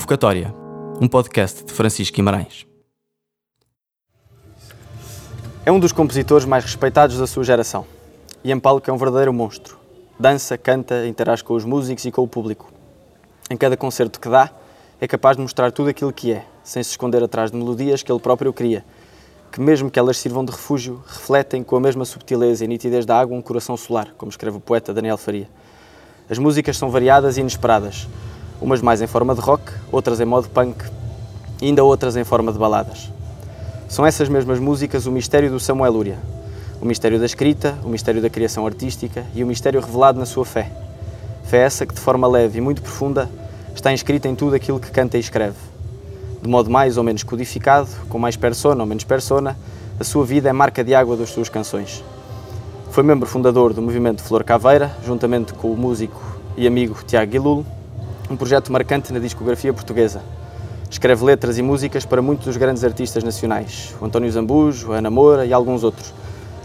Convocatória, 0.00 0.52
um 0.98 1.06
podcast 1.06 1.62
de 1.62 1.72
Francisco 1.74 2.16
Guimarães. 2.16 2.66
É 5.64 5.70
um 5.70 5.78
dos 5.78 5.92
compositores 5.92 6.46
mais 6.46 6.64
respeitados 6.64 7.18
da 7.18 7.26
sua 7.26 7.44
geração. 7.44 7.84
Em 8.42 8.58
palco 8.58 8.90
é 8.90 8.92
um 8.92 8.96
verdadeiro 8.96 9.30
monstro. 9.30 9.78
Dança, 10.18 10.56
canta, 10.56 11.06
interage 11.06 11.44
com 11.44 11.52
os 11.52 11.66
músicos 11.66 12.06
e 12.06 12.10
com 12.10 12.22
o 12.22 12.26
público. 12.26 12.72
Em 13.50 13.58
cada 13.58 13.76
concerto 13.76 14.18
que 14.18 14.28
dá, 14.28 14.50
é 14.98 15.06
capaz 15.06 15.36
de 15.36 15.42
mostrar 15.42 15.70
tudo 15.70 15.90
aquilo 15.90 16.12
que 16.14 16.32
é, 16.32 16.46
sem 16.64 16.82
se 16.82 16.90
esconder 16.92 17.22
atrás 17.22 17.50
de 17.50 17.58
melodias 17.58 18.02
que 18.02 18.10
ele 18.10 18.20
próprio 18.20 18.54
cria, 18.54 18.82
que 19.52 19.60
mesmo 19.60 19.90
que 19.90 19.98
elas 19.98 20.16
sirvam 20.16 20.44
de 20.44 20.50
refúgio, 20.50 21.04
refletem 21.06 21.62
com 21.62 21.76
a 21.76 21.80
mesma 21.80 22.06
subtileza 22.06 22.64
e 22.64 22.68
nitidez 22.68 23.04
da 23.04 23.20
água 23.20 23.36
um 23.36 23.42
coração 23.42 23.76
solar, 23.76 24.14
como 24.16 24.30
escreve 24.30 24.56
o 24.56 24.60
poeta 24.60 24.94
Daniel 24.94 25.18
Faria. 25.18 25.48
As 26.28 26.38
músicas 26.38 26.78
são 26.78 26.88
variadas 26.90 27.36
e 27.36 27.40
inesperadas, 27.40 28.08
umas 28.60 28.82
mais 28.82 29.00
em 29.00 29.06
forma 29.06 29.34
de 29.34 29.40
rock, 29.40 29.62
outras 29.90 30.20
em 30.20 30.24
modo 30.24 30.48
punk 30.48 30.76
e 31.60 31.66
ainda 31.66 31.82
outras 31.82 32.16
em 32.16 32.24
forma 32.24 32.52
de 32.52 32.58
baladas. 32.58 33.10
São 33.88 34.06
essas 34.06 34.28
mesmas 34.28 34.58
músicas 34.58 35.06
o 35.06 35.12
mistério 35.12 35.50
do 35.50 35.58
Samuel 35.58 35.92
Lúria, 35.92 36.18
o 36.80 36.86
mistério 36.86 37.18
da 37.18 37.26
escrita, 37.26 37.76
o 37.84 37.88
mistério 37.88 38.22
da 38.22 38.30
criação 38.30 38.66
artística 38.66 39.24
e 39.34 39.42
o 39.42 39.46
mistério 39.46 39.80
revelado 39.80 40.18
na 40.18 40.26
sua 40.26 40.44
fé. 40.44 40.70
Fé 41.44 41.58
essa 41.58 41.84
que, 41.84 41.94
de 41.94 42.00
forma 42.00 42.26
leve 42.28 42.58
e 42.58 42.60
muito 42.60 42.82
profunda, 42.82 43.28
está 43.74 43.92
inscrita 43.92 44.28
em 44.28 44.34
tudo 44.34 44.54
aquilo 44.54 44.78
que 44.78 44.90
canta 44.90 45.16
e 45.16 45.20
escreve. 45.20 45.56
De 46.40 46.48
modo 46.48 46.70
mais 46.70 46.96
ou 46.96 47.04
menos 47.04 47.22
codificado, 47.22 47.88
com 48.08 48.18
mais 48.18 48.36
persona 48.36 48.82
ou 48.82 48.86
menos 48.86 49.04
persona, 49.04 49.56
a 49.98 50.04
sua 50.04 50.24
vida 50.24 50.48
é 50.48 50.52
marca 50.52 50.82
de 50.82 50.94
água 50.94 51.16
das 51.16 51.30
suas 51.30 51.48
canções. 51.48 52.02
Foi 52.90 53.02
membro 53.02 53.28
fundador 53.28 53.74
do 53.74 53.82
movimento 53.82 54.22
Flor 54.22 54.42
Caveira, 54.42 54.96
juntamente 55.04 55.52
com 55.52 55.70
o 55.70 55.76
músico 55.76 56.20
e 56.56 56.66
amigo 56.66 56.96
Tiago 57.06 57.30
Guilulo, 57.30 57.66
um 58.30 58.36
projeto 58.36 58.70
marcante 58.70 59.12
na 59.12 59.18
discografia 59.18 59.72
portuguesa. 59.72 60.22
Escreve 60.88 61.24
letras 61.24 61.58
e 61.58 61.62
músicas 61.62 62.04
para 62.04 62.22
muitos 62.22 62.46
dos 62.46 62.56
grandes 62.56 62.84
artistas 62.84 63.24
nacionais, 63.24 63.92
o 64.00 64.04
António 64.04 64.30
Zambujo, 64.30 64.92
a 64.92 64.98
Ana 64.98 65.10
Moura 65.10 65.44
e 65.44 65.52
alguns 65.52 65.82
outros. 65.82 66.14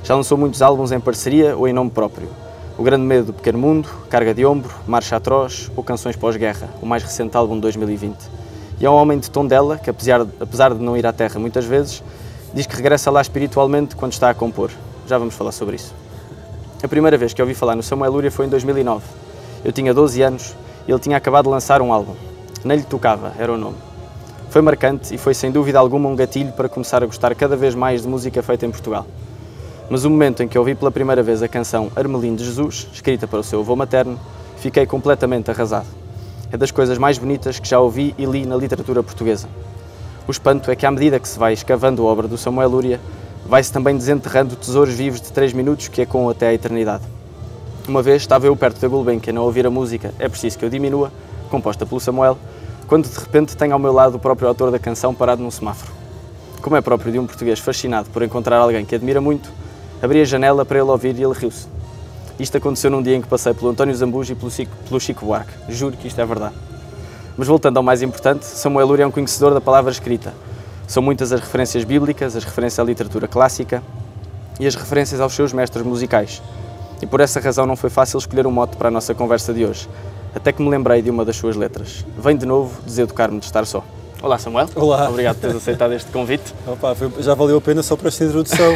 Já 0.04 0.14
lançou 0.16 0.38
muitos 0.38 0.62
álbuns 0.62 0.92
em 0.92 1.00
parceria 1.00 1.58
ou 1.58 1.68
em 1.68 1.74
nome 1.74 1.90
próprio. 1.90 2.30
O 2.78 2.84
Grande 2.84 3.04
Medo 3.04 3.28
do 3.28 3.34
Pequeno 3.34 3.58
Mundo, 3.58 3.90
Carga 4.12 4.32
de 4.32 4.46
Ombro, 4.46 4.72
Marcha 4.86 5.16
Atroz 5.16 5.72
ou 5.76 5.84
Canções 5.84 6.16
Pós-Guerra, 6.16 6.70
o 6.84 6.86
mais 6.86 7.02
recente 7.02 7.36
álbum 7.36 7.56
de 7.56 7.62
2020. 7.62 8.16
E 8.80 8.86
é 8.86 8.90
um 8.90 8.94
homem 8.94 9.18
de 9.18 9.32
Tondela 9.32 9.80
que, 9.80 9.90
apesar, 9.90 10.22
apesar 10.40 10.72
de 10.72 10.84
não 10.84 10.96
ir 10.96 11.08
à 11.08 11.14
Terra 11.14 11.40
muitas 11.40 11.66
vezes, 11.66 12.04
diz 12.54 12.68
que 12.68 12.76
regressa 12.76 13.10
lá 13.10 13.22
espiritualmente 13.22 13.96
quando 13.96 14.12
está 14.12 14.30
a 14.30 14.36
compor. 14.36 14.70
Já 15.08 15.18
vamos 15.18 15.34
falar 15.34 15.52
sobre 15.52 15.78
isso. 15.78 15.96
A 16.84 16.88
primeira 16.88 17.18
vez 17.18 17.34
que 17.34 17.42
ouvi 17.42 17.56
falar 17.56 17.76
no 17.76 17.82
Samuel 17.82 18.12
Lúria 18.12 18.30
foi 18.30 18.46
em 18.46 18.50
2009. 18.50 19.04
Eu 19.64 19.72
tinha 19.72 19.94
12 19.94 20.22
anos 20.22 20.56
ele 20.92 21.00
tinha 21.00 21.18
acabado 21.18 21.46
de 21.46 21.52
lançar 21.52 21.82
um 21.82 21.92
álbum. 21.92 22.14
Nem 22.64 22.78
lhe 22.78 22.84
tocava, 22.84 23.34
era 23.38 23.52
o 23.52 23.58
nome. 23.58 23.78
Foi 24.50 24.62
marcante 24.62 25.14
e 25.14 25.18
foi 25.18 25.34
sem 25.34 25.52
dúvida 25.52 25.80
alguma 25.80 26.08
um 26.08 26.16
gatilho 26.16 26.52
para 26.54 26.70
começar 26.70 27.04
a 27.04 27.06
gostar 27.06 27.36
cada 27.36 27.56
vez 27.56 27.76
mais 27.76 28.04
de 28.04 28.08
música 28.08 28.42
feita 28.42 28.66
em 28.66 28.72
Portugal. 28.72 29.06
Mas 29.90 30.06
o 30.06 30.10
momento 30.10 30.42
em 30.42 30.48
que 30.48 30.58
ouvi 30.58 30.74
pela 30.74 30.92
primeira 30.92 31.22
vez 31.22 31.44
a 31.44 31.48
canção 31.48 31.92
Armelino 31.96 32.38
de 32.38 32.46
Jesus, 32.46 32.88
escrita 32.94 33.28
para 33.28 33.40
o 33.40 33.44
seu 33.44 33.60
avô 33.60 33.76
materno, 33.76 34.20
fiquei 34.58 34.86
completamente 34.86 35.52
arrasado. 35.52 35.88
É 36.52 36.58
das 36.58 36.72
coisas 36.72 36.98
mais 36.98 37.18
bonitas 37.18 37.60
que 37.60 37.68
já 37.68 37.80
ouvi 37.80 38.16
e 38.18 38.26
li 38.26 38.46
na 38.46 38.56
literatura 38.56 39.04
portuguesa. 39.04 39.48
O 40.28 40.32
espanto 40.32 40.72
é 40.72 40.76
que, 40.76 40.86
à 40.86 40.92
medida 40.92 41.20
que 41.20 41.28
se 41.28 41.38
vai 41.38 41.54
escavando 41.54 42.02
a 42.02 42.06
obra 42.06 42.28
do 42.28 42.38
Samuel 42.38 42.70
Lúria, 42.70 43.00
vai-se 43.46 43.72
também 43.72 43.96
desenterrando 43.96 44.56
tesouros 44.56 44.94
vivos 44.94 45.22
de 45.22 45.32
três 45.32 45.54
minutos 45.54 45.88
que 45.88 46.02
ecoam 46.02 46.30
até 46.30 46.48
à 46.48 46.54
eternidade. 46.54 47.04
Uma 47.88 48.02
vez 48.02 48.24
estava 48.24 48.48
eu 48.48 48.56
perto 48.56 48.82
da 48.82 48.88
Gulbenkian 48.88 49.38
a 49.38 49.42
ouvir 49.42 49.68
a 49.68 49.70
música 49.70 50.12
É 50.18 50.28
Preciso 50.28 50.58
Que 50.58 50.66
Eu 50.66 50.70
Diminua, 50.72 51.12
composta 51.52 51.86
pelo 51.86 52.02
Samuel, 52.02 52.36
quando 52.88 53.08
de 53.08 53.16
repente 53.16 53.56
tenho 53.56 53.74
ao 53.74 53.80
meu 53.80 53.94
lado 53.94 54.16
o 54.16 54.20
próprio 54.20 54.48
autor 54.48 54.72
da 54.72 54.80
canção 54.80 55.14
parado 55.14 55.44
num 55.44 55.52
semáforo. 55.52 55.92
Como 56.64 56.76
é 56.76 56.82
próprio 56.82 57.12
de 57.12 57.20
um 57.20 57.28
português 57.28 57.60
fascinado 57.60 58.10
por 58.10 58.24
encontrar 58.24 58.58
alguém 58.58 58.84
que 58.84 58.96
admira 58.96 59.22
muito, 59.22 59.52
abri 60.02 60.20
a 60.20 60.26
janela 60.26 60.66
para 60.66 60.80
ele 60.80 60.90
ouvir 60.90 61.16
e 61.16 61.24
ele 61.24 61.34
riu-se. 61.34 61.68
Isto 62.40 62.58
aconteceu 62.58 62.90
num 62.90 63.04
dia 63.04 63.16
em 63.16 63.22
que 63.22 63.28
passei 63.28 63.54
pelo 63.54 63.70
António 63.70 63.94
Zambujo 63.94 64.34
e 64.34 64.36
pelo 64.36 65.00
Chico, 65.00 65.24
Buarque. 65.24 65.54
Juro 65.70 65.96
que 65.96 66.08
isto 66.08 66.20
é 66.20 66.26
verdade. 66.26 66.56
Mas 67.38 67.48
voltando 67.48 67.78
ao 67.78 67.84
mais 67.84 68.02
importante, 68.02 68.46
Samuel 68.46 68.88
Lúria 68.88 69.04
é 69.04 69.08
um 69.08 69.12
conhecedor 69.12 69.54
da 69.54 69.62
palavra 69.62 69.92
escrita. 69.92 70.34
São 70.88 71.04
muitas 71.04 71.32
as 71.32 71.40
referências 71.40 71.84
bíblicas, 71.84 72.36
as 72.36 72.44
referências 72.44 72.80
à 72.80 72.84
literatura 72.84 73.28
clássica 73.28 73.84
e 74.60 74.66
as 74.66 74.74
referências 74.74 75.22
aos 75.22 75.34
seus 75.34 75.54
mestres 75.54 75.86
musicais. 75.86 76.42
E 77.02 77.06
por 77.06 77.20
essa 77.20 77.40
razão 77.40 77.66
não 77.66 77.76
foi 77.76 77.90
fácil 77.90 78.18
escolher 78.18 78.48
um 78.48 78.52
mote 78.52 78.76
para 78.78 78.88
a 78.88 78.92
nossa 78.92 79.14
conversa 79.14 79.54
de 79.54 79.66
hoje 79.66 79.88
até 80.36 80.52
que 80.52 80.62
me 80.62 80.70
lembrei 80.70 81.02
de 81.02 81.10
uma 81.10 81.24
das 81.24 81.38
suas 81.38 81.56
letras. 81.56 82.06
Vem 82.18 82.36
de 82.36 82.46
novo 82.46 82.82
deseducar-me 82.86 83.40
de 83.40 83.46
estar 83.46 83.66
só. 83.66 83.82
Olá 84.22 84.38
Samuel. 84.38 84.68
Olá. 84.76 85.10
Obrigado 85.10 85.36
por 85.36 85.42
teres 85.42 85.56
aceitado 85.56 85.94
este 85.94 86.12
convite. 86.12 86.54
Opa, 86.68 86.94
foi, 86.94 87.10
já 87.20 87.34
valeu 87.34 87.58
a 87.58 87.62
pena 87.62 87.82
só 87.82 87.96
para 87.96 88.10
esta 88.10 88.26
introdução. 88.26 88.74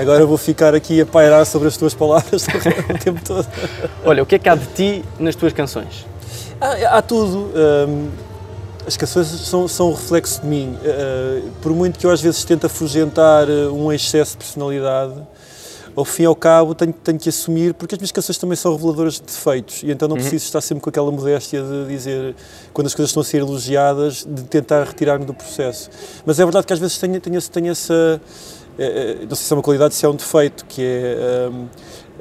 Agora 0.00 0.24
vou 0.24 0.38
ficar 0.38 0.74
aqui 0.74 1.00
a 1.00 1.06
pairar 1.06 1.44
sobre 1.44 1.66
as 1.66 1.76
tuas 1.76 1.92
palavras 1.92 2.46
o 2.88 2.98
tempo 2.98 3.20
todo. 3.24 3.46
Olha, 4.04 4.22
o 4.22 4.26
que 4.26 4.36
é 4.36 4.38
que 4.38 4.48
há 4.48 4.54
de 4.54 4.66
ti 4.66 5.04
nas 5.18 5.34
tuas 5.34 5.52
canções? 5.52 6.06
Há, 6.60 6.98
há 6.98 7.02
tudo. 7.02 7.50
Um, 7.88 8.10
as 8.86 8.96
canções 8.96 9.26
são, 9.26 9.66
são 9.66 9.90
um 9.90 9.94
reflexo 9.94 10.42
de 10.42 10.46
mim. 10.46 10.76
Uh, 10.82 11.50
por 11.60 11.72
muito 11.72 11.98
que 11.98 12.06
eu 12.06 12.10
às 12.10 12.20
vezes 12.20 12.44
tente 12.44 12.66
afugentar 12.66 13.48
uh, 13.48 13.74
um 13.74 13.92
excesso 13.92 14.32
de 14.32 14.44
personalidade, 14.44 15.14
ao 15.94 16.04
fim 16.04 16.22
e 16.22 16.26
ao 16.26 16.34
cabo 16.34 16.74
tenho, 16.74 16.92
tenho 16.92 17.18
que 17.18 17.28
assumir, 17.28 17.74
porque 17.74 17.94
as 17.94 17.98
minhas 17.98 18.12
canções 18.12 18.38
também 18.38 18.56
são 18.56 18.74
reveladoras 18.74 19.14
de 19.14 19.22
defeitos, 19.22 19.82
e 19.82 19.90
então 19.90 20.08
não 20.08 20.16
uhum. 20.16 20.22
preciso 20.22 20.44
estar 20.44 20.60
sempre 20.60 20.82
com 20.82 20.90
aquela 20.90 21.10
modéstia 21.10 21.62
de 21.62 21.86
dizer, 21.86 22.34
quando 22.72 22.86
as 22.86 22.94
coisas 22.94 23.10
estão 23.10 23.20
a 23.20 23.24
ser 23.24 23.38
elogiadas, 23.38 24.26
de 24.28 24.42
tentar 24.44 24.84
retirar-me 24.84 25.24
do 25.24 25.34
processo. 25.34 25.90
Mas 26.24 26.40
é 26.40 26.44
verdade 26.44 26.66
que 26.66 26.72
às 26.72 26.78
vezes 26.78 26.98
tenho, 26.98 27.20
tenho, 27.20 27.40
tenho 27.42 27.70
essa. 27.70 28.20
É, 28.78 29.18
não 29.28 29.36
sei 29.36 29.44
se 29.44 29.52
é 29.52 29.56
uma 29.56 29.62
qualidade, 29.62 29.94
se 29.94 30.04
é 30.06 30.08
um 30.08 30.16
defeito, 30.16 30.64
que 30.66 30.82
é. 30.82 31.50
Um, 31.50 31.66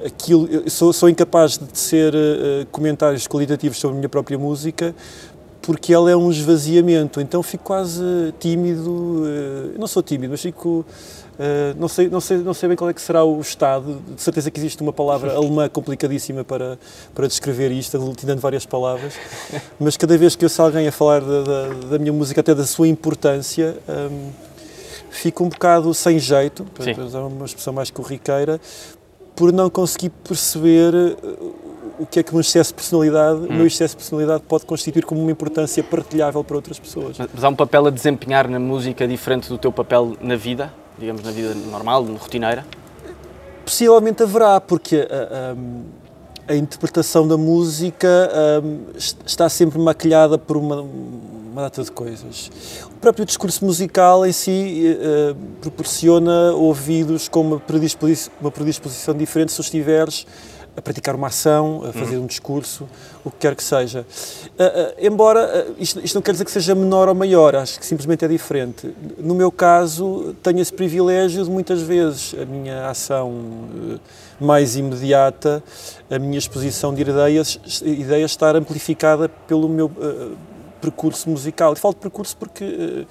aquilo, 0.06 0.70
sou, 0.70 0.92
sou 0.92 1.08
incapaz 1.08 1.60
de 1.60 1.78
ser 1.78 2.14
uh, 2.14 2.66
comentários 2.72 3.28
qualitativos 3.28 3.78
sobre 3.78 3.96
a 3.96 4.00
minha 4.00 4.10
própria 4.10 4.38
música 4.38 4.96
porque 5.62 5.94
ela 5.94 6.10
é 6.10 6.16
um 6.16 6.32
esvaziamento, 6.32 7.22
então 7.22 7.44
fico 7.44 7.66
quase 7.66 8.02
tímido, 8.40 9.24
não 9.78 9.86
sou 9.86 10.02
tímido, 10.02 10.32
mas 10.32 10.42
fico 10.42 10.84
Uh, 11.34 11.74
não, 11.80 11.88
sei, 11.88 12.10
não, 12.10 12.22
sei, 12.22 12.38
não 12.38 12.54
sei 12.54 12.70
bem 12.70 12.76
qual 12.76 12.90
é 12.90 12.94
que 12.94 13.02
será 13.02 13.24
o 13.24 13.40
estado, 13.40 14.00
de 14.16 14.22
certeza 14.22 14.52
que 14.52 14.60
existe 14.60 14.82
uma 14.82 14.94
palavra 14.94 15.34
alemã 15.36 15.68
complicadíssima 15.70 16.44
para, 16.44 16.78
para 17.16 17.28
descrever 17.28 17.72
isto, 17.72 17.98
aglutinando 17.98 18.42
várias 18.42 18.66
palavras, 18.66 19.14
mas 19.80 19.98
cada 19.98 20.18
vez 20.18 20.36
que 20.36 20.44
eu 20.44 20.48
ouço 20.48 20.62
alguém 20.62 20.88
a 20.88 20.92
falar 20.92 21.22
da, 21.22 21.42
da, 21.42 21.68
da, 21.92 22.00
minha 22.00 22.14
música, 22.14 22.42
até 22.42 22.54
da 22.54 22.66
sua 22.66 22.88
importância, 22.88 23.78
um, 23.90 24.30
fico 25.10 25.44
um 25.44 25.50
bocado 25.50 25.94
sem 25.94 26.20
jeito, 26.20 26.64
para 26.66 27.04
usar 27.04 27.22
uma 27.22 27.46
expressão 27.46 27.74
mais 27.74 27.90
corriqueira, 27.90 28.60
por 29.36 29.52
não 29.52 29.70
conseguir 29.70 30.10
perceber 30.10 30.94
o 31.98 32.06
que 32.06 32.20
é 32.20 32.24
que 32.24 32.36
um 32.36 32.40
excesso 32.40 32.72
de 32.72 32.76
personalidade, 32.76 33.40
hum. 33.42 33.48
o 33.50 33.54
meu 33.54 33.68
excesso 33.68 33.94
de 33.94 33.98
personalidade 33.98 34.44
pode 34.48 34.66
constituir 34.66 35.06
como 35.06 35.22
uma 35.22 35.32
importância 35.32 35.84
partilhável 35.84 36.44
para 36.44 36.56
outras 36.56 36.80
pessoas. 36.80 37.18
Mas 37.18 37.44
há 37.44 37.50
um 37.50 37.56
papel 37.56 37.88
a 37.88 37.90
desempenhar 37.90 38.48
na 38.48 38.60
música 38.60 39.08
diferente 39.08 39.48
do 39.50 39.58
teu 39.58 39.72
papel 39.72 40.18
na 40.20 40.36
vida? 40.36 40.74
Digamos, 41.02 41.24
na 41.24 41.32
vida 41.32 41.54
normal, 41.56 42.04
rotineira? 42.04 42.66
Possivelmente 43.66 44.24
haverá, 44.24 44.62
porque 44.62 45.08
a, 45.10 46.52
a, 46.52 46.54
a 46.54 46.56
interpretação 46.56 47.28
da 47.28 47.38
música 47.38 48.08
está 49.26 49.50
sempre 49.50 49.80
maquilhada 49.80 50.38
por 50.38 50.58
uma, 50.58 50.82
uma, 50.82 51.62
data 51.64 51.84
de 51.84 51.92
coisas. 51.92 52.52
O 52.86 53.00
próprio 53.02 53.26
discurso 53.26 53.66
musical 53.66 54.26
em 54.26 54.32
si 54.32 54.98
proporciona 55.60 56.52
ouvidos 56.52 57.28
com 57.28 57.42
uma 57.42 57.60
predisposição, 57.60 58.32
uma 58.40 58.52
predisposição 58.52 59.14
diferente 59.14 59.52
se 59.52 59.60
os 59.60 59.66
estiveres 59.66 60.26
a 60.76 60.82
praticar 60.82 61.16
uma 61.16 61.28
ação, 61.28 61.84
a 61.86 61.92
fazer 61.92 62.16
uhum. 62.16 62.24
um 62.24 62.26
discurso, 62.26 62.88
o 63.26 63.30
que 63.30 63.38
quer 63.38 63.56
que 63.56 63.64
seja. 63.64 64.06
Uh, 64.58 64.64
uh, 64.64 65.06
embora 65.06 65.68
uh, 65.70 65.76
isto, 65.78 66.00
isto, 66.00 66.16
não 66.16 66.22
quer 66.22 66.32
dizer 66.32 66.46
que 66.46 66.52
seja 66.52 66.74
menor 66.74 67.10
ou 67.10 67.16
maior, 67.16 67.56
acho 67.56 67.80
que 67.80 67.86
simplesmente 67.86 68.24
é 68.24 68.28
diferente. 68.28 68.94
No 69.18 69.36
meu 69.36 69.52
caso, 69.52 70.36
tenho 70.42 70.60
esse 70.60 70.72
privilégio 70.72 71.44
de 71.44 71.50
muitas 71.50 71.82
vezes 71.82 72.34
a 72.42 72.46
minha 72.46 72.88
ação 72.88 74.00
mais 74.40 74.76
imediata, 74.78 75.62
a 76.10 76.18
minha 76.18 76.38
exposição 76.38 76.94
de 76.94 77.02
ideias, 77.02 77.60
ideias 77.84 78.32
estar 78.32 78.56
amplificada 78.56 79.28
pelo 79.30 79.68
meu 79.68 79.92
percurso 80.80 81.30
musical. 81.30 81.74
E 81.74 81.76
falo 81.76 81.94
de 81.94 82.00
percurso 82.00 82.36
porque 82.38 83.06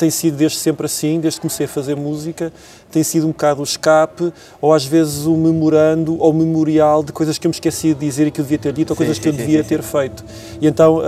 tem 0.00 0.10
sido 0.10 0.36
desde 0.36 0.58
sempre 0.58 0.86
assim, 0.86 1.20
desde 1.20 1.38
que 1.38 1.42
comecei 1.42 1.66
a 1.66 1.68
fazer 1.68 1.94
música, 1.94 2.52
tem 2.90 3.02
sido 3.02 3.26
um 3.26 3.30
bocado 3.30 3.60
o 3.60 3.64
escape, 3.64 4.32
ou 4.60 4.72
às 4.72 4.84
vezes 4.84 5.26
o 5.26 5.36
memorando 5.36 6.18
ou 6.18 6.32
memorial 6.32 7.04
de 7.04 7.12
coisas 7.12 7.38
que 7.38 7.46
eu 7.46 7.50
me 7.50 7.54
esqueci 7.54 7.94
de 7.94 8.00
dizer 8.00 8.26
e 8.26 8.30
que 8.30 8.40
eu 8.40 8.44
devia 8.44 8.58
ter 8.58 8.72
dito, 8.72 8.90
ou 8.90 8.96
sim, 8.96 8.98
coisas 8.98 9.16
sim, 9.16 9.22
que 9.22 9.28
eu 9.28 9.32
sim, 9.32 9.38
devia 9.38 9.62
ter 9.62 9.82
feito. 9.82 10.24
E 10.60 10.66
então 10.66 11.00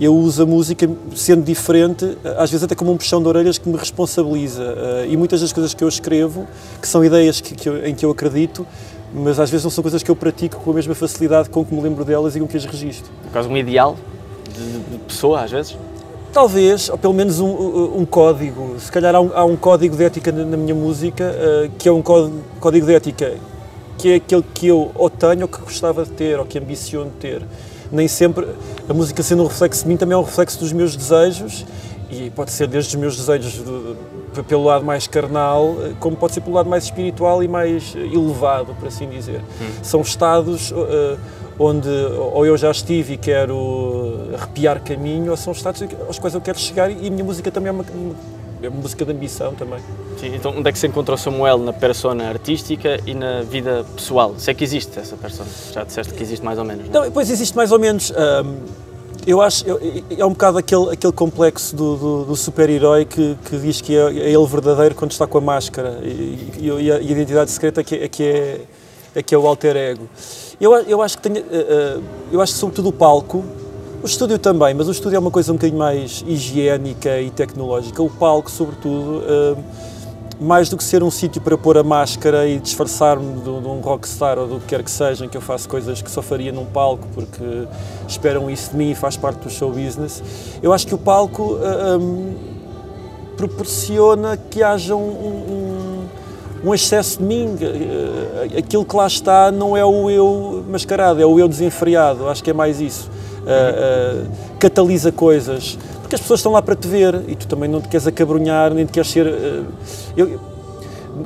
eu 0.00 0.14
uso 0.14 0.42
a 0.42 0.46
música, 0.46 0.88
sendo 1.14 1.44
diferente, 1.44 2.16
às 2.36 2.50
vezes 2.50 2.64
até 2.64 2.74
como 2.74 2.92
um 2.92 2.96
puxão 2.96 3.22
de 3.22 3.28
orelhas 3.28 3.58
que 3.58 3.68
me 3.68 3.76
responsabiliza. 3.76 4.62
Uh, 4.62 5.12
e 5.12 5.16
muitas 5.16 5.40
das 5.40 5.52
coisas 5.52 5.72
que 5.72 5.84
eu 5.84 5.88
escrevo, 5.88 6.46
que 6.80 6.88
são 6.88 7.04
ideias 7.04 7.40
que, 7.40 7.54
que 7.54 7.68
eu, 7.68 7.86
em 7.86 7.94
que 7.94 8.04
eu 8.04 8.10
acredito, 8.10 8.66
mas 9.14 9.38
às 9.38 9.50
vezes 9.50 9.62
não 9.62 9.70
são 9.70 9.82
coisas 9.82 10.02
que 10.02 10.10
eu 10.10 10.16
pratico 10.16 10.60
com 10.60 10.72
a 10.72 10.74
mesma 10.74 10.94
facilidade 10.94 11.48
com 11.48 11.64
que 11.64 11.72
me 11.72 11.80
lembro 11.80 12.04
delas 12.04 12.34
e 12.34 12.40
com 12.40 12.46
que 12.48 12.56
as 12.56 12.64
registro. 12.64 13.10
Causa 13.32 13.48
um 13.48 13.56
ideal 13.56 13.96
de, 14.52 14.96
de 14.96 14.98
pessoa, 15.04 15.42
às 15.42 15.50
vezes? 15.52 15.76
Talvez, 16.34 16.88
ou 16.88 16.98
pelo 16.98 17.14
menos 17.14 17.38
um, 17.38 17.96
um 17.96 18.04
código. 18.04 18.74
Se 18.80 18.90
calhar 18.90 19.14
há 19.14 19.20
um, 19.20 19.30
há 19.32 19.44
um, 19.44 19.54
código 19.54 19.96
de 19.96 20.02
ética 20.02 20.32
na 20.32 20.56
minha 20.56 20.74
música, 20.74 21.32
uh, 21.32 21.70
que 21.78 21.88
é 21.88 21.92
um 21.92 22.02
código 22.02 22.84
de 22.84 22.92
ética 22.92 23.34
que 23.96 24.12
é 24.12 24.14
aquele 24.16 24.44
que 24.52 24.66
eu 24.66 24.90
ou 24.96 25.08
tenho 25.08 25.42
ou 25.42 25.48
que 25.48 25.60
gostava 25.60 26.04
de 26.04 26.10
ter, 26.10 26.40
ou 26.40 26.44
que 26.44 26.58
ambiciono 26.58 27.10
ter. 27.20 27.40
Nem 27.92 28.08
sempre, 28.08 28.48
a 28.88 28.92
música 28.92 29.22
sendo 29.22 29.44
um 29.44 29.46
reflexo 29.46 29.84
de 29.84 29.88
mim, 29.88 29.96
também 29.96 30.14
é 30.14 30.18
um 30.18 30.24
reflexo 30.24 30.58
dos 30.58 30.72
meus 30.72 30.96
desejos, 30.96 31.64
e 32.10 32.30
pode 32.30 32.50
ser 32.50 32.66
desde 32.66 32.96
os 32.96 33.00
meus 33.00 33.16
desejos 33.16 33.52
de, 33.52 34.42
pelo 34.42 34.64
lado 34.64 34.84
mais 34.84 35.06
carnal, 35.06 35.76
como 36.00 36.16
pode 36.16 36.34
ser 36.34 36.40
pelo 36.40 36.56
lado 36.56 36.68
mais 36.68 36.84
espiritual 36.84 37.44
e 37.44 37.48
mais 37.48 37.94
elevado, 37.94 38.74
por 38.74 38.88
assim 38.88 39.08
dizer. 39.08 39.40
Hum. 39.60 39.70
São 39.82 40.00
estados. 40.00 40.72
Uh, 40.72 41.16
onde 41.58 41.88
ou 41.88 42.44
eu 42.44 42.56
já 42.56 42.70
estive 42.70 43.14
e 43.14 43.16
quero 43.16 44.28
arrepiar 44.34 44.80
caminho, 44.80 45.30
ou 45.30 45.36
são 45.36 45.52
estados 45.52 45.82
aos 46.06 46.18
quais 46.18 46.34
eu 46.34 46.40
quero 46.40 46.58
chegar 46.58 46.90
e 46.90 47.06
a 47.06 47.10
minha 47.10 47.24
música 47.24 47.50
também 47.50 47.68
é 47.68 47.72
uma, 47.72 47.84
é 48.62 48.68
uma 48.68 48.80
música 48.80 49.04
de 49.04 49.12
ambição 49.12 49.54
também. 49.54 49.78
Sim, 50.18 50.34
então 50.34 50.52
onde 50.56 50.68
é 50.68 50.72
que 50.72 50.78
se 50.78 50.86
encontra 50.86 51.14
o 51.14 51.18
Samuel 51.18 51.58
na 51.58 51.72
persona 51.72 52.28
artística 52.28 52.98
e 53.06 53.14
na 53.14 53.42
vida 53.42 53.84
pessoal? 53.94 54.34
Se 54.38 54.50
é 54.50 54.54
que 54.54 54.64
existe 54.64 54.98
essa 54.98 55.16
persona? 55.16 55.48
Já 55.72 55.84
disseste 55.84 56.12
que 56.14 56.22
existe 56.22 56.44
mais 56.44 56.58
ou 56.58 56.64
menos, 56.64 56.88
não, 56.88 57.02
é? 57.02 57.06
não 57.06 57.12
Pois 57.12 57.30
existe 57.30 57.56
mais 57.56 57.70
ou 57.70 57.78
menos. 57.78 58.12
eu 59.26 59.40
acho, 59.40 59.64
é 60.18 60.24
um 60.24 60.30
bocado 60.30 60.58
aquele, 60.58 60.90
aquele 60.90 61.12
complexo 61.12 61.74
do, 61.76 61.96
do, 61.96 62.24
do 62.24 62.36
super-herói 62.36 63.04
que, 63.04 63.36
que 63.48 63.56
diz 63.58 63.80
que 63.80 63.96
é, 63.96 64.00
é, 64.00 64.30
ele 64.30 64.46
verdadeiro 64.46 64.94
quando 64.94 65.12
está 65.12 65.26
com 65.26 65.38
a 65.38 65.40
máscara 65.40 66.00
e, 66.02 66.50
e, 66.58 66.66
e 66.66 66.92
a 66.92 67.00
identidade 67.00 67.50
secreta 67.50 67.80
é 67.80 67.84
que 67.84 67.94
é, 67.94 68.08
que 68.08 68.22
é, 68.22 68.60
é, 69.14 69.22
que 69.22 69.34
é 69.34 69.38
o 69.38 69.46
alter 69.46 69.76
ego. 69.76 70.08
Eu, 70.60 70.72
eu, 70.74 71.02
acho 71.02 71.18
que 71.18 71.28
tenho, 71.28 71.44
uh, 71.44 72.02
eu 72.30 72.40
acho 72.40 72.52
que 72.52 72.58
sobretudo 72.58 72.88
o 72.88 72.92
palco, 72.92 73.44
o 74.02 74.06
estúdio 74.06 74.38
também, 74.38 74.74
mas 74.74 74.86
o 74.86 74.92
estúdio 74.92 75.16
é 75.16 75.18
uma 75.18 75.30
coisa 75.30 75.50
um 75.50 75.56
bocadinho 75.56 75.78
mais 75.78 76.24
higiênica 76.26 77.20
e 77.20 77.30
tecnológica. 77.30 78.02
O 78.02 78.10
palco, 78.10 78.50
sobretudo, 78.50 79.22
uh, 79.22 79.64
mais 80.40 80.68
do 80.68 80.76
que 80.76 80.84
ser 80.84 81.02
um 81.02 81.10
sítio 81.10 81.40
para 81.40 81.56
pôr 81.56 81.78
a 81.78 81.82
máscara 81.82 82.46
e 82.46 82.58
disfarçar-me 82.58 83.40
de, 83.40 83.48
um 83.48 83.80
rockstar 83.80 84.38
ou 84.38 84.46
do 84.46 84.60
que 84.60 84.66
quer 84.66 84.82
que 84.82 84.90
seja, 84.90 85.24
em 85.24 85.28
que 85.28 85.36
eu 85.36 85.40
faço 85.40 85.68
coisas 85.68 86.02
que 86.02 86.10
só 86.10 86.22
faria 86.22 86.52
num 86.52 86.66
palco 86.66 87.06
porque 87.14 87.66
esperam 88.06 88.50
isso 88.50 88.70
de 88.70 88.76
mim 88.76 88.90
e 88.90 88.94
faz 88.94 89.16
parte 89.16 89.38
do 89.38 89.50
show 89.50 89.70
business, 89.70 90.22
eu 90.62 90.72
acho 90.72 90.86
que 90.86 90.94
o 90.94 90.98
palco 90.98 91.56
um, 92.00 92.34
proporciona 93.36 94.36
que 94.36 94.62
haja 94.62 94.94
um, 94.94 95.00
um 95.00 95.73
um 96.64 96.74
excesso 96.74 97.18
de 97.18 97.24
mim. 97.24 97.56
Eh, 97.60 98.58
aquilo 98.58 98.84
que 98.84 98.96
lá 98.96 99.06
está 99.06 99.52
não 99.52 99.76
é 99.76 99.84
o 99.84 100.08
eu 100.10 100.64
mascarado, 100.68 101.20
é 101.20 101.26
o 101.26 101.38
eu 101.38 101.46
desenfreado. 101.46 102.28
Acho 102.28 102.42
que 102.42 102.50
é 102.50 102.54
mais 102.54 102.80
isso. 102.80 103.10
Uh, 103.44 104.24
uh, 104.24 104.56
catalisa 104.58 105.12
coisas. 105.12 105.78
Porque 106.00 106.14
as 106.14 106.20
pessoas 106.20 106.40
estão 106.40 106.52
lá 106.52 106.62
para 106.62 106.74
te 106.74 106.88
ver 106.88 107.20
e 107.28 107.36
tu 107.36 107.46
também 107.46 107.68
não 107.68 107.80
te 107.80 107.88
queres 107.88 108.06
acabrunhar, 108.06 108.72
nem 108.72 108.86
te 108.86 108.92
queres 108.92 109.10
ser. 109.10 109.26
Uh, 109.26 109.66
eu, 110.16 110.40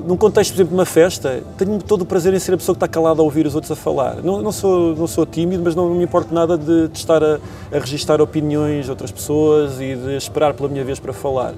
num 0.06 0.16
contexto, 0.16 0.50
por 0.50 0.56
exemplo, 0.56 0.70
de 0.70 0.74
uma 0.74 0.84
festa, 0.84 1.42
tenho 1.56 1.78
todo 1.78 2.02
o 2.02 2.04
prazer 2.04 2.34
em 2.34 2.38
ser 2.38 2.54
a 2.54 2.56
pessoa 2.56 2.74
que 2.74 2.84
está 2.84 2.88
calada 2.88 3.20
a 3.20 3.24
ouvir 3.24 3.46
os 3.46 3.54
outros 3.54 3.70
a 3.70 3.76
falar. 3.76 4.16
Não, 4.22 4.42
não, 4.42 4.52
sou, 4.52 4.94
não 4.94 5.06
sou 5.06 5.24
tímido, 5.24 5.62
mas 5.64 5.74
não 5.74 5.94
me 5.94 6.04
importa 6.04 6.34
nada 6.34 6.58
de, 6.58 6.88
de 6.88 6.98
estar 6.98 7.22
a, 7.22 7.38
a 7.72 7.78
registar 7.78 8.20
opiniões 8.20 8.84
de 8.84 8.90
outras 8.90 9.10
pessoas 9.10 9.80
e 9.80 9.94
de 9.94 10.16
esperar 10.16 10.52
pela 10.54 10.68
minha 10.68 10.84
vez 10.84 10.98
para 10.98 11.12
falar. 11.12 11.54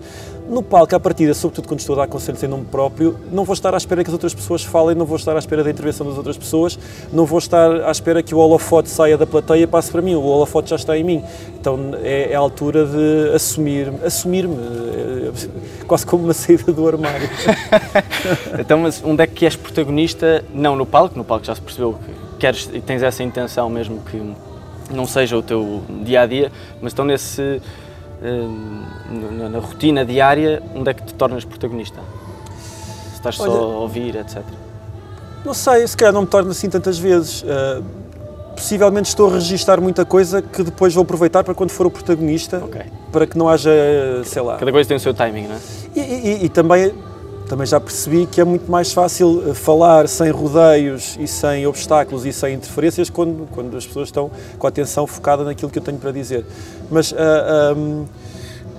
No 0.50 0.64
palco, 0.64 0.96
à 0.96 0.98
partida, 0.98 1.32
sobretudo 1.32 1.68
quando 1.68 1.78
estou 1.78 1.94
a 1.94 1.98
dar 1.98 2.08
conselhos 2.08 2.42
em 2.42 2.48
nome 2.48 2.64
próprio, 2.64 3.16
não 3.30 3.44
vou 3.44 3.54
estar 3.54 3.72
à 3.72 3.76
espera 3.76 4.02
que 4.02 4.10
as 4.10 4.12
outras 4.12 4.34
pessoas 4.34 4.64
falem, 4.64 4.96
não 4.96 5.06
vou 5.06 5.16
estar 5.16 5.36
à 5.36 5.38
espera 5.38 5.62
da 5.62 5.70
intervenção 5.70 6.04
das 6.04 6.16
outras 6.16 6.36
pessoas, 6.36 6.76
não 7.12 7.24
vou 7.24 7.38
estar 7.38 7.70
à 7.84 7.90
espera 7.92 8.20
que 8.20 8.34
o 8.34 8.38
holofote 8.38 8.88
saia 8.88 9.16
da 9.16 9.24
plateia 9.24 9.62
e 9.62 9.66
passe 9.68 9.92
para 9.92 10.02
mim, 10.02 10.16
o 10.16 10.22
holofote 10.22 10.70
já 10.70 10.74
está 10.74 10.98
em 10.98 11.04
mim. 11.04 11.22
Então 11.54 11.92
é, 12.02 12.32
é 12.32 12.34
a 12.34 12.40
altura 12.40 12.84
de 12.84 13.32
assumir-me, 13.32 14.04
assumir-me, 14.04 14.56
é, 14.56 15.84
quase 15.86 16.04
como 16.04 16.24
uma 16.24 16.34
saída 16.34 16.72
do 16.72 16.88
armário. 16.88 17.30
então, 18.58 18.80
mas 18.80 19.00
onde 19.04 19.22
é 19.22 19.28
que 19.28 19.44
és 19.44 19.54
protagonista? 19.54 20.44
Não 20.52 20.74
no 20.74 20.84
palco, 20.84 21.16
no 21.16 21.24
palco 21.24 21.46
já 21.46 21.54
se 21.54 21.60
percebeu 21.60 21.92
que 21.92 22.38
queres 22.40 22.68
e 22.74 22.80
tens 22.80 23.04
essa 23.04 23.22
intenção 23.22 23.70
mesmo 23.70 24.00
que 24.00 24.20
não 24.92 25.06
seja 25.06 25.36
o 25.36 25.42
teu 25.44 25.80
dia 26.02 26.22
a 26.22 26.26
dia, 26.26 26.50
mas 26.82 26.90
estão 26.90 27.04
nesse 27.04 27.62
na, 28.20 29.48
na, 29.48 29.58
rotina 29.58 30.04
diária, 30.04 30.62
onde 30.74 30.90
é 30.90 30.94
que 30.94 31.02
te 31.02 31.14
tornas 31.14 31.44
protagonista? 31.44 32.00
Se 33.08 33.14
estás 33.14 33.40
Olha, 33.40 33.50
só 33.50 33.58
a 33.58 33.78
ouvir, 33.80 34.16
etc. 34.16 34.42
Não 35.44 35.54
sei, 35.54 35.86
se 35.86 35.96
calhar 35.96 36.12
não 36.12 36.22
me 36.22 36.26
torno 36.26 36.50
assim 36.50 36.68
tantas 36.68 36.98
vezes. 36.98 37.42
Uh, 37.42 37.82
possivelmente 38.54 39.08
estou 39.08 39.30
a 39.30 39.34
registar 39.34 39.80
muita 39.80 40.04
coisa 40.04 40.42
que 40.42 40.62
depois 40.62 40.92
vou 40.92 41.02
aproveitar 41.02 41.42
para 41.42 41.54
quando 41.54 41.70
for 41.70 41.86
o 41.86 41.90
protagonista, 41.90 42.58
okay. 42.58 42.82
para 43.10 43.26
que 43.26 43.38
não 43.38 43.48
haja, 43.48 43.70
sei 44.24 44.42
lá... 44.42 44.58
Cada 44.58 44.70
coisa 44.70 44.86
tem 44.86 44.98
o 44.98 45.00
seu 45.00 45.14
timing, 45.14 45.48
não 45.48 45.54
é? 45.54 45.58
E, 45.96 46.00
e, 46.00 46.44
e 46.44 46.48
também 46.50 46.92
também 47.50 47.66
já 47.66 47.80
percebi 47.80 48.26
que 48.26 48.40
é 48.40 48.44
muito 48.44 48.70
mais 48.70 48.92
fácil 48.92 49.50
eh, 49.50 49.54
falar 49.54 50.06
sem 50.06 50.30
rodeios 50.30 51.16
e 51.18 51.26
sem 51.26 51.66
obstáculos 51.66 52.24
e 52.24 52.32
sem 52.32 52.54
interferências 52.54 53.10
quando, 53.10 53.48
quando 53.50 53.76
as 53.76 53.84
pessoas 53.84 54.06
estão 54.06 54.30
com 54.56 54.68
a 54.68 54.70
atenção 54.70 55.04
focada 55.04 55.42
naquilo 55.42 55.68
que 55.68 55.76
eu 55.76 55.82
tenho 55.82 55.98
para 55.98 56.12
dizer. 56.12 56.46
Mas 56.88 57.10
uh, 57.10 57.16
ah, 57.18 57.74
um, 57.76 58.06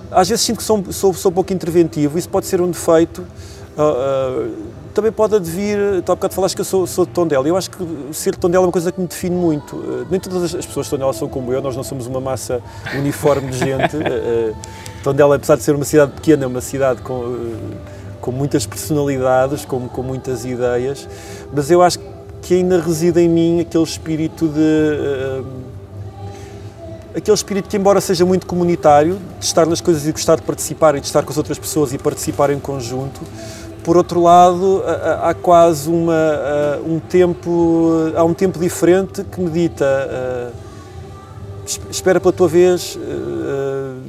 às 0.09 0.29
vezes 0.29 0.45
sinto 0.45 0.60
que 0.60 0.63
sou, 0.63 0.86
sou, 0.89 1.13
sou 1.13 1.34
pouco 1.34 1.51
interventivo, 1.51 2.17
isso 2.17 2.29
pode 2.29 2.45
ser 2.45 2.62
um 2.62 2.72
defeito. 2.72 3.27
Uh, 3.77 4.48
uh, 4.48 4.51
também 4.93 5.12
pode 5.12 5.36
advir, 5.36 5.77
tu 6.05 6.13
há 6.13 6.15
bocado 6.15 6.34
falaste 6.34 6.55
que 6.55 6.62
eu 6.62 6.65
sou, 6.65 6.88
sou 6.88 7.05
de 7.05 7.12
Tondela, 7.12 7.45
eu 7.48 7.57
acho 7.57 7.69
que 7.72 7.77
ser 8.13 8.31
de 8.31 8.39
Tondela 8.39 8.63
é 8.63 8.67
uma 8.67 8.72
coisa 8.72 8.89
que 8.89 9.01
me 9.01 9.07
define 9.07 9.36
muito. 9.36 9.75
Uh, 9.75 10.07
nem 10.10 10.17
todas 10.17 10.55
as 10.55 10.65
pessoas 10.65 10.86
de 10.86 10.91
Tondela 10.91 11.12
são 11.12 11.27
como 11.27 11.51
eu, 11.51 11.62
nós 11.62 11.75
não 11.75 11.84
somos 11.84 12.07
uma 12.07 12.22
massa 12.22 12.62
uniforme 12.98 13.51
de 13.51 13.57
gente. 13.57 13.98
Tondela, 15.03 15.36
apesar 15.36 15.57
de 15.57 15.63
ser 15.63 15.75
uma 15.75 15.84
cidade 15.84 16.13
pequena, 16.13 16.45
é 16.45 16.48
uma 16.48 16.62
cidade 16.62 17.01
com 17.01 17.38
com 18.21 18.31
muitas 18.31 18.65
personalidades, 18.65 19.65
com, 19.65 19.89
com 19.89 20.03
muitas 20.03 20.45
ideias, 20.45 21.07
mas 21.51 21.69
eu 21.69 21.81
acho 21.81 21.99
que 22.41 22.53
ainda 22.53 22.79
reside 22.79 23.19
em 23.19 23.27
mim 23.27 23.59
aquele 23.59 23.83
espírito 23.83 24.47
de. 24.47 24.59
Uh, 24.59 25.45
aquele 27.15 27.35
espírito 27.35 27.67
que, 27.67 27.75
embora 27.75 27.99
seja 27.99 28.25
muito 28.25 28.47
comunitário, 28.47 29.19
de 29.39 29.45
estar 29.45 29.65
nas 29.65 29.81
coisas 29.81 30.07
e 30.07 30.11
gostar 30.11 30.37
de 30.37 30.43
participar 30.43 30.95
e 30.95 31.01
de 31.01 31.07
estar 31.07 31.23
com 31.23 31.31
as 31.31 31.37
outras 31.37 31.59
pessoas 31.59 31.91
e 31.91 31.97
participar 31.97 32.49
em 32.51 32.59
conjunto, 32.59 33.19
por 33.83 33.97
outro 33.97 34.21
lado, 34.21 34.83
há 35.21 35.33
quase 35.33 35.89
uma, 35.89 36.79
um 36.85 36.99
tempo, 36.99 38.11
há 38.15 38.23
um 38.23 38.33
tempo 38.33 38.59
diferente 38.59 39.23
que 39.23 39.41
medita, 39.41 39.85
uh, 39.85 41.71
espera 41.89 42.19
pela 42.19 42.31
tua 42.31 42.47
vez, 42.47 42.95
uh, 42.95 44.01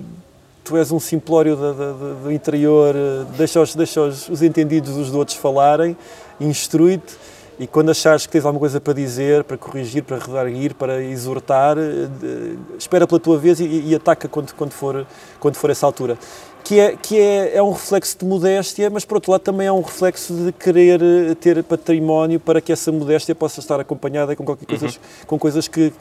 tu 0.73 0.79
és 0.79 0.91
um 0.91 0.99
simplório 0.99 1.55
do, 1.55 1.75
do, 1.75 2.14
do 2.23 2.33
interior, 2.33 2.95
eh, 2.97 3.26
deixa, 3.37 3.61
os, 3.61 3.75
deixa 3.75 4.00
os, 4.00 4.26
os 4.31 4.43
entendidos 4.43 4.95
dos 4.95 5.14
outros 5.14 5.37
falarem, 5.37 5.95
instrui-te 6.41 7.14
e 7.61 7.67
quando 7.67 7.91
achares 7.91 8.25
que 8.25 8.33
tens 8.33 8.47
alguma 8.47 8.61
coisa 8.61 8.81
para 8.81 8.95
dizer, 8.95 9.45
para 9.45 9.59
corrigir, 9.59 10.02
para 10.02 10.17
redarguir, 10.17 10.75
para 10.75 11.02
exortar, 11.02 11.76
eh, 11.76 12.57
espera 12.79 13.07
pela 13.07 13.21
tua 13.21 13.38
vez 13.38 13.61
e, 13.61 13.64
e 13.64 13.95
ataca 13.95 14.26
quando, 14.29 14.55
quando, 14.55 14.73
for, 14.73 15.07
quando 15.38 15.57
for 15.57 15.69
essa 15.69 15.85
altura. 15.85 16.17
Que, 16.64 16.81
é, 16.81 16.97
que 16.97 17.21
é, 17.21 17.57
é 17.57 17.62
um 17.62 17.73
reflexo 17.73 18.17
de 18.19 18.25
modéstia, 18.25 18.88
mas 18.88 19.05
por 19.05 19.17
outro 19.17 19.33
lado 19.33 19.43
também 19.43 19.67
é 19.67 19.73
um 19.73 19.83
reflexo 19.83 20.33
de 20.33 20.52
querer 20.52 21.02
eh, 21.02 21.35
ter 21.35 21.62
património 21.62 22.41
para 22.41 22.62
que 22.62 22.73
essa 22.73 22.91
modéstia 22.91 23.35
possa 23.35 23.61
estar 23.61 23.79
acompanhada 23.79 24.35
com, 24.35 24.45
qualquer 24.45 24.64
coisas, 24.64 24.97
uhum. 24.97 25.26
com 25.26 25.38
coisas 25.38 25.69
que, 25.69 25.93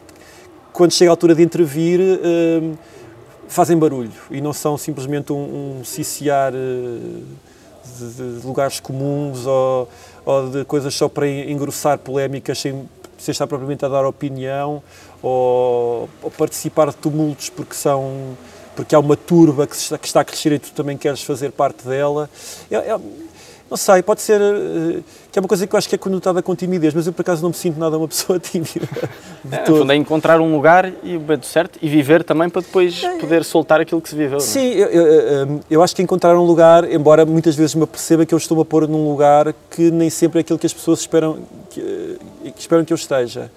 quando 0.72 0.94
chega 0.94 1.12
a 1.12 1.14
altura 1.14 1.36
de 1.36 1.44
intervir, 1.44 2.00
fazem 3.52 3.78
barulho 3.78 4.12
e 4.30 4.40
não 4.40 4.54
são 4.54 4.78
simplesmente 4.78 5.34
um, 5.34 5.80
um 5.80 5.84
ciciar 5.84 6.54
eh, 6.54 7.22
de, 8.00 8.40
de, 8.40 8.48
lugares 8.48 8.80
comuns 8.80 9.46
ou, 9.46 9.90
ou, 10.26 10.50
de 10.50 10.66
coisas 10.66 10.96
só 10.96 11.10
para 11.10 11.28
engrossar 11.28 11.98
polémicas 11.98 12.60
sem, 12.60 12.88
sem 13.18 13.32
estar 13.34 13.48
propriamente 13.48 13.84
a 13.84 13.90
dar 13.90 14.06
opinião 14.06 14.82
ou, 15.22 16.10
ou, 16.24 16.32
participar 16.32 16.90
de 16.92 16.96
tumultos 16.96 17.50
porque 17.50 17.76
são 17.76 18.38
porque 18.74 18.96
há 18.96 19.00
uma 19.00 19.18
turba 19.18 19.68
que 19.68 19.76
está, 19.76 20.22
a 20.22 20.24
crescer 20.24 20.54
e 20.54 20.60
tu 20.60 20.72
também 20.72 20.98
queres 20.98 21.22
fazer 21.22 21.52
parte 21.52 21.86
dela. 21.86 22.30
É, 22.72 22.76
é, 22.76 23.00
não 23.72 23.78
sei, 23.78 24.04
pode 24.04 24.22
ser 24.22 24.42
eh, 24.42 25.00
que 25.32 25.40
é 25.40 25.42
uma 25.42 25.48
coisa 25.48 25.66
que 25.66 25.74
eu 25.74 25.78
acho 25.78 25.88
que 25.88 25.96
é 25.96 25.98
conotada 25.98 26.42
com 26.42 26.54
timidez, 26.54 26.94
mas 26.94 27.08
eu 27.08 27.14
por 27.14 27.22
acaso 27.22 27.42
não 27.42 27.52
me 27.52 27.56
sinto 27.56 27.80
nada 27.80 27.98
uma 27.98 28.06
pessoa 28.10 28.38
tímida. 28.38 28.86
É, 29.50 29.62
no 29.62 29.78
fundo 29.78 29.94
é 29.94 29.96
encontrar 29.96 30.42
um 30.42 30.54
lugar 30.54 30.92
e 31.02 31.16
o 31.16 31.22
momento 31.22 31.46
certo 31.46 31.80
e 31.82 31.88
viver 31.88 32.22
também 32.22 32.50
para 32.50 32.62
depois 32.62 33.02
é, 33.02 33.18
poder 33.18 33.46
soltar 33.46 33.80
aquilo 33.80 34.02
que 34.02 34.10
se 34.10 34.16
viveu. 34.16 34.42
Sim, 34.42 34.72
eu, 34.72 34.90
eu, 34.90 35.60
eu, 35.70 35.82
acho 35.82 35.96
que 35.96 36.02
encontrar 36.02 36.38
um 36.38 36.44
lugar, 36.44 36.92
embora 36.92 37.26
muitas 37.26 37.56
vezes 37.56 37.74
me 37.74 37.88
perceba 37.88 38.26
que 38.26 38.34
eu 38.34 38.38
estou 38.38 38.60
a 38.60 38.66
pôr 38.66 38.90
num 38.90 39.10
lugar 39.10 39.56
que 39.70 39.90
nem 39.90 40.10
sempre 40.10 40.40
é 40.40 40.42
aquilo 40.42 40.60
que 40.60 40.66
as 40.66 40.74
pessoas 40.74 41.00
esperam 41.00 41.40
que, 41.70 42.20
que 42.54 42.60
esperam 42.60 42.84
que 42.84 42.92
eu 42.92 42.98
esteja. 42.98 43.50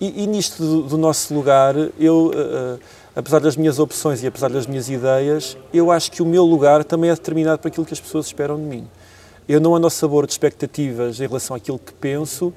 E, 0.00 0.22
e 0.22 0.26
nisto 0.26 0.62
do, 0.62 0.82
do, 0.84 0.96
nosso 0.96 1.34
lugar, 1.34 1.74
eu. 1.98 2.32
Uh, 2.34 2.80
apesar 3.14 3.40
das 3.40 3.56
minhas 3.56 3.78
opções 3.78 4.22
e 4.22 4.26
apesar 4.26 4.48
das 4.48 4.66
minhas 4.66 4.88
ideias, 4.88 5.54
eu 5.74 5.90
acho 5.90 6.10
que 6.10 6.22
o 6.22 6.26
meu 6.26 6.44
lugar 6.44 6.82
também 6.84 7.10
é 7.10 7.14
determinado 7.14 7.58
por 7.58 7.68
aquilo 7.68 7.84
que 7.84 7.92
as 7.92 8.00
pessoas 8.00 8.26
esperam 8.26 8.56
de 8.56 8.62
mim. 8.62 8.88
Eu 9.52 9.60
não 9.60 9.74
ando 9.74 9.86
ao 9.86 9.90
sabor 9.90 10.26
de 10.26 10.32
expectativas 10.32 11.18
em 11.18 11.26
relação 11.26 11.56
àquilo 11.56 11.78
que 11.78 11.92
penso, 11.92 12.52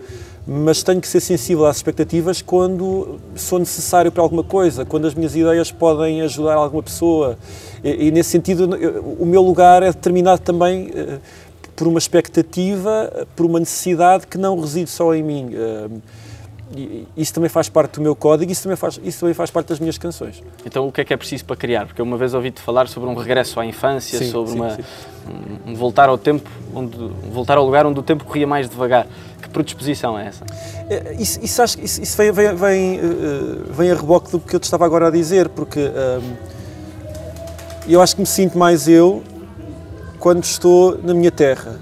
mas 0.45 0.83
tenho 0.83 1.00
que 1.01 1.07
ser 1.07 1.19
sensível 1.19 1.65
às 1.65 1.77
expectativas 1.77 2.41
quando 2.41 3.19
sou 3.35 3.59
necessário 3.59 4.12
para 4.12 4.21
alguma 4.21 4.43
coisa, 4.43 4.85
quando 4.85 5.07
as 5.07 5.13
minhas 5.13 5.35
ideias 5.35 5.71
podem 5.71 6.21
ajudar 6.21 6.55
alguma 6.55 6.83
pessoa. 6.83 7.38
E, 7.83 8.07
e 8.07 8.12
nesse 8.12 8.29
sentido, 8.29 8.75
eu, 8.75 9.01
o 9.19 9.25
meu 9.25 9.41
lugar 9.41 9.81
é 9.81 9.88
determinado 9.88 10.41
também 10.41 10.88
uh, 10.88 11.19
por 11.75 11.88
uma 11.88 11.97
expectativa, 11.97 13.27
por 13.35 13.45
uma 13.45 13.59
necessidade 13.59 14.27
que 14.27 14.38
não 14.38 14.59
reside 14.59 14.89
só 14.89 15.15
em 15.15 15.23
mim. 15.23 15.51
Uh, 15.55 16.01
isso 17.15 17.34
também 17.34 17.50
faz 17.50 17.70
parte 17.70 17.96
do 17.96 18.01
meu 18.01 18.15
código, 18.15 18.51
isso 18.51 18.63
também 18.63 18.75
faz, 18.75 19.00
isso 19.03 19.20
também 19.20 19.34
faz 19.34 19.51
parte 19.51 19.68
das 19.68 19.80
minhas 19.80 19.98
canções. 19.98 20.42
Então, 20.65 20.88
o 20.88 20.92
que 20.92 21.01
é 21.01 21.06
que 21.06 21.13
é 21.13 21.18
preciso 21.18 21.46
para 21.46 21.56
criar? 21.56 21.86
Porque 21.86 22.01
uma 22.01 22.18
vez 22.18 22.34
ouvi-te 22.34 22.62
falar 22.62 22.88
sobre 22.88 23.10
um 23.10 23.13
regresso 23.13 23.60
à 23.60 23.65
infância, 23.65 24.18
sim, 24.18 24.30
sobre 24.30 24.51
sim, 24.51 24.58
uma, 24.58 24.70
sim. 24.72 24.84
Um, 25.68 25.75
voltar 25.75 26.10
ao 26.10 26.18
tempo, 26.18 26.50
onde, 26.74 26.98
voltar 27.32 27.58
ao 27.58 27.65
lugar 27.65 27.86
onde 27.86 28.00
o 28.00 28.03
tempo 28.03 28.25
corria 28.25 28.48
mais 28.48 28.70
devagar. 28.70 29.08
Que 29.42 29.50
predisposição 29.50 30.18
é 30.18 30.27
essa? 30.27 30.46
É, 30.89 31.15
isso, 31.20 31.39
isso, 31.44 31.62
acho, 31.62 31.80
isso, 31.82 32.01
isso 32.01 32.18
vem, 32.18 32.32
vem, 32.32 32.56
vem, 32.56 32.98
eh, 32.98 33.01
vem, 33.70 33.92
a 33.92 33.96
reboque 33.96 34.32
do 34.32 34.39
que 34.39 34.56
eu 34.56 34.60
te 34.60 34.63
estava 34.63 34.86
agora 34.86 35.08
a 35.08 35.12
dizer, 35.12 35.50
porque 35.50 35.80
um, 35.80 36.34
eu 37.88 38.01
acho 38.01 38.15
que 38.15 38.22
me 38.22 38.27
sinto 38.27 38.58
mais 38.58 38.88
eu 38.88 39.22
quando 40.18 40.44
estou 40.44 40.98
na 41.03 41.13
minha 41.13 41.32
terra 41.32 41.77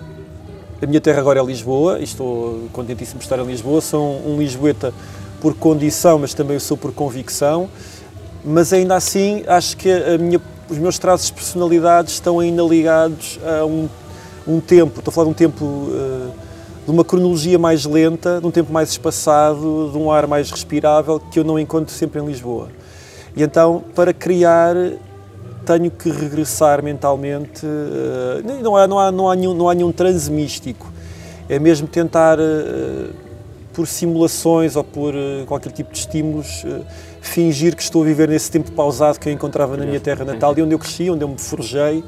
a 0.81 0.87
minha 0.87 0.99
terra 0.99 1.19
agora 1.19 1.39
é 1.39 1.43
Lisboa 1.43 1.99
e 1.99 2.03
estou 2.03 2.67
contentíssimo 2.73 3.19
de 3.19 3.25
estar 3.25 3.37
em 3.37 3.45
Lisboa. 3.45 3.81
Sou 3.81 4.19
um 4.27 4.39
lisboeta 4.39 4.91
por 5.39 5.53
condição, 5.53 6.17
mas 6.17 6.33
também 6.33 6.57
sou 6.57 6.75
por 6.75 6.91
convicção. 6.91 7.69
Mas 8.43 8.73
ainda 8.73 8.95
assim, 8.95 9.43
acho 9.47 9.77
que 9.77 9.89
minha, 10.19 10.41
os 10.67 10.79
meus 10.79 10.97
traços 10.97 11.27
de 11.27 11.33
personalidade 11.33 12.09
estão 12.09 12.39
ainda 12.39 12.63
ligados 12.63 13.39
a 13.45 13.63
um, 13.63 13.87
um 14.47 14.59
tempo. 14.59 14.97
Estou 14.97 15.11
a 15.11 15.13
falar 15.13 15.25
de 15.25 15.31
um 15.31 15.35
tempo, 15.35 15.63
uh, 15.63 16.31
de 16.83 16.89
uma 16.89 17.05
cronologia 17.05 17.59
mais 17.59 17.85
lenta, 17.85 18.39
de 18.41 18.47
um 18.47 18.51
tempo 18.51 18.73
mais 18.73 18.89
espaçado, 18.89 19.89
de 19.91 19.97
um 19.99 20.11
ar 20.11 20.25
mais 20.25 20.49
respirável 20.49 21.19
que 21.19 21.37
eu 21.37 21.43
não 21.43 21.59
encontro 21.59 21.93
sempre 21.93 22.19
em 22.19 22.25
Lisboa. 22.25 22.69
E 23.35 23.43
então, 23.43 23.83
para 23.93 24.13
criar 24.13 24.75
tenho 25.65 25.91
que 25.91 26.09
regressar 26.09 26.83
mentalmente. 26.83 27.65
Uh, 27.65 28.61
não, 28.61 28.75
há, 28.75 28.87
não, 28.87 28.99
há, 28.99 29.11
não, 29.11 29.29
há 29.29 29.35
nenhum, 29.35 29.53
não 29.53 29.69
há 29.69 29.75
nenhum 29.75 29.91
transe 29.91 30.31
místico. 30.31 30.91
É 31.47 31.59
mesmo 31.59 31.87
tentar, 31.87 32.39
uh, 32.39 33.09
por 33.73 33.87
simulações 33.87 34.75
ou 34.75 34.83
por 34.83 35.13
uh, 35.13 35.45
qualquer 35.45 35.71
tipo 35.71 35.91
de 35.91 35.99
estímulos, 35.99 36.65
fingir 37.21 37.75
que 37.75 37.83
estou 37.83 38.01
a 38.01 38.05
viver 38.05 38.27
nesse 38.27 38.49
tempo 38.49 38.71
pausado 38.71 39.19
que 39.19 39.29
eu 39.29 39.33
encontrava 39.33 39.77
na 39.77 39.85
minha 39.85 39.99
terra 39.99 40.25
natal 40.25 40.53
e 40.57 40.61
onde 40.61 40.73
eu 40.73 40.79
cresci, 40.79 41.09
onde 41.09 41.23
eu 41.23 41.27
me 41.27 41.37
forjei, 41.37 42.03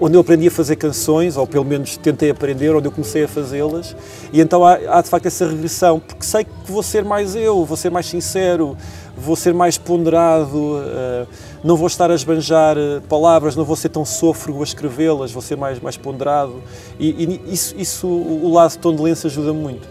onde 0.00 0.16
eu 0.16 0.20
aprendi 0.20 0.48
a 0.48 0.50
fazer 0.50 0.76
canções, 0.76 1.36
ou 1.36 1.46
pelo 1.46 1.64
menos 1.64 1.96
tentei 1.96 2.30
aprender, 2.30 2.74
onde 2.74 2.88
eu 2.88 2.92
comecei 2.92 3.24
a 3.24 3.28
fazê-las. 3.28 3.94
E 4.32 4.40
então 4.40 4.64
há, 4.64 4.78
há 4.88 5.02
de 5.02 5.08
facto 5.08 5.26
essa 5.26 5.46
regressão, 5.46 6.00
porque 6.00 6.24
sei 6.24 6.44
que 6.44 6.50
vou 6.66 6.82
ser 6.82 7.04
mais 7.04 7.34
eu, 7.34 7.64
vou 7.64 7.76
ser 7.76 7.90
mais 7.90 8.06
sincero, 8.06 8.76
vou 9.18 9.36
ser 9.36 9.52
mais 9.52 9.76
ponderado, 9.76 10.56
uh, 10.56 11.26
não 11.62 11.76
vou 11.76 11.86
estar 11.86 12.10
a 12.10 12.14
esbanjar 12.14 12.76
uh, 12.76 13.00
palavras, 13.02 13.56
não 13.56 13.64
vou 13.64 13.76
ser 13.76 13.88
tão 13.88 14.04
sôfrego 14.04 14.60
a 14.60 14.64
escrevê-las, 14.64 15.32
vou 15.32 15.42
ser 15.42 15.56
mais, 15.56 15.80
mais 15.80 15.96
ponderado. 15.96 16.62
E, 16.98 17.40
e 17.46 17.52
isso, 17.52 17.74
isso, 17.76 18.06
o 18.06 18.52
lado 18.52 18.70
de 18.70 18.78
tondelense 18.78 19.26
ajuda 19.26 19.52
muito. 19.52 19.88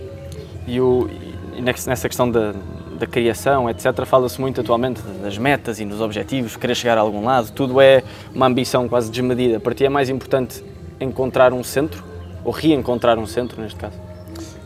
E, 0.65 0.79
o, 0.81 1.09
e 1.55 1.61
nessa 1.61 2.07
questão 2.07 2.29
da, 2.29 2.53
da 2.97 3.05
criação, 3.05 3.69
etc., 3.69 4.05
fala-se 4.05 4.39
muito 4.41 4.61
atualmente 4.61 5.01
das 5.21 5.37
metas 5.37 5.79
e 5.79 5.85
dos 5.85 6.01
objetivos, 6.01 6.55
querer 6.55 6.75
chegar 6.75 6.97
a 6.97 7.01
algum 7.01 7.23
lado, 7.23 7.51
tudo 7.51 7.79
é 7.79 8.03
uma 8.33 8.47
ambição 8.47 8.87
quase 8.87 9.09
desmedida. 9.09 9.59
Para 9.59 9.73
ti 9.73 9.85
é 9.85 9.89
mais 9.89 10.09
importante 10.09 10.63
encontrar 10.99 11.53
um 11.53 11.63
centro, 11.63 12.03
ou 12.43 12.51
reencontrar 12.51 13.19
um 13.19 13.27
centro, 13.27 13.61
neste 13.61 13.77
caso? 13.77 13.95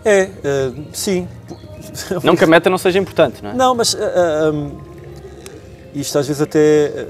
É, 0.04 0.24
uh, 0.24 0.84
sim. 0.92 1.28
Não 2.24 2.36
que 2.36 2.44
a 2.44 2.48
meta 2.48 2.70
não 2.70 2.78
seja 2.78 3.00
importante, 3.00 3.44
não 3.44 3.52
é? 3.52 3.54
Não, 3.54 3.76
mas 3.76 3.94
uh, 3.94 3.98
uh, 3.98 4.54
um, 4.54 4.82
isto 5.94 6.18
às 6.18 6.28
vezes 6.28 6.42
até. 6.42 7.08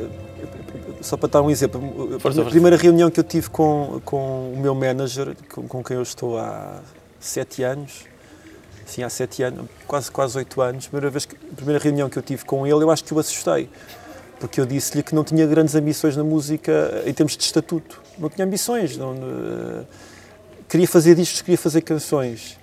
só 1.01 1.15
para 1.17 1.29
dar 1.29 1.41
um 1.41 1.49
exemplo, 1.49 1.79
a 2.15 2.49
primeira 2.49 2.77
reunião 2.77 3.09
que 3.11 3.19
eu 3.19 3.23
tive 3.23 3.49
com, 3.49 4.01
com 4.03 4.53
o 4.53 4.57
meu 4.59 4.73
manager, 4.73 5.35
com, 5.53 5.67
com 5.67 5.83
quem 5.83 5.97
eu 5.97 6.03
estou 6.03 6.37
há 6.37 6.79
sete 7.19 7.63
anos, 7.63 8.05
sim, 8.85 9.03
há 9.03 9.09
sete 9.09 9.43
anos, 9.43 9.67
quase 9.87 10.11
quase 10.11 10.37
oito 10.37 10.61
anos, 10.61 10.87
primeira, 10.87 11.09
vez 11.09 11.25
que, 11.25 11.35
a 11.35 11.55
primeira 11.55 11.81
reunião 11.81 12.09
que 12.09 12.17
eu 12.17 12.23
tive 12.23 12.43
com 12.43 12.65
ele, 12.65 12.83
eu 12.83 12.89
acho 12.89 13.03
que 13.03 13.13
o 13.13 13.19
assustei, 13.19 13.69
porque 14.39 14.59
eu 14.59 14.65
disse-lhe 14.65 15.03
que 15.03 15.13
não 15.13 15.23
tinha 15.23 15.45
grandes 15.45 15.75
ambições 15.75 16.17
na 16.17 16.23
música 16.23 17.03
em 17.05 17.13
termos 17.13 17.37
de 17.37 17.43
estatuto, 17.43 18.01
não 18.17 18.29
tinha 18.29 18.45
ambições, 18.45 18.97
não, 18.97 19.13
uh, 19.13 19.85
queria 20.67 20.87
fazer 20.87 21.15
discos, 21.15 21.41
queria 21.41 21.57
fazer 21.57 21.81
canções. 21.81 22.57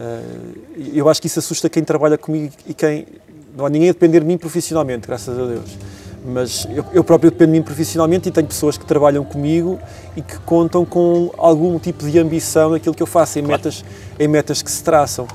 Uh, 0.00 0.88
eu 0.94 1.10
acho 1.10 1.20
que 1.20 1.26
isso 1.26 1.38
assusta 1.38 1.68
quem 1.68 1.84
trabalha 1.84 2.16
comigo 2.16 2.54
e 2.66 2.72
quem. 2.72 3.06
Não 3.54 3.66
há 3.66 3.68
ninguém 3.68 3.90
a 3.90 3.92
depender 3.92 4.20
de 4.20 4.26
mim 4.26 4.38
profissionalmente, 4.38 5.06
graças 5.06 5.38
a 5.38 5.44
Deus. 5.44 5.76
Mas 6.24 6.66
eu, 6.70 6.84
eu 6.92 7.04
próprio 7.04 7.30
dependo 7.30 7.52
de 7.52 7.58
mim 7.58 7.64
profissionalmente 7.64 8.28
e 8.28 8.32
tenho 8.32 8.46
pessoas 8.46 8.78
que 8.78 8.86
trabalham 8.86 9.24
comigo 9.24 9.78
e 10.16 10.22
que 10.22 10.38
contam 10.40 10.84
com 10.84 11.30
algum 11.36 11.78
tipo 11.78 12.08
de 12.08 12.18
ambição 12.18 12.70
naquilo 12.70 12.94
que 12.94 13.02
eu 13.02 13.06
faço, 13.06 13.38
em, 13.38 13.42
metas, 13.42 13.84
em 14.18 14.28
metas 14.28 14.62
que 14.62 14.70
se 14.70 14.82
traçam. 14.82 15.26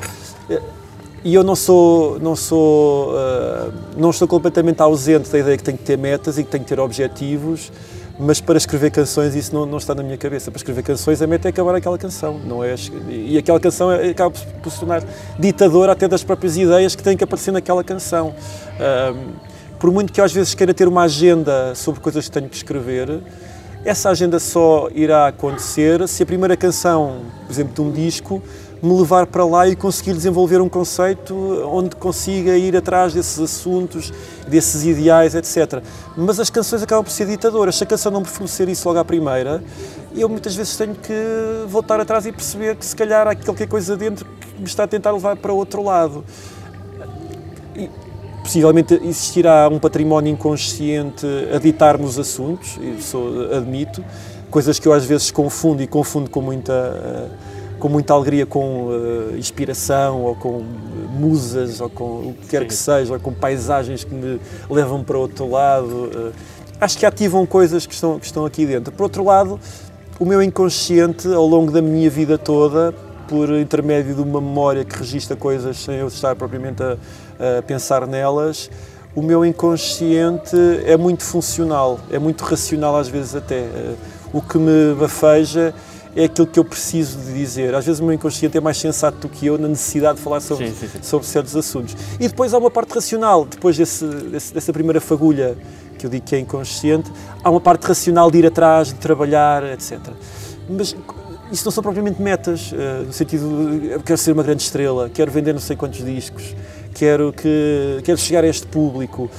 E 1.23 1.33
eu 1.33 1.43
não 1.43 1.55
sou, 1.55 2.19
não 2.19 2.35
sou, 2.35 3.13
uh, 3.13 3.73
não 3.97 4.11
estou 4.11 4.27
completamente 4.27 4.79
ausente 4.81 5.29
da 5.29 5.39
ideia 5.39 5.57
que 5.57 5.63
tenho 5.63 5.77
que 5.77 5.83
ter 5.83 5.97
metas 5.97 6.37
e 6.37 6.43
que 6.43 6.51
tenho 6.51 6.63
que 6.63 6.69
ter 6.69 6.79
objetivos, 6.79 7.71
mas 8.17 8.39
para 8.39 8.57
escrever 8.57 8.91
canções 8.91 9.35
isso 9.35 9.53
não, 9.53 9.65
não 9.65 9.77
está 9.77 9.93
na 9.93 10.03
minha 10.03 10.17
cabeça. 10.17 10.49
Para 10.49 10.57
escrever 10.57 10.83
canções 10.83 11.21
a 11.21 11.27
meta 11.27 11.47
é 11.47 11.49
acabar 11.49 11.75
aquela 11.75 11.97
canção, 11.97 12.39
não 12.45 12.63
é? 12.63 12.75
E 13.09 13.37
aquela 13.37 13.59
canção 13.59 13.91
é, 13.91 14.09
acaba 14.09 14.33
por 14.61 14.71
se 14.71 14.79
tornar 14.79 15.03
ditadora 15.37 15.91
até 15.91 16.07
das 16.07 16.23
próprias 16.23 16.57
ideias 16.57 16.95
que 16.95 17.03
têm 17.03 17.17
que 17.17 17.23
aparecer 17.23 17.51
naquela 17.51 17.83
canção. 17.83 18.33
Por 19.79 19.91
muito 19.91 20.13
que 20.13 20.21
eu 20.21 20.25
às 20.25 20.33
vezes 20.33 20.55
queira 20.55 20.73
ter 20.73 20.87
uma 20.87 21.03
agenda 21.03 21.75
sobre 21.75 21.99
coisas 21.99 22.25
que 22.25 22.31
tenho 22.31 22.49
que 22.49 22.55
escrever, 22.55 23.21
essa 23.83 24.09
agenda 24.09 24.39
só 24.39 24.89
irá 24.95 25.27
acontecer 25.27 26.07
se 26.07 26.23
a 26.23 26.25
primeira 26.25 26.57
canção, 26.57 27.21
por 27.45 27.53
exemplo, 27.53 27.75
de 27.75 27.81
um 27.81 27.91
disco, 27.91 28.41
me 28.85 28.99
levar 28.99 29.25
para 29.25 29.43
lá 29.43 29.67
e 29.67 29.75
conseguir 29.75 30.13
desenvolver 30.13 30.61
um 30.61 30.69
conceito 30.69 31.33
onde 31.65 31.95
consiga 31.95 32.55
ir 32.55 32.77
atrás 32.77 33.13
desses 33.13 33.39
assuntos, 33.39 34.13
desses 34.47 34.85
ideais, 34.85 35.33
etc. 35.33 35.81
Mas 36.15 36.39
as 36.39 36.49
canções 36.49 36.83
acabam 36.83 37.03
por 37.03 37.11
ser 37.11 37.25
ditadoras. 37.25 37.75
Se 37.75 37.83
a 37.83 37.87
canção 37.87 38.11
não 38.11 38.21
me 38.21 38.27
fornecer 38.27 38.69
isso 38.69 38.87
logo 38.87 38.99
à 38.99 39.05
primeira, 39.05 39.63
eu 40.15 40.29
muitas 40.29 40.55
vezes 40.55 40.77
tenho 40.77 40.93
que 40.93 41.13
voltar 41.67 41.99
atrás 41.99 42.25
e 42.27 42.31
perceber 42.31 42.75
que 42.75 42.85
se 42.85 42.95
calhar 42.95 43.27
há 43.27 43.35
qualquer 43.35 43.67
coisa 43.67 43.97
dentro 43.97 44.25
que 44.25 44.61
me 44.61 44.67
está 44.67 44.83
a 44.83 44.87
tentar 44.87 45.11
levar 45.11 45.35
para 45.35 45.51
outro 45.51 45.81
lado. 45.81 46.23
E, 47.75 47.89
possivelmente 48.43 48.93
existirá 49.03 49.67
um 49.67 49.79
património 49.79 50.31
inconsciente 50.31 51.25
a 51.53 51.57
ditar-me 51.57 52.05
os 52.05 52.19
assuntos, 52.19 52.77
isso 52.99 53.17
admito, 53.51 54.05
coisas 54.51 54.77
que 54.77 54.87
eu 54.87 54.93
às 54.93 55.03
vezes 55.03 55.31
confundo 55.31 55.81
e 55.81 55.87
confundo 55.87 56.29
com 56.29 56.41
muita 56.41 57.31
com 57.85 57.89
muita 57.89 58.15
alegria 58.15 58.47
com 58.47 58.87
uh, 58.87 59.37
inspiração 59.37 60.23
ou 60.23 60.35
com 60.35 60.63
musas 61.19 61.79
ou 61.79 61.87
com 61.87 62.03
o 62.03 62.35
que 62.41 62.47
quer 62.47 62.61
Sim. 62.61 62.67
que 62.67 62.73
seja, 62.73 63.13
ou 63.13 63.19
com 63.19 63.31
paisagens 63.31 64.03
que 64.03 64.11
me 64.11 64.41
levam 64.67 65.03
para 65.03 65.19
outro 65.19 65.47
lado. 65.47 66.09
Uh, 66.11 66.33
acho 66.81 66.97
que 66.97 67.05
ativam 67.05 67.45
coisas 67.45 67.85
que 67.85 67.93
estão, 67.93 68.17
que 68.17 68.25
estão 68.25 68.43
aqui 68.43 68.65
dentro. 68.65 68.91
Por 68.91 69.03
outro 69.03 69.23
lado, 69.23 69.59
o 70.19 70.25
meu 70.25 70.41
inconsciente, 70.41 71.31
ao 71.31 71.45
longo 71.45 71.71
da 71.71 71.79
minha 71.79 72.09
vida 72.09 72.39
toda, 72.39 72.91
por 73.27 73.51
intermédio 73.51 74.15
de 74.15 74.21
uma 74.21 74.41
memória 74.41 74.83
que 74.83 74.97
registra 74.97 75.37
coisas 75.37 75.77
sem 75.77 75.97
eu 75.97 76.07
estar 76.07 76.35
propriamente 76.35 76.81
a, 76.81 76.97
a 77.59 77.61
pensar 77.61 78.07
nelas, 78.07 78.67
o 79.13 79.21
meu 79.21 79.45
inconsciente 79.45 80.57
é 80.87 80.97
muito 80.97 81.23
funcional, 81.23 81.99
é 82.09 82.17
muito 82.17 82.43
racional 82.45 82.97
às 82.97 83.07
vezes 83.07 83.35
até. 83.35 83.63
O 84.33 84.41
que 84.41 84.57
me 84.57 84.95
bafeja 84.95 85.71
é 86.15 86.25
aquilo 86.25 86.47
que 86.47 86.59
eu 86.59 86.63
preciso 86.63 87.19
de 87.19 87.33
dizer. 87.33 87.75
Às 87.75 87.85
vezes 87.85 87.99
o 87.99 88.03
meu 88.03 88.13
inconsciente 88.13 88.57
é 88.57 88.61
mais 88.61 88.77
sensato 88.77 89.17
do 89.17 89.29
que 89.29 89.45
eu 89.45 89.57
na 89.57 89.67
necessidade 89.67 90.17
de 90.17 90.23
falar 90.23 90.39
sobre, 90.39 90.67
sim, 90.69 90.73
sim, 90.73 90.87
sim. 90.87 90.99
sobre 91.01 91.27
certos 91.27 91.55
assuntos. 91.55 91.95
E 92.19 92.27
depois 92.27 92.53
há 92.53 92.57
uma 92.57 92.71
parte 92.71 92.93
racional, 92.93 93.45
depois 93.45 93.75
desse, 93.77 94.05
desse, 94.05 94.53
dessa 94.53 94.71
primeira 94.71 95.01
fagulha 95.01 95.57
que 95.97 96.05
eu 96.05 96.09
digo 96.09 96.25
que 96.25 96.35
é 96.35 96.39
inconsciente, 96.39 97.11
há 97.43 97.49
uma 97.49 97.61
parte 97.61 97.85
racional 97.85 98.29
de 98.29 98.37
ir 98.37 98.45
atrás, 98.45 98.89
de 98.89 98.95
trabalhar, 98.95 99.63
etc. 99.63 99.99
Mas 100.69 100.95
isso 101.51 101.65
não 101.65 101.71
são 101.71 101.83
propriamente 101.83 102.21
metas, 102.21 102.71
uh, 102.71 103.05
no 103.05 103.13
sentido 103.13 103.79
de 103.79 103.87
eu 103.87 103.99
quero 104.01 104.17
ser 104.17 104.31
uma 104.31 104.43
grande 104.43 104.63
estrela, 104.63 105.09
quero 105.13 105.31
vender 105.31 105.53
não 105.53 105.59
sei 105.59 105.75
quantos 105.75 106.03
discos, 106.03 106.55
quero, 106.93 107.31
que, 107.31 108.01
quero 108.03 108.17
chegar 108.17 108.43
a 108.43 108.47
este 108.47 108.67
público. 108.67 109.29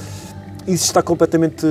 Isso 0.67 0.85
está 0.85 1.01
completamente. 1.01 1.65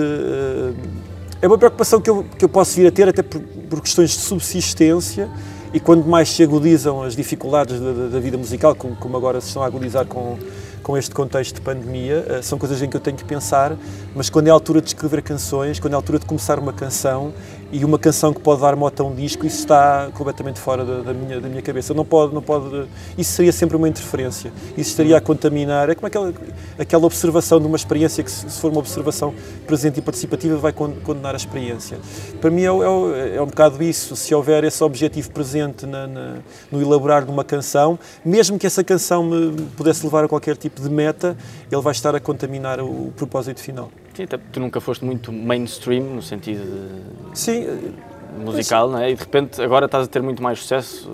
É 1.41 1.47
uma 1.47 1.59
preocupação 1.59 2.01
que 2.01 2.09
eu, 2.09 2.25
que 2.39 2.45
eu 2.45 2.49
posso 2.49 2.77
vir 2.77 2.87
a 2.87 2.91
ter 2.91 3.09
até 3.09 3.23
por, 3.23 3.41
por 3.41 3.81
questões 3.83 4.11
de 4.11 4.17
subsistência 4.17 5.29
e 5.73 5.79
quando 5.79 6.07
mais 6.07 6.31
se 6.31 6.43
agudizam 6.43 7.03
as 7.03 7.15
dificuldades 7.15 7.79
da, 7.79 7.93
da 8.09 8.21
vida 8.21 8.39
musical, 8.39 8.75
como, 8.75 8.97
como, 8.97 9.17
agora 9.17 9.39
se 9.41 9.49
estão 9.49 9.63
a 9.63 9.67
agudizar 9.67 10.07
com, 10.07 10.39
com 10.83 10.97
este 10.97 11.15
contexto 11.15 11.57
de 11.57 11.61
pandemia, 11.61 12.25
uh, 12.39 12.43
são 12.43 12.59
coisas 12.59 12.81
em 12.81 12.89
que 12.89 12.97
eu 12.97 13.01
tenho 13.01 13.19
que 13.19 13.25
pensar, 13.25 13.77
mas 14.15 14.31
quando 14.31 14.47
é 14.47 14.51
a 14.51 14.55
altura 14.55 14.81
de 14.81 14.89
escrever 14.89 15.21
canções, 15.21 15.79
quando 15.79 15.93
é 15.93 15.97
a 15.97 15.99
altura 15.99 16.19
de 16.19 16.25
começar 16.25 16.59
uma 16.59 16.73
canção, 16.73 17.35
e 17.73 17.85
uma 17.85 17.99
canção 17.99 18.33
que 18.33 18.41
pode 18.41 18.61
dar 18.61 18.77
moto 18.77 19.01
a 19.01 19.05
um 19.05 19.15
disco, 19.15 19.47
isso 19.47 19.59
está 19.59 20.09
completamente 20.15 20.61
fora 20.61 20.85
da, 20.85 21.01
da, 21.01 21.13
minha, 21.13 21.41
da 21.41 21.49
minha 21.49 21.63
cabeça. 21.63 21.93
Não 21.93 22.05
pode, 22.05 22.33
não 22.35 22.43
pode, 22.43 22.89
isso 23.19 23.33
seria 23.33 23.53
sempre 23.53 23.77
uma 23.77 23.89
interferência. 23.89 24.53
Isso 24.77 24.91
estaria 24.91 25.17
a 25.17 25.21
contaminar. 25.21 25.91
É 25.91 25.95
como 25.95 26.07
aquela, 26.07 26.33
aquela 26.79 27.07
observação 27.07 27.61
de 27.61 27.67
uma 27.67 27.77
experiência 27.77 28.23
que, 28.23 28.31
se 28.31 28.61
for 28.61 28.71
uma 28.71 28.79
observação 28.79 29.35
presente 29.67 29.99
e 29.99 30.03
participativa, 30.03 30.57
vai 30.57 30.73
condenar 30.73 31.35
a 31.35 31.37
experiência. 31.37 31.99
Para 32.41 32.51
mim 32.51 32.63
é, 32.63 32.67
é, 32.67 33.37
é 33.37 33.43
um 33.43 33.47
bocado 33.47 33.83
isso. 33.83 34.15
Se 34.15 34.35
houver 34.35 34.65
esse 34.65 34.83
objetivo 34.85 35.31
presente 35.31 35.87
na, 35.87 36.07
na, 36.07 36.35
no 36.71 36.81
elaborar 36.81 37.25
de 37.25 37.31
uma 37.31 37.45
canção, 37.45 37.99
mesmo 38.25 38.59
que 38.59 38.67
essa 38.67 38.85
canção 38.85 39.25
me 39.25 39.63
pudesse 39.77 40.05
levar 40.05 40.25
a 40.25 40.29
qualquer 40.29 40.57
tipo 40.57 40.81
de 40.81 40.89
meta, 40.89 41.37
ele 41.71 41.81
vai 41.81 41.93
estar 41.93 42.15
a 42.15 42.21
contaminar 42.21 42.81
o, 42.81 43.09
o 43.09 43.13
propósito 43.17 43.61
final. 43.61 43.91
Sim, 44.17 44.27
tu 44.51 44.61
nunca 44.61 44.81
foste 44.81 45.05
muito 45.05 45.31
mainstream 45.31 46.05
no 46.05 46.23
sentido 46.23 46.65
de... 46.65 47.39
Sim, 47.39 47.93
musical, 48.39 48.89
não 48.89 48.99
é? 48.99 49.11
E 49.11 49.15
de 49.15 49.21
repente 49.21 49.61
agora 49.61 49.87
estás 49.87 50.05
a 50.05 50.09
ter 50.09 50.23
muito 50.23 50.43
mais 50.43 50.59
sucesso. 50.61 51.11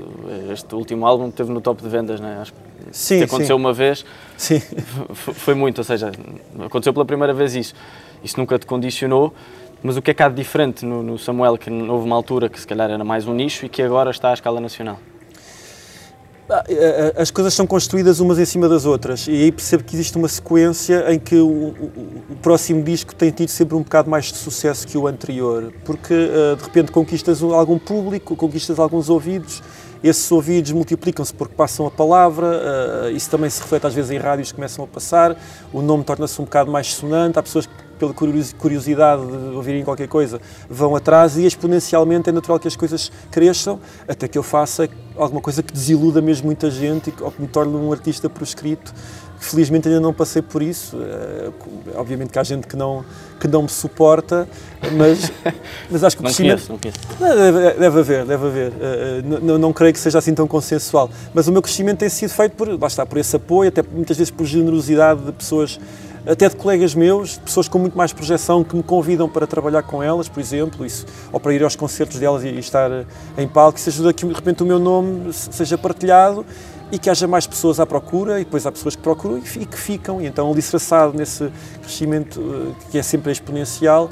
Este 0.53 0.75
último 0.75 1.07
álbum 1.07 1.31
teve 1.31 1.53
no 1.53 1.61
top 1.61 1.83
de 1.83 1.89
vendas, 1.89 2.21
não 2.21 2.29
é? 2.29 2.37
Acho 2.37 2.53
que 2.53 2.59
sim, 2.93 3.23
aconteceu 3.23 3.57
sim. 3.57 3.63
uma 3.63 3.73
vez, 3.73 4.05
sim. 4.37 4.61
foi 5.15 5.55
muito, 5.55 5.79
ou 5.79 5.85
seja, 5.85 6.13
aconteceu 6.65 6.93
pela 6.93 7.05
primeira 7.05 7.33
vez 7.33 7.55
isso. 7.55 7.75
Isso 8.23 8.39
nunca 8.39 8.59
te 8.59 8.67
condicionou, 8.67 9.35
mas 9.83 9.97
o 9.97 10.03
que 10.03 10.13
é 10.13 10.15
que 10.15 10.23
há 10.23 10.29
de 10.29 10.37
diferente 10.37 10.85
no, 10.85 11.03
no 11.03 11.19
Samuel, 11.19 11.59
que 11.59 11.71
houve 11.71 12.07
uma 12.07 12.17
altura 12.17 12.49
que 12.49 12.61
se 12.61 12.67
calhar 12.67 12.91
era 12.91 13.03
mais 13.03 13.27
um 13.27 13.35
nicho 13.35 13.67
e 13.67 13.69
que 13.69 13.83
agora 13.83 14.11
está 14.11 14.31
à 14.31 14.35
escala 14.35 14.61
nacional? 14.61 14.99
Ah, 16.53 16.65
eh, 16.69 16.75
eh, 17.17 17.23
as 17.23 17.31
coisas 17.31 17.55
são 17.55 17.67
construídas 17.67 18.21
umas 18.21 18.39
em 18.39 18.45
cima 18.45 18.69
das 18.69 18.85
outras. 18.85 19.27
E 19.27 19.31
aí 19.31 19.51
percebo 19.51 19.83
que 19.85 19.97
existe 19.97 20.19
uma 20.19 20.29
sequência 20.29 21.11
em 21.11 21.19
que 21.19 21.37
o, 21.37 21.47
o, 21.49 21.93
o, 22.31 22.37
próximo 22.43 22.83
disco 22.83 23.15
tem 23.15 23.31
tido 23.31 23.49
sempre 23.49 23.75
um 23.75 23.83
bocado 23.83 24.11
mais 24.11 24.27
de 24.27 24.37
sucesso 24.37 24.87
que 24.87 24.99
o 24.99 25.07
anterior, 25.07 25.73
porque 25.83 26.13
uh, 26.13 26.57
de 26.57 26.63
repente 26.63 26.93
conquistas 26.93 27.43
algum 27.43 27.79
público, 27.79 28.37
conquistas 28.37 28.79
alguns 28.79 29.09
ouvidos, 29.09 29.63
esses 30.05 30.31
ouvidos 30.31 30.73
multiplicam-se 30.73 31.33
porque 31.33 31.55
passam 31.55 31.87
a 31.87 31.91
palavra, 31.91 32.47
uh, 33.07 33.11
isso 33.11 33.31
também 33.31 33.49
se 33.49 33.63
reflete 33.63 33.87
às 33.87 33.95
vezes 33.95 34.11
em 34.11 34.19
rádios 34.19 34.51
que 34.51 34.57
começam 34.57 34.85
a 34.85 34.89
passar, 34.89 35.35
o 35.73 35.81
nome 35.81 36.05
torna-se 36.05 36.39
um 36.39 36.45
bocado 36.45 36.71
mais 36.71 36.93
sonante, 36.93 37.39
há 37.39 37.43
pessoas 37.43 37.65
que 37.65 37.73
pela 38.03 38.13
curiosidade 38.59 39.25
de 39.25 39.55
ouvirem 39.55 39.85
qualquer 39.85 40.09
coisa, 40.09 40.41
vão 40.69 40.97
atrás 40.97 41.37
e 41.37 41.47
exponencialmente 41.47 42.29
é 42.29 42.33
natural 42.33 42.59
que 42.59 42.67
as 42.67 42.75
coisas 42.75 43.13
cresçam, 43.31 43.79
até 44.09 44.27
que 44.27 44.37
eu 44.37 44.43
faça 44.43 44.89
alguma 45.17 45.41
coisa 45.41 45.63
que 45.63 45.73
desiluda 45.73 46.21
mesmo 46.21 46.47
muita 46.47 46.69
gente 46.69 47.15
ou 47.21 47.31
que 47.31 47.41
me 47.41 47.47
torne 47.47 47.77
um 47.77 47.93
artista 47.93 48.29
proscrito. 48.29 48.93
Felizmente 49.39 49.89
ainda 49.89 50.01
não 50.01 50.13
passei 50.13 50.41
por 50.41 50.63
isso. 50.63 50.97
Eh, 51.01 51.51
obviamente 51.97 52.31
que 52.31 52.39
há 52.39 52.45
gente 52.45 52.67
que 52.67 52.77
não, 52.77 53.05
que 53.41 53.49
não 53.49 53.63
me 53.63 53.69
suporta, 53.69 54.49
mas, 54.97 55.33
mas 55.91 56.05
acho 56.05 56.17
que 56.17 56.23
o 56.23 56.25
não 56.25 56.33
crescimento. 56.33 56.67
Conheço, 56.67 56.73
não 56.73 56.79
conheço. 56.79 57.79
Deve, 57.79 57.99
haver, 57.99 58.25
deve 58.25 58.47
haver. 58.47 58.73
Eh, 58.81 59.23
não, 59.43 59.59
não 59.59 59.73
creio 59.73 59.93
que 59.93 59.99
seja 59.99 60.19
assim 60.19 60.33
tão 60.33 60.47
consensual. 60.47 61.11
Mas 61.35 61.49
o 61.49 61.53
meu 61.53 61.61
crescimento 61.61 61.99
tem 61.99 62.09
sido 62.09 62.31
feito 62.31 62.53
por, 62.53 62.69
lá 62.69 62.87
está, 62.87 63.05
por 63.05 63.19
esse 63.19 63.35
apoio, 63.35 63.69
até 63.69 63.83
muitas 63.83 64.17
vezes 64.17 64.31
por 64.31 64.47
generosidade 64.47 65.21
de 65.23 65.33
pessoas 65.33 65.81
até 66.27 66.49
de 66.49 66.57
colegas 66.57 66.95
meus, 66.95 67.39
pessoas 67.39 67.69
com 67.69 67.79
muito 67.79 67.97
mais 67.97 68.13
projeção 68.13 68.63
que 68.63 68.77
me 68.77 68.83
convidam 68.83 69.29
para 69.29 69.47
trabalhar 69.47 69.83
com 69.83 70.03
elas, 70.03 70.29
por 70.29 70.41
exemplo, 70.41 70.87
isso, 70.87 71.05
ou 71.33 71.41
para 71.41 71.53
ir 71.53 71.63
aos 71.63 71.75
concertos 71.75 72.19
delas 72.19 72.45
e, 72.45 72.49
e 72.49 72.59
estar 72.59 72.91
eh, 72.91 73.05
em 73.37 73.49
palco, 73.49 73.79
isso 73.79 73.89
ajuda 73.91 74.13
que 74.13 74.25
de 74.25 74.33
repente 74.33 74.63
o 74.63 74.67
meu 74.67 74.79
nome 74.79 75.33
seja 75.33 75.77
partilhado 75.77 76.47
e 76.93 76.99
que 76.99 77.09
haja 77.09 77.27
mais 77.27 77.47
pessoas 77.47 77.81
à 77.81 77.87
procura 77.87 78.41
e 78.41 78.45
depois 78.45 78.67
há 78.67 78.71
pessoas 78.71 78.95
que 78.95 79.03
procuram 79.03 79.39
e, 79.39 79.41
que 79.41 79.79
ficam. 79.79 80.21
E 80.21 80.27
então, 80.27 80.51
alicerçado 80.51 81.17
nesse 81.17 81.51
crescimento 81.81 82.41
eh, 82.41 82.85
que 82.91 82.99
é 82.99 83.03
sempre 83.03 83.33
exponencial, 83.33 84.11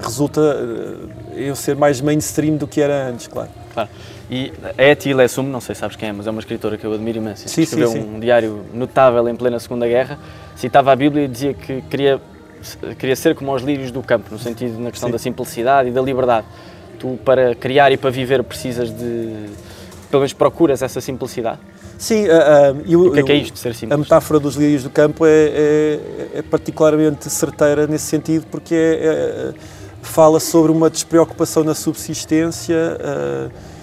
resulta 0.00 0.40
eh, 0.40 1.48
eu 1.48 1.56
ser 1.56 1.76
mais 1.76 2.00
mainstream 2.00 2.56
do 2.56 2.66
que 2.66 2.80
era 2.80 3.08
antes, 3.08 3.26
claro. 3.26 3.50
Claro. 3.72 3.88
E 4.30 4.52
a 4.78 4.84
Eti 4.84 5.12
Lessum, 5.12 5.42
não 5.42 5.60
sei 5.60 5.74
se 5.74 5.80
sabes 5.80 5.96
quem 5.96 6.08
é, 6.08 6.12
mas 6.12 6.26
é 6.26 6.30
uma 6.30 6.40
escritora 6.40 6.76
que 6.78 6.84
eu 6.84 6.92
admiro 6.92 7.18
imenso. 7.18 7.48
Sim, 7.48 7.62
Escreveu 7.62 7.90
sim, 7.90 8.00
um 8.00 8.20
diário 8.20 8.64
notável 8.72 9.28
em 9.28 9.34
plena 9.34 9.58
Segunda 9.58 9.86
Guerra, 9.86 10.18
citava 10.56 10.92
a 10.92 10.96
Bíblia 10.96 11.24
e 11.24 11.28
dizia 11.28 11.54
que 11.54 11.82
queria, 11.82 12.20
queria 12.98 13.16
ser 13.16 13.34
como 13.34 13.54
os 13.54 13.62
lírios 13.62 13.90
do 13.90 14.02
campo, 14.02 14.28
no 14.30 14.38
sentido 14.38 14.78
na 14.78 14.90
questão 14.90 15.08
sim. 15.08 15.12
da 15.12 15.18
simplicidade 15.18 15.88
e 15.88 15.92
da 15.92 16.00
liberdade. 16.00 16.46
Tu, 16.98 17.18
para 17.24 17.54
criar 17.54 17.90
e 17.90 17.96
para 17.96 18.10
viver, 18.10 18.42
precisas 18.44 18.90
de. 18.90 19.46
pelo 20.10 20.20
menos 20.20 20.32
procuras 20.32 20.82
essa 20.82 21.00
simplicidade. 21.00 21.58
Sim, 22.00 22.24
uh, 22.28 22.72
uh, 22.72 23.08
o 23.08 23.12
que 23.12 23.20
é, 23.20 23.22
que 23.22 23.32
é 23.32 23.34
isto, 23.36 23.58
ser 23.58 23.74
simples? 23.74 23.92
A 23.92 23.98
metáfora 23.98 24.40
dos 24.40 24.56
lírios 24.56 24.82
do 24.82 24.90
campo 24.90 25.26
é, 25.26 25.30
é, 25.30 26.28
é 26.36 26.42
particularmente 26.42 27.28
certeira 27.28 27.86
nesse 27.86 28.06
sentido, 28.06 28.46
porque 28.50 28.74
é, 28.74 28.78
é, 28.78 29.52
fala 30.02 30.40
sobre 30.40 30.72
uma 30.72 30.90
despreocupação 30.90 31.64
na 31.64 31.74
subsistência. 31.74 32.98
Uh, 32.98 33.80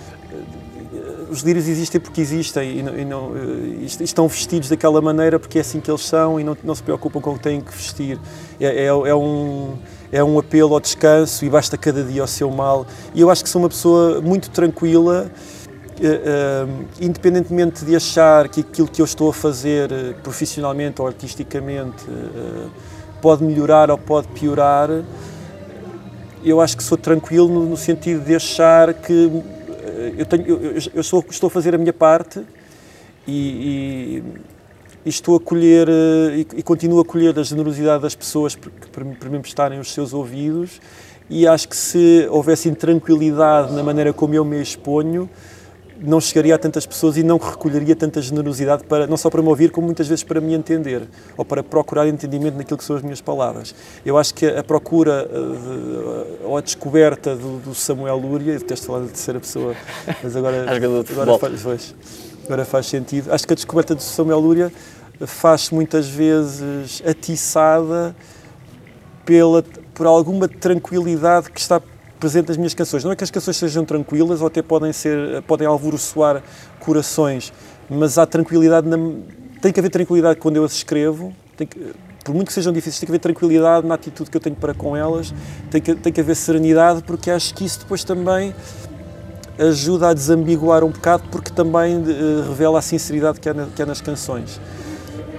os 1.30 1.42
lírios 1.42 1.68
existem 1.68 2.00
porque 2.00 2.22
existem 2.22 2.80
e, 2.80 2.84
não, 2.84 2.98
e 2.98 3.06
não, 3.06 3.32
eh, 3.36 3.86
estão 4.02 4.28
vestidos 4.28 4.70
daquela 4.70 5.02
maneira 5.02 5.40
porque 5.40 5.58
é 5.58 5.62
assim 5.62 5.80
que 5.80 5.90
eles 5.90 6.06
são 6.06 6.40
e 6.40 6.44
não, 6.44 6.58
não 6.64 6.74
se 6.74 6.82
preocupam 6.82 7.20
com 7.20 7.32
o 7.32 7.34
que 7.36 7.44
têm 7.44 7.62
que 7.62 7.72
vestir. 7.72 8.20
É, 8.60 8.66
é, 8.66 8.86
é, 8.86 9.16
um, 9.16 9.76
é 10.12 10.24
um 10.24 10.40
apelo 10.40 10.74
ao 10.74 10.80
descanso 10.80 11.46
e 11.46 11.50
basta 11.50 11.78
cada 11.78 12.04
dia 12.04 12.22
ao 12.22 12.28
seu 12.28 12.50
mal. 12.50 12.86
E 13.14 13.22
eu 13.22 13.30
acho 13.30 13.44
que 13.44 13.50
sou 13.50 13.62
uma 13.62 13.70
pessoa 13.70 14.22
muito 14.22 14.50
tranquila, 14.50 15.30
uh, 16.00 16.70
uh, 16.70 16.86
independentemente 17.02 17.84
de 17.84 17.96
achar 17.96 18.48
que 18.48 18.62
aquilo 18.62 18.88
que 18.88 19.02
eu 19.02 19.06
estou 19.06 19.30
a 19.30 19.34
fazer 19.34 19.92
uh, 19.92 20.14
profissionalmente 20.24 21.02
ou 21.02 21.08
artisticamente 21.08 22.06
pode 23.22 23.44
melhorar 23.44 23.92
ou 23.92 23.98
pode 23.98 24.28
piorar. 24.30 24.90
Eu 26.48 26.62
acho 26.62 26.78
que 26.78 26.84
sou 26.84 26.98
tranquilo 26.98 27.50
no, 27.50 27.66
no 27.66 27.76
sentido 27.76 28.24
de 28.24 28.34
achar 28.34 28.94
que 28.94 29.44
eu, 30.18 30.26
tenho, 30.26 30.48
eu, 30.48 30.82
eu 30.94 31.04
sou, 31.04 31.24
estou 31.30 31.48
a 31.48 31.52
fazer 31.52 31.76
a 31.76 31.78
minha 31.78 31.92
parte 31.92 32.42
e, 33.28 33.34
e, 33.34 34.24
e 35.06 35.10
estou 35.10 35.36
a 35.36 35.40
colher 35.42 35.90
eh, 35.90 36.38
e, 36.38 36.48
e, 36.60 36.64
continuo 36.64 37.02
a 37.02 37.06
colher 37.06 37.38
a 37.38 37.44
generosidade 37.44 38.02
das 38.02 38.16
pessoas 38.16 38.56
para 38.56 39.30
me 39.30 39.40
prestarem 39.40 39.78
os 39.78 39.92
seus 39.92 40.14
ouvidos. 40.14 40.80
E 41.30 41.46
acho 41.46 41.68
que 41.68 41.76
se 41.76 42.26
houvesse 42.32 42.70
intranquilidade 42.70 43.74
na 43.74 43.84
maneira 43.84 44.14
como 44.14 44.34
eu 44.34 44.46
me 44.46 44.62
exponho, 44.62 45.30
não 46.02 46.22
chegaria 46.22 46.56
a 46.56 46.58
tantas 46.58 46.86
pessoas 46.86 47.18
e 47.18 47.24
não 47.24 47.38
recolheria 47.38 47.96
tanta 47.96 48.22
generosidade 48.22 48.84
para 48.84 49.08
não 49.08 49.18
só 49.18 49.30
para 49.30 49.42
me 49.42 49.48
ouvir, 49.48 49.72
como 49.72 49.88
muitas 49.88 50.08
vezes 50.08 50.24
para 50.24 50.40
me 50.40 50.54
entender 50.54 51.04
ou 51.36 51.44
para 51.44 51.64
procurar 51.64 52.08
entendimento 52.08 52.58
naquilo 52.58 52.78
que 52.78 52.84
são 52.84 52.96
as 52.96 53.02
minhas 53.02 53.22
palavras. 53.22 53.74
Eu 54.06 54.18
acho 54.18 54.34
que 54.34 54.46
a 54.46 54.64
procura 54.64 55.28
eh, 55.30 56.40
de, 56.40 56.46
ou 56.46 56.58
a 56.58 56.62
descoberta 56.62 57.36
do, 57.36 57.60
do 57.60 57.76
Samuel 57.76 58.18
Lúria, 58.18 58.54
detesto 58.54 58.88
falar 58.88 59.02
de 59.02 59.08
terceira 59.08 59.40
pessoa, 59.40 59.76
mas 60.24 60.36
agora, 60.36 60.66
agora, 60.72 61.38
faz, 61.38 61.96
agora 62.46 62.66
faz 62.66 62.86
sentido. 62.86 63.32
Acho 63.32 63.48
que 63.48 63.54
a 63.54 63.56
descoberta 63.56 63.96
do 63.96 64.02
Samuel 64.02 64.40
Lúria 64.40 64.72
faz 65.26 65.72
muitas 65.72 66.08
vezes 66.08 67.02
atiçada 67.06 68.16
pela, 69.26 69.64
por 69.94 70.06
alguma 70.06 70.48
tranquilidade 70.48 71.52
que 71.52 71.60
está 71.60 71.82
presente 72.20 72.50
nas 72.50 72.58
minhas 72.58 72.74
canções. 72.74 73.04
Não 73.04 73.12
é 73.12 73.16
que 73.16 73.24
as 73.24 73.32
canções 73.32 73.58
sejam 73.58 73.86
tranquilas 73.86 74.42
ou 74.42 74.48
até 74.48 74.62
podem 74.62 74.92
ser 74.92 75.42
podem 75.44 75.68
alvoroçoar 75.68 76.44
corações, 76.80 77.54
mas 77.90 78.18
há 78.18 78.26
tranquilidade 78.26 78.88
na, 78.88 78.98
tem 79.62 79.72
que 79.72 79.80
haver 79.80 79.90
tranquilidade 79.90 80.40
quando 80.40 80.58
eu 80.58 80.66
as 80.66 80.74
escrevo. 80.74 81.34
Que, 81.56 81.68
por 82.24 82.36
muito 82.36 82.48
que 82.48 82.54
sejam 82.54 82.74
difíceis, 82.74 83.00
tem 83.00 83.08
que 83.08 83.12
haver 83.12 83.20
tranquilidade 83.20 83.88
na 83.88 83.96
atitude 83.96 84.30
que 84.30 84.36
eu 84.36 84.42
tenho 84.42 84.56
para 84.56 84.74
com 84.74 84.98
elas, 84.98 85.34
tem 85.72 85.82
que, 85.82 85.96
tem 85.96 86.12
que 86.12 86.20
haver 86.20 86.36
serenidade, 86.36 87.02
porque 87.04 87.32
acho 87.32 87.54
que 87.54 87.64
isso 87.64 87.80
depois 87.80 88.04
também 88.04 88.54
ajuda 89.58 90.10
a 90.10 90.14
desambiguar 90.14 90.84
um 90.84 90.90
bocado, 90.90 91.24
porque 91.32 91.52
também 91.52 91.96
uh, 91.96 92.50
revela 92.50 92.80
a 92.80 92.82
sinceridade 92.82 93.40
que 93.40 93.48
há, 93.48 93.54
na, 93.54 93.66
que 93.68 93.82
há 93.82 93.86
nas 93.86 94.02
canções. 94.02 94.60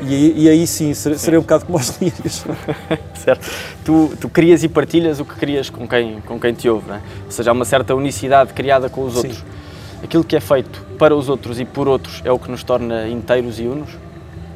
E, 0.03 0.45
e 0.45 0.49
aí 0.49 0.67
sim, 0.67 0.95
seria 0.95 1.39
um 1.39 1.43
bocado 1.43 1.65
como 1.65 1.79
os 1.79 1.99
lírios. 2.01 2.45
certo. 3.25 3.51
Tu, 3.85 4.13
tu 4.21 4.29
crias 4.29 4.63
e 4.63 4.69
partilhas 4.69 5.19
o 5.19 5.25
que 5.25 5.35
crias 5.35 5.69
com 5.71 5.89
quem, 5.89 6.21
com 6.21 6.39
quem 6.39 6.55
te 6.55 6.69
ouve, 6.69 6.91
é? 6.91 7.01
ou 7.25 7.31
seja, 7.31 7.51
há 7.51 7.53
uma 7.53 7.65
certa 7.65 7.95
unicidade 7.95 8.53
criada 8.53 8.89
com 8.89 9.05
os 9.05 9.13
sim. 9.13 9.19
outros. 9.19 9.45
Aquilo 10.03 10.23
que 10.23 10.37
é 10.37 10.41
feito 10.41 10.87
para 10.99 11.15
os 11.15 11.29
outros 11.29 11.59
e 11.59 11.65
por 11.65 11.89
outros 11.89 12.23
é 12.25 12.31
o 12.31 12.39
que 12.39 12.51
nos 12.51 12.63
torna 12.63 13.09
inteiros 13.09 13.59
e 13.59 13.65
unos? 13.65 13.91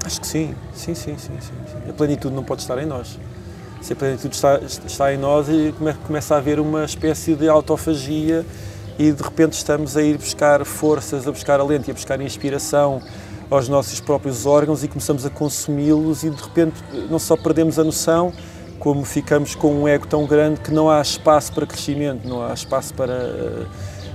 Acho 0.04 0.20
que 0.20 0.26
sim, 0.26 0.54
sim, 0.72 0.94
sim, 0.94 1.16
sim. 1.18 1.32
sim. 1.40 1.90
A 1.90 1.92
plenitude 1.92 2.34
não 2.34 2.44
pode 2.44 2.62
estar 2.62 2.78
em 2.78 2.86
nós. 2.86 3.18
Se 3.80 3.92
a 3.92 3.96
plenitude 3.96 4.34
está, 4.34 4.60
está 4.60 5.12
em 5.12 5.18
nós 5.18 5.48
e 5.48 5.74
começa 6.06 6.36
a 6.36 6.38
haver 6.38 6.60
uma 6.60 6.84
espécie 6.84 7.34
de 7.34 7.48
autofagia 7.48 8.46
e 8.96 9.10
de 9.10 9.22
repente 9.22 9.54
estamos 9.54 9.96
a 9.96 10.02
ir 10.02 10.16
buscar 10.16 10.64
forças, 10.64 11.26
a 11.26 11.32
buscar 11.32 11.58
alento 11.58 11.88
e 11.88 11.90
a 11.90 11.94
buscar 11.94 12.20
inspiração 12.20 13.02
aos 13.52 13.68
nossos 13.68 14.00
próprios 14.00 14.46
órgãos 14.46 14.82
e 14.82 14.88
começamos 14.88 15.26
a 15.26 15.30
consumi-los 15.30 16.24
e 16.24 16.30
de 16.30 16.42
repente 16.42 16.82
não 17.10 17.18
só 17.18 17.36
perdemos 17.36 17.78
a 17.78 17.84
noção, 17.84 18.32
como 18.78 19.04
ficamos 19.04 19.54
com 19.54 19.74
um 19.74 19.86
ego 19.86 20.06
tão 20.06 20.26
grande 20.26 20.60
que 20.60 20.72
não 20.72 20.90
há 20.90 21.00
espaço 21.00 21.52
para 21.52 21.66
crescimento, 21.66 22.26
não 22.26 22.44
há 22.44 22.52
espaço 22.54 22.94
para. 22.94 23.12
Eh, 23.12 23.66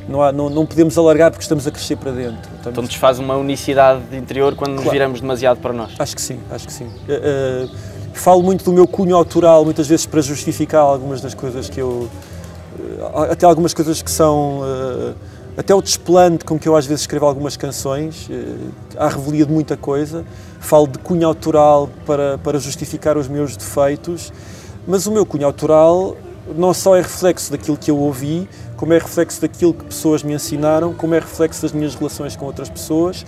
não, 0.09 0.21
há, 0.21 0.31
não, 0.31 0.49
não 0.49 0.65
podemos 0.65 0.97
alargar 0.97 1.31
porque 1.31 1.43
estamos 1.43 1.67
a 1.67 1.71
crescer 1.71 1.97
para 1.97 2.11
dentro. 2.11 2.49
Estamos... 2.55 2.67
Então 2.67 2.83
nos 2.83 2.95
faz 2.95 3.19
uma 3.19 3.35
unicidade 3.35 4.01
interior 4.15 4.55
quando 4.55 4.71
claro. 4.71 4.83
nos 4.83 4.91
viramos 4.91 5.21
demasiado 5.21 5.59
para 5.59 5.71
nós. 5.71 5.93
Acho 5.99 6.15
que 6.15 6.21
sim, 6.21 6.39
acho 6.49 6.65
que 6.65 6.73
sim. 6.73 6.85
Uh, 6.85 7.65
uh, 7.65 7.69
falo 8.13 8.41
muito 8.41 8.65
do 8.65 8.73
meu 8.73 8.87
cunho 8.87 9.15
autoral, 9.15 9.63
muitas 9.63 9.87
vezes 9.87 10.05
para 10.05 10.21
justificar 10.21 10.81
algumas 10.81 11.21
das 11.21 11.33
coisas 11.33 11.69
que 11.69 11.79
eu, 11.79 12.09
uh, 12.79 13.31
até 13.31 13.45
algumas 13.45 13.73
coisas 13.73 14.01
que 14.01 14.09
são. 14.09 14.61
Até 15.57 15.73
o 15.73 15.81
desplante 15.81 16.45
com 16.45 16.59
que 16.59 16.69
eu 16.69 16.75
às 16.75 16.85
vezes 16.85 17.01
escrevo 17.01 17.25
algumas 17.25 17.57
canções, 17.57 18.29
há 18.95 19.09
revelia 19.09 19.43
de 19.43 19.51
muita 19.51 19.75
coisa. 19.75 20.23
Falo 20.59 20.85
de 20.85 20.99
cunho 20.99 21.27
autoral 21.27 21.89
para, 22.05 22.37
para 22.37 22.59
justificar 22.59 23.17
os 23.17 23.27
meus 23.27 23.57
defeitos, 23.57 24.31
mas 24.87 25.07
o 25.07 25.11
meu 25.11 25.25
cunho 25.25 25.47
autoral 25.47 26.15
não 26.55 26.75
só 26.75 26.95
é 26.95 27.01
reflexo 27.01 27.51
daquilo 27.51 27.75
que 27.75 27.89
eu 27.89 27.97
ouvi, 27.97 28.47
como 28.75 28.93
é 28.93 28.99
reflexo 28.99 29.41
daquilo 29.41 29.73
que 29.73 29.83
pessoas 29.85 30.21
me 30.21 30.33
ensinaram, 30.33 30.93
como 30.93 31.15
é 31.15 31.19
reflexo 31.19 31.63
das 31.63 31.71
minhas 31.71 31.95
relações 31.95 32.35
com 32.35 32.45
outras 32.45 32.69
pessoas. 32.69 33.25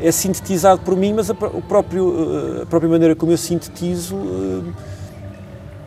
É 0.00 0.10
sintetizado 0.10 0.80
por 0.80 0.96
mim, 0.96 1.12
mas 1.12 1.28
a, 1.28 1.34
o 1.34 1.60
próprio, 1.60 2.62
a 2.62 2.66
própria 2.66 2.88
maneira 2.90 3.14
como 3.14 3.30
eu 3.30 3.36
sintetizo 3.36 4.16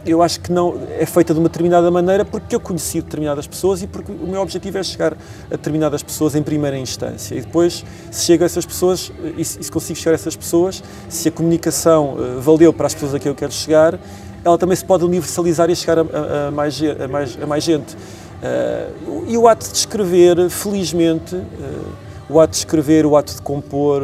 eu 0.05 0.21
acho 0.21 0.39
que 0.39 0.51
não 0.51 0.81
é 0.97 1.05
feita 1.05 1.33
de 1.33 1.39
uma 1.39 1.47
determinada 1.47 1.89
maneira 1.91 2.25
porque 2.25 2.55
eu 2.55 2.59
conheci 2.59 3.01
determinadas 3.01 3.45
pessoas 3.45 3.81
e 3.81 3.87
porque 3.87 4.11
o 4.11 4.27
meu 4.27 4.41
objetivo 4.41 4.77
é 4.77 4.83
chegar 4.83 5.13
a 5.13 5.51
determinadas 5.51 6.01
pessoas 6.01 6.35
em 6.35 6.41
primeira 6.41 6.77
instância. 6.77 7.35
E 7.35 7.41
depois, 7.41 7.85
se 8.09 8.25
chego 8.25 8.43
a 8.43 8.45
essas 8.45 8.65
pessoas 8.65 9.11
e 9.37 9.45
se 9.45 9.71
consigo 9.71 9.97
chegar 9.97 10.11
a 10.11 10.15
essas 10.15 10.35
pessoas, 10.35 10.83
se 11.07 11.29
a 11.29 11.31
comunicação 11.31 12.15
uh, 12.15 12.41
valeu 12.41 12.73
para 12.73 12.87
as 12.87 12.93
pessoas 12.93 13.15
a 13.15 13.19
quem 13.19 13.29
eu 13.29 13.35
quero 13.35 13.51
chegar, 13.51 13.99
ela 14.43 14.57
também 14.57 14.75
se 14.75 14.83
pode 14.83 15.05
universalizar 15.05 15.69
e 15.69 15.75
chegar 15.75 15.99
a, 15.99 16.47
a, 16.47 16.51
mais, 16.51 16.81
a, 16.81 17.07
mais, 17.07 17.37
a 17.41 17.45
mais 17.45 17.63
gente. 17.63 17.93
Uh, 17.95 19.25
e 19.27 19.37
o 19.37 19.47
ato 19.47 19.69
de 19.69 19.77
escrever, 19.77 20.49
felizmente, 20.49 21.35
uh, 21.35 21.85
o 22.27 22.39
ato 22.39 22.51
de 22.51 22.57
escrever, 22.57 23.05
o 23.05 23.15
ato 23.15 23.35
de 23.35 23.41
compor, 23.41 24.01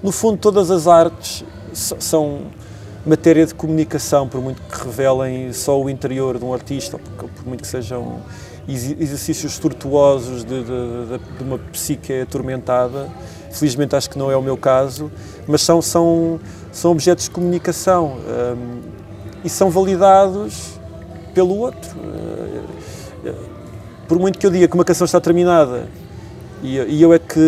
no 0.00 0.12
fundo, 0.12 0.38
todas 0.38 0.70
as 0.70 0.86
artes 0.86 1.44
são 1.72 2.42
matéria 3.04 3.44
de 3.44 3.54
comunicação, 3.54 4.28
por 4.28 4.40
muito 4.40 4.62
que 4.62 4.84
revelem 4.84 5.52
só 5.52 5.80
o 5.80 5.90
interior 5.90 6.38
de 6.38 6.44
um 6.44 6.54
artista, 6.54 6.98
por 6.98 7.46
muito 7.46 7.62
que 7.62 7.66
sejam 7.66 8.20
exercícios 8.68 9.58
tortuosos 9.58 10.44
de, 10.44 10.62
de, 10.62 11.18
de, 11.18 11.42
uma 11.42 11.58
psique 11.58 12.12
atormentada, 12.20 13.08
felizmente 13.50 13.96
acho 13.96 14.08
que 14.08 14.16
não 14.16 14.30
é 14.30 14.36
o 14.36 14.42
meu 14.42 14.56
caso, 14.56 15.10
mas 15.48 15.62
são, 15.62 15.82
são, 15.82 16.38
são 16.70 16.92
objetos 16.92 17.24
de 17.24 17.30
comunicação 17.30 18.18
um, 18.56 18.80
e 19.44 19.48
são 19.48 19.68
validados 19.68 20.78
pelo 21.34 21.56
outro. 21.58 21.90
Uh, 21.98 23.52
por 24.06 24.18
muito 24.18 24.38
que 24.38 24.46
eu 24.46 24.50
diga 24.50 24.68
que 24.68 24.74
uma 24.74 24.84
canção 24.84 25.04
está 25.04 25.20
terminada 25.20 25.88
e, 26.62 26.78
e, 26.78 27.02
eu, 27.02 27.12
é 27.12 27.18
que, 27.18 27.40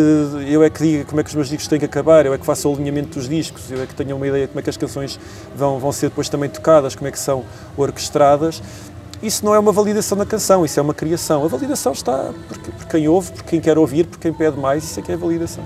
eu 0.48 0.62
é 0.64 0.68
que 0.68 0.82
digo 0.82 1.04
como 1.06 1.20
é 1.20 1.24
que 1.24 1.28
os 1.30 1.34
meus 1.36 1.48
discos 1.48 1.68
têm 1.68 1.78
que 1.78 1.84
acabar, 1.84 2.26
eu 2.26 2.34
é 2.34 2.38
que 2.38 2.44
faço 2.44 2.68
o 2.68 2.74
alinhamento 2.74 3.16
dos 3.16 3.28
discos, 3.28 3.70
eu 3.70 3.80
é 3.80 3.86
que 3.86 3.94
tenho 3.94 4.16
uma 4.16 4.26
ideia 4.26 4.42
de 4.42 4.48
como 4.48 4.58
é 4.58 4.62
que 4.62 4.70
as 4.70 4.76
canções 4.76 5.20
vão, 5.54 5.78
vão 5.78 5.92
ser 5.92 6.08
depois 6.08 6.28
também 6.28 6.50
tocadas, 6.50 6.96
como 6.96 7.06
é 7.06 7.12
que 7.12 7.18
são 7.18 7.44
orquestradas. 7.76 8.60
Isso 9.22 9.44
não 9.44 9.54
é 9.54 9.58
uma 9.58 9.70
validação 9.70 10.18
da 10.18 10.26
canção, 10.26 10.64
isso 10.64 10.78
é 10.80 10.82
uma 10.82 10.92
criação. 10.92 11.44
A 11.44 11.48
validação 11.48 11.92
está 11.92 12.30
por, 12.48 12.58
por 12.58 12.86
quem 12.86 13.06
ouve, 13.06 13.30
por 13.32 13.44
quem 13.44 13.60
quer 13.60 13.78
ouvir, 13.78 14.06
por 14.06 14.18
quem 14.18 14.32
pede 14.32 14.58
mais, 14.58 14.82
isso 14.82 14.98
é 14.98 15.02
que 15.02 15.12
é 15.12 15.14
a 15.14 15.18
validação. 15.18 15.64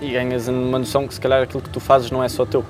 E 0.00 0.12
ganhas 0.12 0.48
uma 0.48 0.78
noção 0.78 1.06
que 1.06 1.14
se 1.14 1.20
calhar 1.20 1.42
aquilo 1.42 1.62
que 1.62 1.70
tu 1.70 1.80
fazes 1.80 2.10
não 2.10 2.24
é 2.24 2.28
só 2.28 2.46
teu. 2.46 2.64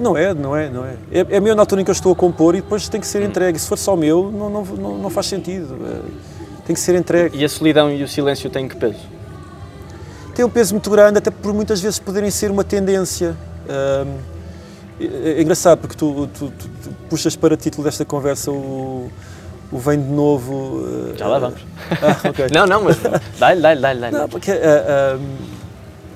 Não 0.00 0.16
é, 0.16 0.34
não 0.34 0.56
é, 0.56 0.68
não 0.68 0.84
é. 0.84 0.96
É, 1.12 1.36
é 1.36 1.40
meu 1.40 1.54
na 1.54 1.62
altura 1.62 1.80
em 1.80 1.84
que 1.84 1.90
eu 1.90 1.94
estou 1.94 2.12
a 2.12 2.16
compor 2.16 2.56
e 2.56 2.60
depois 2.60 2.88
tem 2.88 3.00
que 3.00 3.06
ser 3.06 3.22
hum. 3.22 3.26
entregue. 3.26 3.56
Se 3.56 3.68
for 3.68 3.78
só 3.78 3.94
meu, 3.94 4.32
não, 4.32 4.50
não, 4.50 4.64
não, 4.64 4.98
não 4.98 5.10
faz 5.10 5.26
sentido. 5.26 5.78
É, 5.86 6.00
tem 6.66 6.74
que 6.74 6.80
ser 6.80 6.96
entregue. 6.96 7.38
E 7.38 7.44
a 7.44 7.48
solidão 7.48 7.90
e 7.90 8.02
o 8.02 8.08
silêncio 8.08 8.50
têm 8.50 8.68
que 8.68 8.76
peso? 8.76 9.13
Tem 10.34 10.44
um 10.44 10.50
peso 10.50 10.74
muito 10.74 10.90
grande, 10.90 11.18
até 11.18 11.30
por 11.30 11.52
muitas 11.52 11.80
vezes 11.80 11.98
poderem 11.98 12.30
ser 12.30 12.50
uma 12.50 12.64
tendência. 12.64 13.36
É, 13.68 14.04
é, 15.00 15.42
engraçado 15.42 15.78
porque 15.78 15.96
tu, 15.96 16.28
tu, 16.28 16.52
tu, 16.58 16.68
tu, 16.68 16.90
puxas 17.08 17.34
para 17.34 17.56
título 17.56 17.84
desta 17.84 18.04
conversa 18.04 18.50
o, 18.50 19.10
o 19.72 19.78
Vem 19.78 20.00
de 20.00 20.08
Novo. 20.08 20.84
Eh, 21.12 21.18
Já 21.18 21.26
lá 21.26 21.38
vamos. 21.38 21.60
Ah, 21.90 22.28
okay. 22.28 22.46
não, 22.54 22.66
não, 22.66 22.84
mas 22.84 22.96
dá-lhe, 23.38 23.60
dá-lhe, 23.60 23.80
dá-lhe. 23.80 24.10
Não, 24.10 24.28
porque, 24.28 24.52
uh, 24.52 25.20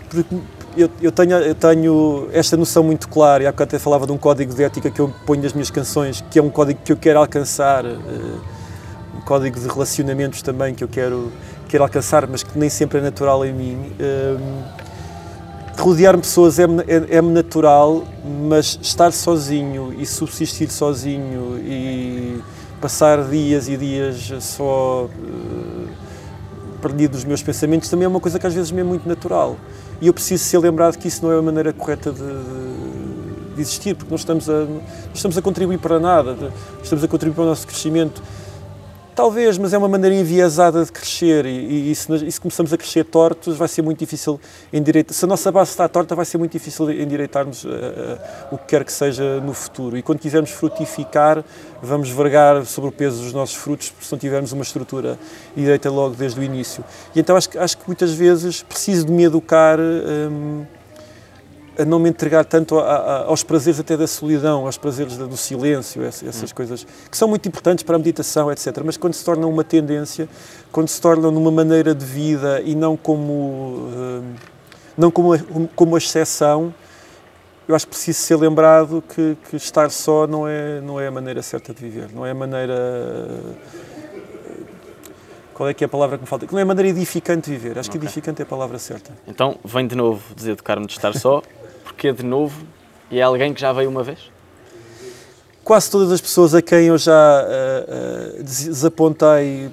porque 0.08 0.36
eu, 0.76 0.88
eu, 1.02 1.10
tenho, 1.10 1.36
eu 1.38 1.54
tenho 1.54 2.28
esta 2.32 2.56
noção 2.56 2.84
muito 2.84 3.08
clara, 3.08 3.42
e 3.42 3.46
há 3.46 3.52
bocado 3.52 3.70
até 3.70 3.78
falava 3.80 4.06
de 4.06 4.12
um 4.12 4.18
código 4.18 4.54
de 4.54 4.62
ética 4.62 4.90
que 4.90 5.00
eu 5.00 5.12
ponho 5.26 5.42
nas 5.42 5.52
minhas 5.52 5.70
canções, 5.70 6.22
que 6.30 6.38
é 6.38 6.42
um 6.42 6.50
código 6.50 6.80
que 6.84 6.92
eu 6.92 6.96
quero 6.96 7.18
alcançar, 7.18 7.84
uh, 7.84 8.40
um 9.16 9.20
código 9.22 9.58
de 9.58 9.66
relacionamentos 9.66 10.40
também 10.40 10.72
que 10.72 10.84
eu 10.84 10.88
quero 10.88 11.32
quero 11.68 11.84
alcançar, 11.84 12.26
mas 12.26 12.42
que 12.42 12.58
nem 12.58 12.68
sempre 12.68 12.98
é 12.98 13.02
natural 13.02 13.44
em 13.44 13.52
mim. 13.52 13.92
Um, 14.00 14.88
Rodear-me 15.80 16.22
pessoas 16.22 16.58
é-me 16.58 16.82
é, 16.88 17.18
é 17.18 17.22
natural, 17.22 18.02
mas 18.48 18.80
estar 18.82 19.12
sozinho 19.12 19.94
e 19.96 20.04
subsistir 20.04 20.68
sozinho 20.70 21.56
e 21.58 22.42
passar 22.80 23.22
dias 23.22 23.68
e 23.68 23.76
dias 23.76 24.32
só 24.40 25.04
uh, 25.04 25.88
perdido 26.82 27.12
dos 27.12 27.24
meus 27.24 27.44
pensamentos 27.44 27.88
também 27.88 28.06
é 28.06 28.08
uma 28.08 28.18
coisa 28.18 28.40
que 28.40 28.46
às 28.46 28.54
vezes 28.54 28.72
me 28.72 28.80
é 28.80 28.84
muito 28.84 29.08
natural. 29.08 29.56
E 30.00 30.08
eu 30.08 30.12
preciso 30.12 30.42
ser 30.42 30.58
lembrado 30.58 30.96
que 30.96 31.06
isso 31.06 31.24
não 31.24 31.32
é 31.32 31.38
a 31.38 31.42
maneira 31.42 31.72
correta 31.72 32.10
de, 32.10 33.54
de 33.54 33.60
existir, 33.60 33.94
porque 33.94 34.10
nós 34.10 34.22
estamos, 34.22 34.50
a, 34.50 34.64
nós 34.64 35.14
estamos 35.14 35.38
a 35.38 35.42
contribuir 35.42 35.78
para 35.78 36.00
nada, 36.00 36.36
estamos 36.82 37.04
a 37.04 37.08
contribuir 37.08 37.36
para 37.36 37.44
o 37.44 37.46
nosso 37.46 37.64
crescimento 37.68 38.20
Talvez, 39.18 39.58
mas 39.58 39.72
é 39.72 39.78
uma 39.78 39.88
maneira 39.88 40.14
enviesada 40.14 40.84
de 40.84 40.92
crescer 40.92 41.44
e, 41.44 41.90
e, 41.90 41.94
se, 41.96 42.24
e, 42.24 42.30
se, 42.30 42.40
começamos 42.40 42.72
a 42.72 42.76
crescer 42.78 43.02
tortos 43.02 43.56
vai 43.56 43.66
ser 43.66 43.82
muito 43.82 43.98
difícil 43.98 44.40
endireitar. 44.72 45.12
Se 45.12 45.24
a 45.24 45.28
nossa 45.28 45.50
base 45.50 45.70
está 45.72 45.88
torta 45.88 46.14
vai 46.14 46.24
ser 46.24 46.38
muito 46.38 46.52
difícil 46.52 46.88
endireitarmos 46.88 47.64
uh, 47.64 47.68
o 48.52 48.58
que 48.58 48.66
quer 48.66 48.84
que 48.84 48.92
seja 48.92 49.40
no 49.40 49.52
futuro. 49.52 49.98
E 49.98 50.02
quando 50.02 50.20
quisermos 50.20 50.52
frutificar, 50.52 51.44
vamos 51.82 52.10
vergar 52.10 52.64
sobre 52.64 52.90
o 52.90 52.92
peso 52.92 53.20
dos 53.20 53.32
nossos 53.32 53.56
frutos 53.56 53.92
se 54.00 54.12
não 54.12 54.20
tivermos 54.20 54.52
uma 54.52 54.62
estrutura 54.62 55.18
direita 55.56 55.90
logo 55.90 56.14
desde 56.14 56.38
o 56.38 56.42
início. 56.44 56.84
E 57.12 57.18
então 57.18 57.36
acho, 57.36 57.48
acho 57.58 57.76
que 57.76 57.88
muitas 57.88 58.12
vezes 58.12 58.62
preciso 58.62 59.04
de 59.04 59.10
me 59.10 59.24
educar. 59.24 59.80
Um, 59.80 60.77
a 61.78 61.84
não 61.84 61.98
me 61.98 62.08
entregar 62.08 62.44
tanto 62.44 62.78
a, 62.78 62.82
a, 62.82 63.24
aos 63.26 63.42
prazeres 63.42 63.78
até 63.78 63.96
da 63.96 64.06
solidão, 64.06 64.66
aos 64.66 64.76
prazeres 64.76 65.16
do 65.16 65.36
silêncio, 65.36 66.02
essas, 66.02 66.50
hum. 66.50 66.54
coisas 66.54 66.86
que 67.10 67.16
são 67.16 67.28
muito 67.28 67.48
importantes 67.48 67.84
para 67.84 67.96
a 67.96 67.98
meditação, 67.98 68.50
etc. 68.50 68.82
Mas 68.84 68.96
quando 68.96 69.14
se 69.14 69.24
tornam 69.24 69.48
uma 69.48 69.62
tendência, 69.62 70.28
quando 70.72 70.88
se 70.88 71.00
tornam 71.00 71.30
numa 71.30 71.50
maneira 71.50 71.94
de 71.94 72.04
vida 72.04 72.60
e 72.62 72.74
não 72.74 72.96
como 72.96 73.32
uh, 73.32 74.24
não 74.96 75.10
como 75.10 75.38
como 75.76 75.94
a 75.94 75.98
exceção, 75.98 76.74
eu 77.68 77.74
acho 77.74 77.86
que 77.86 77.90
preciso 77.90 78.18
ser 78.18 78.36
lembrado 78.36 79.02
que, 79.14 79.36
que, 79.48 79.56
estar 79.56 79.90
só 79.90 80.26
não 80.26 80.48
é 80.48 80.80
não 80.80 81.00
é 81.00 81.06
a 81.06 81.10
maneira 81.10 81.42
certa 81.42 81.72
de 81.72 81.80
viver, 81.80 82.08
não 82.12 82.26
é 82.26 82.32
a 82.32 82.34
maneira 82.34 82.76
qual 85.58 85.68
é 85.68 85.74
que 85.74 85.82
é 85.82 85.86
a 85.86 85.88
palavra 85.88 86.16
que 86.16 86.22
me 86.22 86.28
falta? 86.28 86.46
Não 86.52 86.58
é 86.60 86.62
a 86.62 86.64
maneira 86.64 86.88
edificante 86.88 87.50
de 87.50 87.56
viver. 87.56 87.76
Acho 87.80 87.88
okay. 87.88 88.00
que 88.00 88.06
edificante 88.06 88.40
é 88.40 88.44
a 88.44 88.46
palavra 88.46 88.78
certa. 88.78 89.10
Então, 89.26 89.58
vem 89.64 89.88
de 89.88 89.96
novo 89.96 90.22
deseducar-me 90.32 90.86
de 90.86 90.92
estar 90.92 91.12
só 91.14 91.42
porque 91.98 92.12
de 92.12 92.22
novo 92.22 92.64
e 93.10 93.18
é 93.18 93.22
alguém 93.22 93.52
que 93.52 93.60
já 93.60 93.72
veio 93.72 93.90
uma 93.90 94.04
vez? 94.04 94.30
Quase 95.64 95.90
todas 95.90 96.12
as 96.12 96.20
pessoas 96.20 96.54
a 96.54 96.62
quem 96.62 96.86
eu 96.86 96.96
já 96.96 97.12
uh, 97.12 98.38
uh, 98.38 98.42
desapontei 98.44 99.68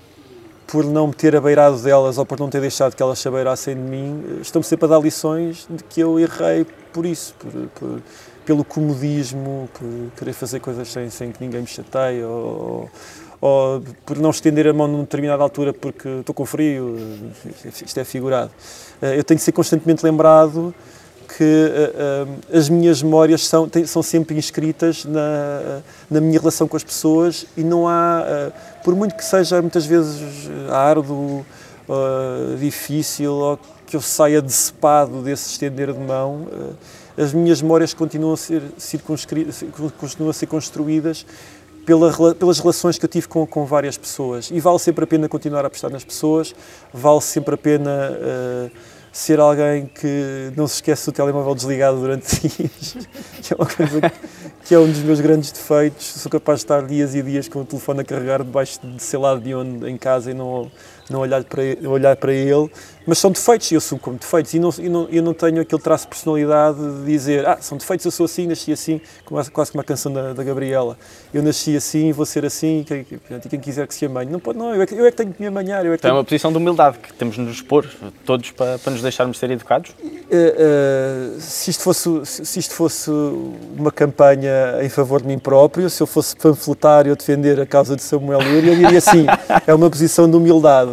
por 0.65 0.83
não 0.83 1.05
me 1.05 1.13
ter 1.13 1.35
abeirado 1.35 1.77
delas 1.77 2.17
ou 2.17 2.25
por 2.25 2.39
não 2.39 2.49
ter 2.49 2.61
deixado 2.61 2.95
que 2.95 3.03
elas 3.03 3.19
se 3.19 3.27
abeirassem 3.27 3.75
de 3.75 3.81
mim, 3.81 4.39
estão-me 4.41 4.65
sempre 4.65 4.85
a 4.85 4.88
dar 4.88 4.99
lições 4.99 5.67
de 5.69 5.83
que 5.83 6.01
eu 6.01 6.19
errei 6.19 6.65
por 6.91 7.05
isso, 7.05 7.35
por, 7.38 7.51
por, 7.75 8.01
pelo 8.43 8.65
comodismo, 8.65 9.69
por 9.71 9.88
querer 10.17 10.33
fazer 10.33 10.59
coisas 10.59 10.88
sem, 10.88 11.11
sem 11.11 11.31
que 11.31 11.39
ninguém 11.43 11.61
me 11.61 11.67
chateie 11.67 12.23
ou, 12.23 12.89
ou 13.39 13.83
por 14.03 14.17
não 14.17 14.31
estender 14.31 14.67
a 14.67 14.73
mão 14.73 14.88
numa 14.88 15.03
determinada 15.03 15.43
altura 15.43 15.71
porque 15.71 16.09
estou 16.09 16.33
com 16.33 16.43
frio, 16.43 16.97
isto 17.63 17.99
é 17.99 18.03
figurado. 18.03 18.49
Eh, 18.99 19.19
eu 19.19 19.23
tenho 19.23 19.38
de 19.38 19.43
ser 19.43 19.51
constantemente 19.51 20.03
lembrado 20.03 20.73
que 21.37 21.43
uh, 21.43 22.27
uh, 22.27 22.57
as 22.57 22.69
minhas 22.69 23.03
memórias 23.03 23.45
são, 23.45 23.67
tem, 23.67 23.85
são 23.85 24.01
sempre 24.01 24.37
inscritas 24.37 25.03
na, 25.03 25.81
na 26.09 26.21
minha 26.21 26.39
relação 26.39 26.65
com 26.65 26.77
as 26.77 26.83
pessoas 26.83 27.45
e 27.57 27.63
não 27.63 27.89
há, 27.89 28.23
uh, 28.23 28.83
por 28.83 28.95
muito 28.95 29.15
que 29.15 29.23
seja 29.23 29.61
muitas 29.61 29.85
vezes 29.85 30.49
árduo, 30.71 31.45
difícil, 32.57 33.33
ou 33.33 33.59
que 33.85 33.95
eu 33.95 34.01
saia 34.01 34.41
decepado 34.41 35.21
desse 35.21 35.51
estender 35.51 35.93
de 35.93 35.99
mão, 35.99 36.47
as 37.15 37.31
minhas 37.31 37.61
memórias 37.61 37.93
continuam 37.93 38.33
a 38.33 38.37
ser, 38.37 38.63
continuam 39.99 40.31
a 40.31 40.33
ser 40.33 40.47
construídas 40.47 41.25
pela, 41.85 42.33
pelas 42.33 42.59
relações 42.59 42.97
que 42.97 43.05
eu 43.05 43.09
tive 43.09 43.27
com, 43.27 43.45
com 43.45 43.65
várias 43.65 43.97
pessoas. 43.97 44.49
E 44.51 44.59
vale 44.59 44.79
sempre 44.79 45.03
a 45.03 45.07
pena 45.07 45.29
continuar 45.29 45.63
a 45.63 45.67
apostar 45.67 45.91
nas 45.91 46.03
pessoas, 46.03 46.55
vale 46.91 47.21
sempre 47.21 47.53
a 47.53 47.57
pena 47.57 48.17
ser 49.15 49.39
alguém 49.39 49.86
que 49.86 50.51
não 50.58 50.67
se 50.67 50.75
esquece 50.75 51.06
do 51.06 51.12
telemóvel 51.13 51.56
desligado 51.56 51.97
durante 52.01 52.36
dias, 52.49 53.08
que 53.41 53.54
é 53.54 53.56
uma 53.56 53.65
coisa 53.65 54.01
que 54.01 54.36
que 54.65 54.73
é 54.73 54.80
um 54.80 54.88
dos 54.88 55.04
meus 55.04 55.21
grandes 55.21 55.51
defeitos. 55.51 56.06
Sou 56.06 56.30
capaz 56.30 56.60
de 56.60 56.65
estar 56.65 56.82
dias 56.86 57.13
e 57.13 57.21
dias 57.21 57.47
com 57.47 57.62
o 57.62 57.65
telefone 57.65 58.01
a 58.01 58.04
carregar 58.04 58.43
debaixo 58.43 58.80
de 58.84 59.01
sei 59.01 59.19
lá 59.19 59.36
de 59.36 59.54
onde 59.54 59.88
em 59.88 59.95
casa 59.95 60.32
e 60.32 60.34
não, 60.34 60.71
não 61.08 61.19
olhar, 61.19 61.43
para, 61.43 61.62
olhar 61.88 62.15
para 62.15 62.34
ele. 62.34 62.69
Mas 63.05 63.19
são 63.19 63.31
defeitos 63.31 63.71
e 63.71 63.75
eu 63.75 63.81
sou 63.81 63.99
como 63.99 64.17
defeitos. 64.17 64.53
E 64.53 64.59
não, 64.59 64.69
e 64.79 64.89
não, 64.89 65.07
eu 65.09 65.23
não 65.23 65.33
tenho 65.33 65.61
aquele 65.61 65.81
traço 65.81 66.05
de 66.05 66.09
personalidade 66.09 66.77
de 66.77 67.05
dizer, 67.05 67.45
ah, 67.47 67.57
são 67.61 67.77
defeitos, 67.77 68.05
eu 68.05 68.11
sou 68.11 68.25
assim, 68.25 68.47
nasci 68.47 68.71
assim, 68.71 68.99
quase, 69.23 69.51
quase 69.51 69.71
como 69.71 69.81
a 69.81 69.83
canção 69.83 70.11
da, 70.11 70.33
da 70.33 70.43
Gabriela. 70.43 70.97
Eu 71.33 71.43
nasci 71.43 71.75
assim, 71.75 72.11
vou 72.11 72.25
ser 72.25 72.45
assim, 72.45 72.79
e 72.79 72.83
quem, 72.83 73.05
quem 73.49 73.59
quiser 73.59 73.87
que 73.87 73.93
se 73.93 74.05
amanhe. 74.05 74.31
Não 74.31 74.39
pode, 74.39 74.57
não, 74.57 74.73
eu 74.73 74.81
é 74.81 74.85
que, 74.85 74.95
eu 74.95 75.05
é 75.05 75.11
que 75.11 75.17
tenho 75.17 75.33
que 75.33 75.41
me 75.41 75.47
amanhar. 75.47 75.85
Eu 75.85 75.91
é, 75.91 75.95
então 75.95 76.09
tenho... 76.09 76.15
é 76.15 76.17
uma 76.17 76.23
posição 76.23 76.51
de 76.51 76.57
humildade 76.57 76.97
que 76.97 77.13
temos 77.13 77.35
de 77.35 77.41
nos 77.41 77.55
expor, 77.55 77.85
todos, 78.25 78.51
para, 78.51 78.79
para 78.79 78.91
nos 78.91 79.01
deixarmos 79.01 79.37
ser 79.37 79.51
educados? 79.51 79.91
Uh, 79.91 81.35
uh, 81.37 81.39
se, 81.39 81.69
isto 81.69 81.83
fosse, 81.83 82.25
se 82.25 82.59
isto 82.59 82.73
fosse 82.73 83.11
uma 83.77 83.91
campanha 83.91 84.81
em 84.81 84.89
favor 84.89 85.21
de 85.21 85.27
mim 85.27 85.37
próprio, 85.37 85.89
se 85.89 86.01
eu 86.01 86.07
fosse 86.07 86.35
panfletar 86.35 87.07
ou 87.07 87.15
defender 87.15 87.59
a 87.59 87.65
causa 87.65 87.95
de 87.95 88.01
Samuel 88.01 88.39
Lúria, 88.39 88.71
eu 88.71 88.75
diria 88.75 88.97
assim, 88.97 89.25
é 89.67 89.73
uma 89.73 89.89
posição 89.89 90.29
de 90.29 90.35
humildade. 90.35 90.91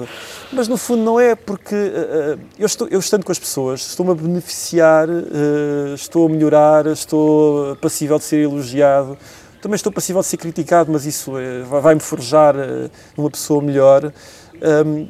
Mas 0.52 0.68
no 0.68 0.76
fundo 0.76 1.02
não 1.02 1.18
é, 1.18 1.34
porque 1.34 1.74
uh, 1.74 2.38
eu, 2.58 2.66
estou, 2.66 2.86
eu 2.88 3.00
estando 3.00 3.24
com 3.24 3.32
as 3.32 3.38
pessoas, 3.38 3.86
estou-me 3.86 4.12
a 4.12 4.14
beneficiar, 4.14 5.08
estou 5.94 6.26
a 6.26 6.28
melhorar, 6.28 6.86
estou 6.88 7.74
passível 7.76 8.18
de 8.18 8.24
ser 8.24 8.42
elogiado, 8.42 9.16
também 9.62 9.76
estou 9.76 9.90
passível 9.90 10.20
de 10.20 10.28
ser 10.28 10.36
criticado, 10.36 10.92
mas 10.92 11.06
isso 11.06 11.32
vai-me 11.80 12.00
forjar 12.00 12.54
numa 13.16 13.30
pessoa 13.30 13.62
melhor. 13.62 14.12
Um, 14.86 15.08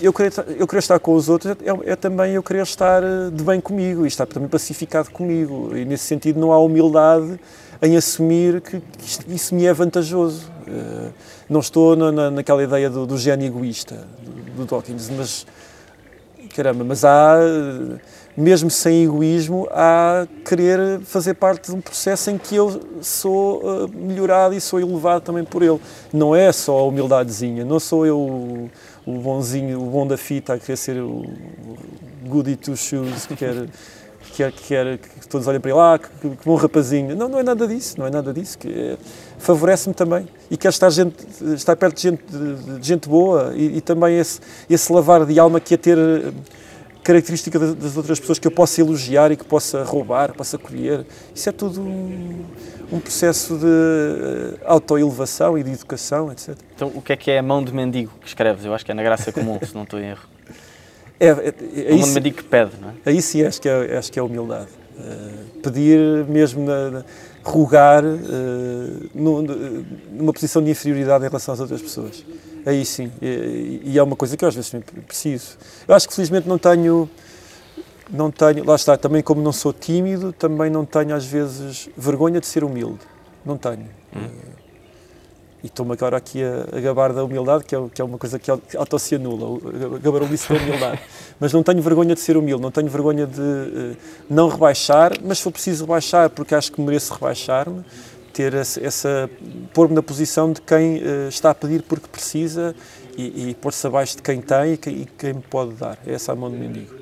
eu 0.00 0.12
querer, 0.12 0.32
eu 0.56 0.66
querer 0.66 0.78
estar 0.78 0.98
com 0.98 1.12
os 1.12 1.28
outros 1.28 1.56
é, 1.60 1.92
é, 1.92 1.96
também 1.96 2.34
eu 2.34 2.42
querer 2.42 2.62
estar 2.62 3.02
de 3.32 3.42
bem 3.42 3.60
comigo 3.60 4.04
e 4.04 4.08
estar 4.08 4.26
também 4.26 4.48
pacificado 4.48 5.10
comigo. 5.10 5.76
E 5.76 5.84
nesse 5.84 6.04
sentido 6.04 6.38
não 6.38 6.52
há 6.52 6.58
humildade 6.58 7.38
em 7.82 7.96
assumir 7.96 8.60
que, 8.60 8.80
que 8.80 9.34
isso 9.34 9.54
me 9.54 9.66
é 9.66 9.72
vantajoso. 9.72 10.57
Uh, 10.68 11.12
não 11.48 11.60
estou 11.60 11.96
na, 11.96 12.12
na, 12.12 12.30
naquela 12.30 12.62
ideia 12.62 12.90
do, 12.90 13.06
do 13.06 13.16
gênio 13.16 13.46
egoísta 13.46 14.06
do, 14.22 14.56
do 14.56 14.64
Dawkins, 14.66 15.08
mas 15.10 15.46
caramba, 16.54 16.84
mas 16.84 17.04
há, 17.04 17.36
mesmo 18.36 18.70
sem 18.70 19.04
egoísmo, 19.04 19.68
há 19.70 20.26
querer 20.44 21.00
fazer 21.00 21.34
parte 21.34 21.70
de 21.70 21.76
um 21.76 21.80
processo 21.80 22.30
em 22.30 22.38
que 22.38 22.56
eu 22.56 22.80
sou 23.00 23.62
uh, 23.62 23.88
melhorado 23.88 24.54
e 24.54 24.60
sou 24.60 24.80
elevado 24.80 25.22
também 25.22 25.44
por 25.44 25.62
ele. 25.62 25.80
Não 26.12 26.34
é 26.34 26.50
só 26.52 26.78
a 26.78 26.82
humildadezinha, 26.82 27.64
não 27.64 27.80
sou 27.80 28.04
eu 28.04 28.70
o 29.06 29.18
bonzinho, 29.18 29.80
o 29.80 29.86
bom 29.86 30.06
da 30.06 30.16
fita 30.16 30.54
a 30.54 30.58
querer 30.58 30.76
ser 30.76 31.00
o 31.00 31.24
goody 32.26 32.56
two 32.56 32.76
shoes, 32.76 33.24
que 33.24 33.34
quer, 33.34 33.66
que 34.38 34.42
quer, 34.42 34.52
que, 34.52 34.62
quer, 34.62 34.98
que 34.98 35.28
todos 35.28 35.46
olhem 35.46 35.60
para 35.60 35.70
ele, 35.70 35.80
ah, 35.80 35.98
que, 35.98 36.28
que, 36.28 36.44
bom 36.44 36.54
rapazinho. 36.54 37.16
Não, 37.16 37.28
não 37.28 37.38
é 37.38 37.42
nada 37.42 37.66
disso, 37.66 37.98
não 37.98 38.06
é 38.06 38.10
nada 38.10 38.32
disso. 38.32 38.58
Que 38.58 38.68
é, 38.68 38.96
favorece-me 39.38 39.94
também. 39.94 40.28
E 40.50 40.56
quero 40.56 40.72
estar, 40.72 40.90
gente, 40.90 41.16
estar 41.54 41.74
perto 41.76 41.96
de 41.96 42.02
gente, 42.02 42.22
de, 42.28 42.78
de 42.78 42.86
gente 42.86 43.08
boa 43.08 43.52
e, 43.54 43.78
e, 43.78 43.80
também 43.80 44.18
esse, 44.18 44.40
esse 44.70 44.92
lavar 44.92 45.26
de 45.26 45.38
alma 45.38 45.60
que 45.60 45.74
é 45.74 45.76
ter 45.76 45.98
característica 47.02 47.58
das 47.58 47.96
outras 47.96 48.20
pessoas 48.20 48.38
que 48.38 48.46
eu 48.46 48.50
possa 48.50 48.80
elogiar 48.80 49.32
e 49.32 49.36
que 49.36 49.44
possa 49.44 49.82
roubar, 49.82 50.34
possa 50.34 50.58
colher. 50.58 51.06
Isso 51.34 51.48
é 51.48 51.52
tudo 51.52 51.80
um, 51.80 52.44
um 52.92 53.00
processo 53.00 53.56
de 53.56 53.64
uh, 53.64 54.58
autoelevação 54.66 55.56
e 55.56 55.62
de 55.62 55.72
educação, 55.72 56.30
etc. 56.30 56.54
Então, 56.74 56.92
o 56.94 57.00
que 57.00 57.12
é 57.12 57.16
que 57.16 57.30
é 57.30 57.38
a 57.38 57.42
mão 57.42 57.64
de 57.64 57.72
mendigo 57.72 58.12
que 58.20 58.28
escreves? 58.28 58.64
Eu 58.64 58.74
acho 58.74 58.84
que 58.84 58.90
é 58.90 58.94
na 58.94 59.02
graça 59.02 59.32
comum, 59.32 59.58
se 59.64 59.74
não 59.74 59.84
estou 59.84 59.98
em 59.98 60.10
erro. 60.10 60.28
É, 61.20 61.28
é, 61.28 61.54
é, 61.92 62.06
mendigo 62.06 62.36
que 62.36 62.44
pede, 62.44 62.72
não 62.80 62.90
é? 62.90 62.92
Aí 63.06 63.20
sim 63.20 63.42
acho 63.44 63.60
que 63.60 63.68
é, 63.68 63.96
acho 63.96 64.10
que 64.10 64.18
é 64.18 64.22
humildade. 64.22 64.68
Uh, 64.98 65.60
pedir 65.60 66.24
mesmo, 66.26 66.64
na, 66.64 66.90
na, 66.90 67.04
rogar 67.44 68.04
uh, 68.04 69.10
numa 70.10 70.32
posição 70.32 70.62
de 70.62 70.70
inferioridade 70.70 71.24
em 71.24 71.28
relação 71.28 71.54
às 71.54 71.60
outras 71.60 71.80
pessoas. 71.82 72.24
Aí 72.64 72.84
sim, 72.84 73.10
e, 73.22 73.80
e 73.84 73.98
é 73.98 74.02
uma 74.02 74.16
coisa 74.16 74.36
que 74.36 74.44
eu 74.44 74.48
às 74.48 74.54
vezes 74.54 74.72
preciso. 75.06 75.56
Eu 75.86 75.94
acho 75.94 76.08
que 76.08 76.14
felizmente 76.14 76.48
não 76.48 76.58
tenho, 76.58 77.08
não 78.10 78.30
tenho, 78.30 78.64
lá 78.64 78.76
está, 78.76 78.96
também 78.96 79.22
como 79.22 79.40
não 79.40 79.52
sou 79.52 79.72
tímido, 79.72 80.32
também 80.32 80.70
não 80.70 80.84
tenho 80.84 81.14
às 81.14 81.24
vezes 81.24 81.88
vergonha 81.96 82.40
de 82.40 82.46
ser 82.46 82.62
humilde. 82.62 83.00
Não 83.44 83.56
tenho. 83.56 83.88
Hum. 84.14 84.28
E 85.62 85.66
estou-me 85.66 85.92
agora 85.92 86.16
aqui 86.16 86.42
a, 86.42 86.76
a, 86.76 86.80
gabar 86.80 87.12
da 87.12 87.24
humildade, 87.24 87.64
que 87.64 87.74
é, 87.74 87.82
que 87.92 88.00
é 88.00 88.04
uma 88.04 88.16
coisa 88.16 88.38
que 88.38 88.50
auto 88.50 88.98
se 88.98 89.16
anula, 89.16 89.58
a 89.94 89.98
gabarulice 89.98 90.52
da 90.52 90.58
humildade. 90.58 91.00
mas 91.40 91.52
não 91.52 91.62
tenho 91.62 91.82
vergonha 91.82 92.14
de 92.14 92.20
ser 92.20 92.36
humilde, 92.36 92.62
não 92.62 92.70
tenho 92.70 92.88
vergonha 92.88 93.26
de 93.26 93.40
uh, 93.40 93.96
não 94.30 94.48
rebaixar, 94.48 95.12
mas 95.24 95.38
se 95.38 95.44
for 95.44 95.50
preciso 95.50 95.84
rebaixar, 95.84 96.30
porque 96.30 96.54
acho 96.54 96.70
que 96.70 96.80
mereço 96.80 97.12
rebaixar-me, 97.12 97.84
ter 98.32 98.54
essa, 98.54 98.84
essa 98.84 99.30
pôr-me 99.74 99.96
na 99.96 100.02
posição 100.02 100.52
de 100.52 100.60
quem 100.60 100.98
uh, 100.98 101.28
está 101.28 101.50
a 101.50 101.54
pedir 101.54 101.82
porque 101.82 102.06
precisa 102.06 102.72
e, 103.16 103.50
e 103.50 103.54
pôr-se 103.54 103.84
abaixo 103.84 104.16
de 104.16 104.22
quem 104.22 104.40
tem 104.40 104.74
e 104.74 104.76
quem, 104.76 104.94
e 104.94 105.06
quem 105.06 105.32
me 105.32 105.42
pode 105.42 105.74
dar. 105.74 105.98
É 106.06 106.12
essa 106.12 106.30
a 106.30 106.36
mão 106.36 106.48
do 106.48 106.56
mendigo. 106.56 106.94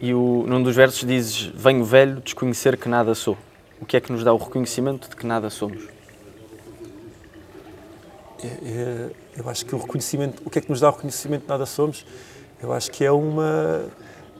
E 0.00 0.14
o, 0.14 0.44
num 0.48 0.62
dos 0.62 0.74
versos 0.74 1.06
dizes: 1.06 1.52
Venho 1.54 1.84
velho 1.84 2.22
desconhecer 2.22 2.78
que 2.78 2.88
nada 2.88 3.14
sou. 3.14 3.36
O 3.78 3.84
que 3.84 3.96
é 3.96 4.00
que 4.00 4.10
nos 4.10 4.24
dá 4.24 4.32
o 4.32 4.38
reconhecimento 4.38 5.10
de 5.10 5.16
que 5.16 5.26
nada 5.26 5.50
somos? 5.50 5.99
É, 8.42 8.46
é, 8.46 9.10
eu 9.36 9.48
acho 9.48 9.66
que 9.66 9.74
o 9.74 9.78
reconhecimento, 9.78 10.42
o 10.44 10.50
que 10.50 10.58
é 10.58 10.62
que 10.62 10.70
nos 10.70 10.80
dá 10.80 10.88
o 10.88 10.92
reconhecimento 10.92 11.42
de 11.42 11.48
nada 11.48 11.66
somos? 11.66 12.04
Eu 12.62 12.72
acho 12.72 12.90
que 12.90 13.04
é 13.04 13.12
uma 13.12 13.82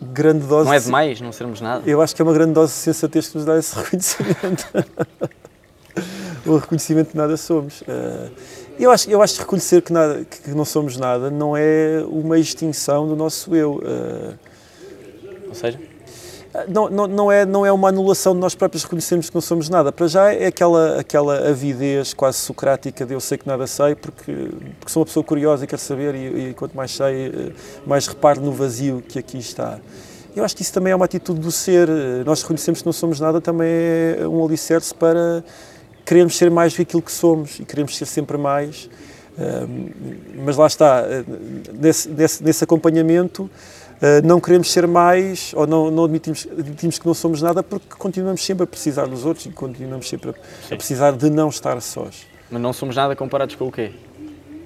grande 0.00 0.46
dose. 0.46 0.66
Não 0.66 0.74
é 0.74 0.80
demais 0.80 1.20
não 1.20 1.32
sermos 1.32 1.60
nada? 1.60 1.88
Eu 1.88 2.00
acho 2.00 2.14
que 2.14 2.22
é 2.22 2.24
uma 2.24 2.32
grande 2.32 2.52
dose 2.52 2.72
de 2.72 2.78
sensatez 2.78 3.28
que 3.28 3.36
nos 3.36 3.44
dá 3.44 3.58
esse 3.58 3.76
reconhecimento. 3.76 4.66
o 6.46 6.56
reconhecimento 6.56 7.12
de 7.12 7.16
nada 7.16 7.36
somos. 7.36 7.82
Uh, 7.82 8.30
eu 8.78 8.90
acho, 8.90 9.10
eu 9.10 9.20
acho 9.20 9.34
que 9.34 9.40
reconhecer 9.40 9.82
que, 9.82 9.92
nada, 9.92 10.24
que 10.24 10.50
não 10.50 10.64
somos 10.64 10.96
nada 10.96 11.30
não 11.30 11.54
é 11.56 12.02
uma 12.08 12.38
extinção 12.38 13.06
do 13.06 13.14
nosso 13.14 13.54
eu. 13.54 13.74
Uh, 13.76 14.38
Ou 15.48 15.54
seja? 15.54 15.78
Não, 16.68 16.90
não, 16.90 17.06
não, 17.06 17.32
é, 17.32 17.46
não 17.46 17.64
é 17.64 17.70
uma 17.70 17.88
anulação 17.88 18.34
de 18.34 18.40
nós 18.40 18.56
próprios 18.56 18.82
reconhecermos 18.82 19.28
que 19.28 19.34
não 19.34 19.40
somos 19.40 19.68
nada. 19.68 19.92
Para 19.92 20.08
já 20.08 20.32
é 20.32 20.46
aquela, 20.46 20.98
aquela 20.98 21.48
avidez 21.48 22.12
quase 22.12 22.38
socrática 22.38 23.06
de 23.06 23.14
eu 23.14 23.20
sei 23.20 23.38
que 23.38 23.46
nada 23.46 23.68
sei, 23.68 23.94
porque, 23.94 24.32
porque 24.78 24.92
sou 24.92 25.00
uma 25.02 25.06
pessoa 25.06 25.22
curiosa 25.22 25.62
e 25.62 25.66
quero 25.68 25.80
saber, 25.80 26.14
e, 26.16 26.50
e 26.50 26.54
quanto 26.54 26.76
mais 26.76 26.90
sei, 26.90 27.26
eh, 27.26 27.52
mais 27.86 28.08
reparo 28.08 28.40
no 28.40 28.50
vazio 28.50 29.00
que 29.00 29.16
aqui 29.16 29.38
está. 29.38 29.78
Eu 30.34 30.44
acho 30.44 30.56
que 30.56 30.62
isso 30.62 30.72
também 30.72 30.92
é 30.92 30.96
uma 30.96 31.04
atitude 31.04 31.38
do 31.38 31.52
ser. 31.52 31.88
Nós 32.26 32.42
reconhecemos 32.42 32.80
que 32.80 32.86
não 32.86 32.92
somos 32.92 33.20
nada, 33.20 33.40
também 33.40 33.68
é 33.68 34.26
um 34.26 34.44
alicerce 34.44 34.92
para 34.92 35.44
queremos 36.04 36.36
ser 36.36 36.50
mais 36.50 36.72
do 36.72 36.76
que 36.76 36.82
aquilo 36.82 37.02
que 37.02 37.12
somos 37.12 37.60
e 37.60 37.64
queremos 37.64 37.96
ser 37.96 38.06
sempre 38.06 38.36
mais. 38.36 38.90
mas 40.44 40.56
lá 40.56 40.66
está, 40.66 41.04
eh, 41.08 41.24
nesse, 41.72 42.08
nesse, 42.08 42.42
nesse 42.42 42.64
acompanhamento, 42.64 43.48
não 44.24 44.40
queremos 44.40 44.70
ser 44.70 44.86
mais 44.86 45.52
ou 45.54 45.66
não, 45.66 45.90
não 45.90 46.04
admitimos, 46.04 46.46
admitimos, 46.50 46.98
que 46.98 47.06
não 47.06 47.14
somos 47.14 47.42
nada 47.42 47.62
porque 47.62 47.86
continuamos 47.98 48.44
sempre 48.44 48.64
a 48.64 48.66
precisar 48.66 49.06
dos 49.06 49.24
outros 49.24 49.46
e 49.46 49.50
continuamos 49.50 50.08
sempre 50.08 50.30
a, 50.30 50.74
a, 50.74 50.76
precisar 50.76 51.12
de 51.12 51.28
não 51.28 51.48
estar 51.48 51.80
sós. 51.82 52.26
Mas 52.50 52.60
não 52.60 52.72
somos 52.72 52.96
nada 52.96 53.14
comparados 53.14 53.54
com 53.54 53.68
o 53.68 53.72
quê? 53.72 53.92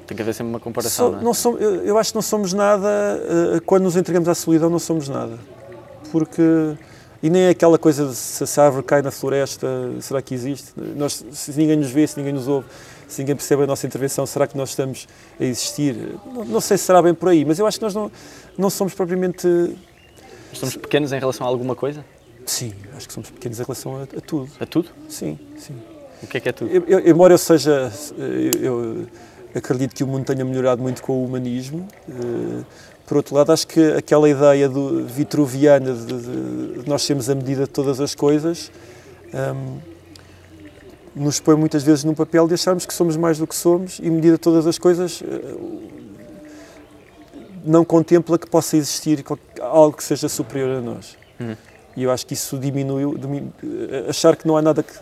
Tem 0.07 0.16
que 0.16 0.23
haver 0.23 0.35
sempre 0.35 0.51
uma 0.51 0.61
comparação. 0.61 1.07
So, 1.07 1.12
não 1.12 1.20
é? 1.20 1.25
não 1.25 1.35
somos, 1.35 1.61
eu, 1.61 1.85
eu, 1.85 1.99
acho 1.99 2.12
que 2.12 2.14
não 2.14 2.23
somos 2.23 2.53
nada 2.53 2.88
uh, 2.88 3.61
quando 3.62 3.85
nos 3.85 3.97
entregamos 3.97 4.29
à 4.29 4.35
solidão, 4.35 4.70
não 4.70 4.79
somos 4.79 5.09
nada. 5.09 5.38
Porque 6.12 6.77
e 7.25 7.31
nem 7.31 7.44
é 7.44 7.49
aquela 7.49 7.79
coisa 7.79 8.07
de 8.07 8.14
se 8.14 8.61
a 8.61 8.64
árvore 8.64 8.85
cai 8.85 9.01
na 9.01 9.11
floresta, 9.11 9.66
será 10.01 10.20
que 10.20 10.35
existe? 10.35 10.75
Nós, 10.77 11.25
se 11.33 11.53
ninguém 11.53 11.75
nos 11.75 11.90
vê, 11.90 12.07
se 12.07 12.18
ninguém 12.18 12.35
nos 12.35 12.47
ouve, 12.47 12.66
se 13.09 13.23
ninguém 13.23 13.35
percebe 13.35 13.62
a 13.62 13.66
nossa 13.66 13.87
intervenção, 13.87 14.27
será 14.27 14.47
que 14.47 14.55
nós 14.59 14.68
estamos 14.68 15.09
a 15.40 15.42
existir? 15.42 15.97
Não, 16.27 16.44
não 16.44 16.61
sei 16.61 16.77
se 16.77 16.85
será 16.85 17.01
bem 17.01 17.14
por 17.14 17.31
aí, 17.31 17.42
mas 17.42 17.59
eu 17.59 17.66
acho 17.66 17.79
que 17.79 17.83
nós 17.83 17.94
não, 17.94 18.12
não 18.56 18.70
somos 18.70 18.94
propriamente. 18.94 19.48
Somos 20.52 20.76
pequenos 20.76 21.12
em 21.12 21.18
relação 21.18 21.46
a 21.46 21.50
alguma 21.50 21.74
coisa? 21.74 22.04
Sim, 22.46 22.72
acho 22.96 23.08
que 23.08 23.12
somos 23.12 23.30
pequenos 23.30 23.58
em 23.58 23.62
relação 23.62 23.96
a, 23.96 24.02
a 24.02 24.20
tudo. 24.20 24.50
A 24.60 24.66
tudo? 24.66 24.90
Sim, 25.08 25.38
sim. 25.56 25.74
O 26.22 26.26
que 26.26 26.36
é 26.36 26.40
que 26.40 26.48
é 26.48 26.52
tudo? 26.52 26.70
Eu, 26.70 26.84
eu, 26.86 27.08
embora 27.08 27.34
eu 27.34 27.38
seja. 27.38 27.92
Eu, 28.16 28.62
eu 28.62 29.06
acredito 29.54 29.94
que 29.94 30.04
o 30.04 30.06
mundo 30.06 30.24
tenha 30.24 30.44
melhorado 30.44 30.82
muito 30.82 31.02
com 31.02 31.12
o 31.12 31.24
humanismo. 31.24 31.86
Uh, 32.08 32.64
por 33.06 33.18
outro 33.18 33.34
lado, 33.34 33.52
acho 33.52 33.66
que 33.66 33.80
aquela 33.92 34.28
ideia 34.28 34.68
do 34.68 35.04
vitruviana 35.06 35.92
de, 35.92 36.06
de, 36.06 36.82
de 36.82 36.88
nós 36.88 37.02
sermos 37.02 37.28
a 37.28 37.34
medida 37.34 37.64
de 37.64 37.70
todas 37.70 38.00
as 38.00 38.14
coisas 38.14 38.70
um, 39.34 39.78
nos 41.14 41.38
põe 41.38 41.54
muitas 41.54 41.82
vezes 41.82 42.02
num 42.02 42.14
papel 42.14 42.48
de 42.48 42.54
acharmos 42.54 42.86
que 42.86 42.94
somos 42.94 43.16
mais 43.16 43.38
do 43.38 43.46
que 43.46 43.54
somos 43.54 43.98
e 43.98 44.08
medida 44.10 44.34
de 44.34 44.40
todas 44.40 44.66
as 44.66 44.78
coisas 44.78 45.20
uh, 45.20 45.24
não 47.64 47.85
contempla 47.85 48.38
que 48.38 48.48
possa 48.48 48.77
existir 48.77 49.24
algo 49.61 49.96
que 49.96 50.05
seja 50.05 50.29
superior 50.29 50.79
a 50.79 50.81
nós. 50.81 51.16
Uhum. 51.40 51.57
E 51.96 52.03
eu 52.03 52.11
acho 52.11 52.27
que 52.27 52.35
isso 52.35 52.59
diminui, 52.59 53.05
achar 54.09 54.37
que 54.37 54.46
não 54.46 54.57
há 54.57 54.62
nada 54.62 54.83
que, 54.83 54.92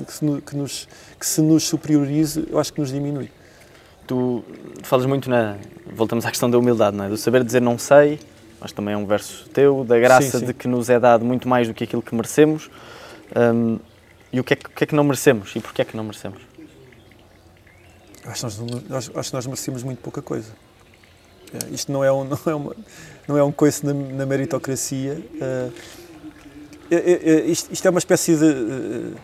que, 0.42 0.56
nos, 0.56 0.86
que 1.18 1.26
se 1.26 1.40
nos 1.40 1.64
superiorize, 1.64 2.46
eu 2.50 2.58
acho 2.58 2.72
que 2.72 2.80
nos 2.80 2.90
diminui 2.90 3.30
tu 4.06 4.44
falas 4.82 5.06
muito 5.06 5.30
na. 5.30 5.56
Voltamos 5.86 6.26
à 6.26 6.30
questão 6.30 6.50
da 6.50 6.58
humildade, 6.58 6.96
não 6.96 7.04
é? 7.04 7.08
Do 7.08 7.16
saber 7.16 7.42
dizer 7.44 7.62
não 7.62 7.78
sei, 7.78 8.18
mas 8.60 8.72
também 8.72 8.94
é 8.94 8.96
um 8.96 9.06
verso 9.06 9.48
teu, 9.50 9.84
da 9.84 9.98
graça 9.98 10.32
sim, 10.32 10.38
sim. 10.40 10.46
de 10.46 10.52
que 10.54 10.68
nos 10.68 10.90
é 10.90 10.98
dado 11.00 11.24
muito 11.24 11.48
mais 11.48 11.68
do 11.68 11.72
que 11.72 11.84
aquilo 11.84 12.02
que 12.02 12.14
merecemos. 12.14 12.68
Um, 13.34 13.78
E 14.32 14.40
o 14.40 14.44
que, 14.44 14.54
é 14.54 14.56
que, 14.56 14.66
o 14.66 14.70
que 14.70 14.84
é 14.84 14.86
que 14.86 14.94
não 14.94 15.04
merecemos? 15.04 15.54
E 15.54 15.60
porquê 15.60 15.82
é 15.82 15.84
que 15.84 15.96
não 15.96 16.04
merecemos? 16.04 16.40
Acho 18.24 18.36
que 18.36 18.42
nós, 18.62 18.82
nós- 18.88 19.10
acho 19.14 19.30
que 19.30 19.34
nós 19.36 19.46
merecemos 19.46 19.82
muito 19.82 20.00
pouca 20.00 20.22
coisa. 20.22 20.52
É, 21.54 21.74
isto 21.74 21.92
não 21.92 22.02
é 22.02 22.12
um, 22.12 22.24
não 22.28 22.38
é 22.46 22.54
uma, 22.54 22.76
não 23.28 23.38
é 23.38 23.44
um 23.44 23.52
coice 23.52 23.84
na, 23.84 23.92
na 23.92 24.26
meritocracia. 24.26 25.22
é, 26.90 27.40
isto, 27.46 27.72
isto 27.72 27.86
é 27.86 27.90
uma 27.90 27.98
espécie 27.98 28.36
de, 28.36 28.44
eh, 28.44 29.18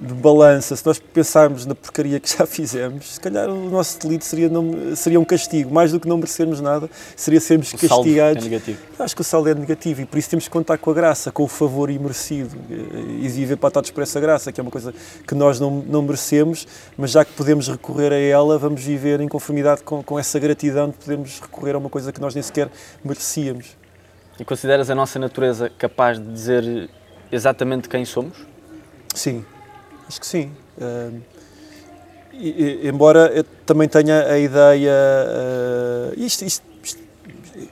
de 0.00 0.14
balança. 0.14 0.74
Se 0.74 0.86
nós 0.86 0.98
pensarmos 0.98 1.66
na 1.66 1.74
porcaria 1.74 2.18
que 2.18 2.38
já 2.38 2.46
fizemos, 2.46 3.14
se 3.14 3.20
calhar 3.20 3.50
o 3.50 3.68
nosso 3.68 3.98
delito 3.98 4.24
seria, 4.24 4.48
não, 4.48 4.96
seria 4.96 5.20
um 5.20 5.24
castigo. 5.24 5.72
Mais 5.72 5.92
do 5.92 6.00
que 6.00 6.08
não 6.08 6.16
merecermos 6.16 6.60
nada, 6.60 6.88
seria 7.14 7.40
sermos 7.40 7.72
O 7.74 7.78
saldo 7.78 7.84
é 7.86 7.88
castigados. 7.88 8.44
negativo. 8.44 8.78
Acho 8.98 9.14
que 9.14 9.20
o 9.20 9.24
saldo 9.24 9.48
é 9.50 9.54
negativo 9.54 10.00
e 10.00 10.06
por 10.06 10.18
isso 10.18 10.30
temos 10.30 10.44
que 10.44 10.50
contar 10.50 10.78
com 10.78 10.90
a 10.90 10.94
graça, 10.94 11.30
com 11.30 11.42
o 11.42 11.48
favor 11.48 11.90
imerecido 11.90 12.56
eh, 12.70 12.74
e 13.20 13.28
viver 13.28 13.56
patados 13.56 13.90
por 13.90 14.02
essa 14.02 14.18
graça, 14.18 14.50
que 14.50 14.60
é 14.60 14.62
uma 14.62 14.70
coisa 14.70 14.94
que 15.26 15.34
nós 15.34 15.60
não, 15.60 15.70
não 15.70 16.00
merecemos, 16.02 16.66
mas 16.96 17.10
já 17.10 17.24
que 17.24 17.32
podemos 17.32 17.68
recorrer 17.68 18.12
a 18.12 18.18
ela, 18.18 18.58
vamos 18.58 18.82
viver 18.82 19.20
em 19.20 19.28
conformidade 19.28 19.82
com, 19.82 20.02
com 20.02 20.18
essa 20.18 20.38
gratidão 20.38 20.88
de 20.88 20.96
podermos 20.96 21.40
recorrer 21.40 21.74
a 21.74 21.78
uma 21.78 21.90
coisa 21.90 22.10
que 22.10 22.20
nós 22.20 22.34
nem 22.34 22.42
sequer 22.42 22.70
merecíamos. 23.04 23.76
E 24.38 24.44
consideras 24.44 24.88
a 24.88 24.94
nossa 24.94 25.18
natureza 25.18 25.70
capaz 25.78 26.18
de 26.18 26.24
dizer 26.32 26.88
exatamente 27.30 27.88
quem 27.88 28.06
somos? 28.06 28.46
Sim, 29.14 29.44
acho 30.10 30.20
que 30.20 30.26
sim. 30.26 30.50
Eh, 30.80 31.10
e- 32.32 32.48
e- 32.82 32.88
embora 32.88 33.30
eu 33.32 33.44
também 33.64 33.88
tenha 33.88 34.24
a 34.26 34.36
ideia, 34.38 34.90
eh, 34.92 36.14
isto, 36.16 36.44
isto- 36.44 36.64
isto 36.82 37.00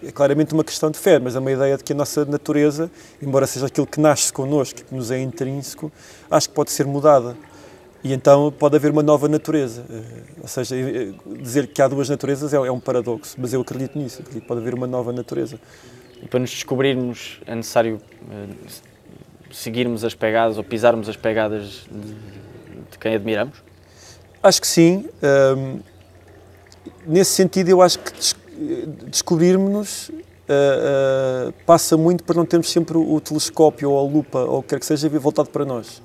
é 0.04 0.12
claramente 0.12 0.54
uma 0.54 0.62
questão 0.62 0.88
de 0.88 0.98
fé, 0.98 1.18
mas 1.18 1.34
é 1.34 1.40
uma 1.40 1.50
ideia 1.50 1.76
de 1.76 1.82
que 1.82 1.92
a 1.92 1.96
nossa 1.96 2.24
natureza, 2.24 2.88
embora 3.20 3.44
seja 3.44 3.66
aquilo 3.66 3.88
que 3.88 3.98
nasce 4.00 4.32
connosco, 4.32 4.84
que 4.84 4.94
nos 4.94 5.10
é 5.10 5.18
intrínseco, 5.20 5.90
acho 6.30 6.48
que 6.48 6.54
pode 6.54 6.70
ser 6.70 6.86
mudada. 6.86 7.36
E 8.04 8.12
então 8.12 8.52
pode 8.56 8.76
haver 8.76 8.92
uma 8.92 9.02
nova 9.02 9.26
natureza. 9.28 9.84
Eh, 9.90 10.02
Ou 10.42 10.46
seja, 10.48 10.76
eh, 10.76 11.12
dizer 11.42 11.66
que 11.66 11.82
há 11.82 11.88
duas 11.88 12.08
naturezas 12.08 12.54
é 12.54 12.56
é 12.56 12.70
um 12.70 12.78
paradoxo, 12.78 13.34
mas 13.36 13.52
eu 13.52 13.60
acredito 13.60 13.98
nisso, 13.98 14.20
acredito 14.22 14.42
que 14.42 14.48
pode 14.48 14.60
haver 14.60 14.74
uma 14.74 14.86
nova 14.86 15.12
natureza. 15.12 15.58
Para 16.30 16.38
nos 16.38 16.50
descobrirmos 16.50 17.40
é 17.46 17.54
necessário 17.56 18.00
eh, 18.30 18.46
seguirmos 19.50 20.04
as 20.04 20.14
pegadas 20.14 20.58
ou 20.58 20.64
pisarmos 20.64 21.08
as 21.08 21.16
pegadas 21.16 21.86
de, 21.90 22.14
de 22.90 22.98
quem 22.98 23.14
admiramos? 23.14 23.62
Acho 24.42 24.60
que 24.60 24.66
sim. 24.66 25.08
Hum, 25.56 25.80
nesse 27.06 27.32
sentido, 27.32 27.68
eu 27.68 27.82
acho 27.82 27.98
que 27.98 28.12
des 28.12 28.36
descobrirmos 29.06 30.10
ah, 30.48 31.48
ah, 31.48 31.52
passa 31.66 31.96
muito 31.96 32.24
por 32.24 32.34
não 32.34 32.44
termos 32.44 32.70
sempre 32.70 32.96
o, 32.96 33.20
telescópio 33.20 33.90
ou 33.90 33.98
a 33.98 34.10
lupa 34.10 34.40
ou 34.40 34.58
o 34.58 34.62
que 34.62 34.70
quer 34.70 34.80
que 34.80 34.86
seja 34.86 35.08
voltado 35.08 35.50
para 35.50 35.64
nós. 35.64 36.02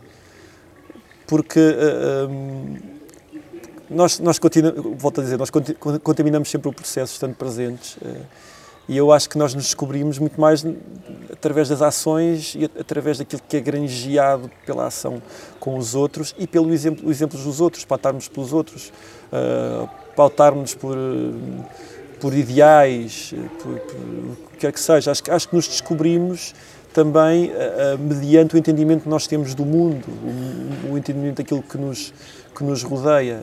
Porque 1.27 1.59
ah, 1.59 2.27
hum, 2.29 2.77
nós, 3.89 4.19
nós 4.19 4.39
continu- 4.39 4.95
volto 4.97 5.21
a 5.21 5.23
dizer, 5.23 5.37
nós 5.37 5.49
contaminamos 6.01 6.49
sempre 6.49 6.69
o 6.69 6.73
processo 6.73 7.13
estando 7.13 7.35
presentes. 7.35 7.97
E 8.87 8.97
eu 8.97 9.11
acho 9.11 9.29
que 9.29 9.37
nós 9.37 9.53
nos 9.53 9.65
descobrimos 9.65 10.19
muito 10.19 10.39
mais 10.39 10.65
através 11.31 11.69
das 11.69 11.81
ações 11.81 12.55
e 12.55 12.65
através 12.65 13.17
daquilo 13.17 13.41
que 13.47 13.57
é 13.57 13.61
granjeado 13.61 14.51
pela 14.65 14.87
ação 14.87 15.21
com 15.59 15.77
os 15.77 15.95
outros 15.95 16.35
e 16.37 16.45
pelo 16.45 16.71
exemplo, 16.73 17.05
os 17.05 17.15
exemplos 17.15 17.43
dos 17.43 17.61
outros, 17.61 17.85
pautarmos 17.85 18.27
pelos 18.27 18.51
outros, 18.51 18.91
uh, 19.31 19.89
pautarmos 20.15 20.75
por, 20.75 20.97
por 22.19 22.33
ideais, 22.33 23.33
por, 23.61 23.79
por 23.79 23.95
o 23.95 24.37
que 24.51 24.57
quer 24.59 24.73
que 24.73 24.79
seja. 24.79 25.11
Acho, 25.11 25.23
acho 25.29 25.49
que 25.49 25.55
nos 25.55 25.67
descobrimos 25.67 26.53
também 26.93 27.51
uh, 27.51 27.97
mediante 27.97 28.55
o 28.55 28.57
entendimento 28.57 29.03
que 29.03 29.09
nós 29.09 29.27
temos 29.27 29.55
do 29.55 29.65
mundo, 29.65 30.05
o, 30.87 30.93
o 30.93 30.97
entendimento 30.97 31.37
daquilo 31.37 31.63
que 31.63 31.77
nos, 31.77 32.13
que 32.53 32.63
nos 32.63 32.83
rodeia. 32.83 33.41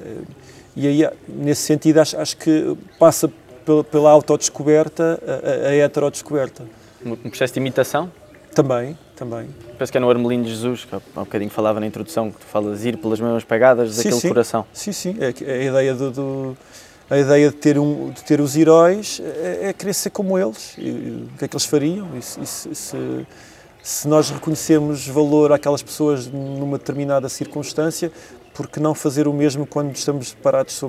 E 0.76 0.86
aí, 0.86 1.08
nesse 1.28 1.62
sentido, 1.62 1.98
acho, 1.98 2.16
acho 2.18 2.36
que 2.36 2.76
passa 2.98 3.30
pela, 3.70 3.84
pela 3.84 4.10
autodescoberta 4.10 5.20
a, 5.26 5.68
a, 5.68 5.74
heterodescoberta. 5.76 6.64
Um 7.04 7.14
processo 7.30 7.54
de 7.54 7.60
imitação? 7.60 8.10
Também, 8.54 8.98
também. 9.14 9.48
Penso 9.78 9.92
que 9.92 9.98
é 9.98 10.00
no 10.00 10.10
Armelino 10.10 10.42
de 10.44 10.50
Jesus, 10.50 10.84
que 10.84 10.94
há 10.94 11.00
bocadinho 11.14 11.50
falava 11.50 11.78
na 11.78 11.86
introdução, 11.86 12.30
que 12.32 12.38
tu 12.38 12.46
falas 12.46 12.84
ir 12.84 12.96
pelas 12.96 13.20
mesmas 13.20 13.44
pegadas 13.44 13.92
Sim, 13.92 13.96
daquele 13.98 14.20
sim. 14.20 14.28
coração. 14.28 14.66
Sim, 14.72 14.92
sim. 14.92 15.16
É, 15.20 15.32
é 15.44 15.60
a 15.60 15.64
ideia 15.64 15.94
do, 15.94 16.10
do- 16.10 16.56
a 17.08 17.18
ideia 17.18 17.50
de 17.50 17.56
ter, 17.56 17.78
um, 17.78 18.10
de 18.10 18.22
ter 18.24 18.40
os 18.40 18.56
heróis 18.56 19.20
é, 19.24 19.68
é 19.68 19.72
querer 19.72 19.94
ser 19.94 20.10
como 20.10 20.36
eles. 20.38 20.74
E, 20.76 20.88
e 20.88 21.28
o 21.34 21.38
que 21.38 21.44
é 21.44 21.48
que 21.48 21.54
eles 21.56 21.64
fariam? 21.64 22.08
E 22.18 22.22
se- 22.22 22.74
se- 22.74 23.26
se 23.82 24.08
nós 24.08 24.30
reconhecemos 24.30 25.06
valor 25.06 25.52
àquelas 25.52 25.82
pessoas 25.82 26.26
numa 26.26 26.76
determinada 26.76 27.28
circunstância, 27.28 28.10
por 28.60 28.68
que 28.68 28.78
não 28.78 28.94
fazer 28.94 29.26
o 29.26 29.32
mesmo 29.32 29.64
quando 29.64 29.96
estamos 29.96 30.34
parados 30.34 30.84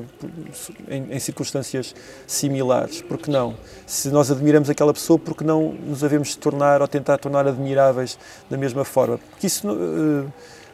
em, 0.90 1.08
em 1.10 1.20
circunstâncias 1.20 1.96
similares? 2.28 3.02
Por 3.02 3.18
que 3.18 3.32
não? 3.32 3.56
Se 3.88 4.10
nós 4.10 4.30
admiramos 4.30 4.70
aquela 4.70 4.94
pessoa, 4.94 5.18
por 5.18 5.38
que 5.38 5.46
não 5.46 5.72
nos 5.72 6.04
havemos 6.04 6.32
de 6.32 6.38
tornar 6.38 6.82
ou 6.82 6.88
tentar 6.90 7.18
tornar 7.18 7.48
admiráveis 7.48 8.20
da 8.50 8.58
mesma 8.58 8.84
forma? 8.84 9.20
Porque 9.20 9.48
isso, 9.48 9.66
eh, 9.70 10.30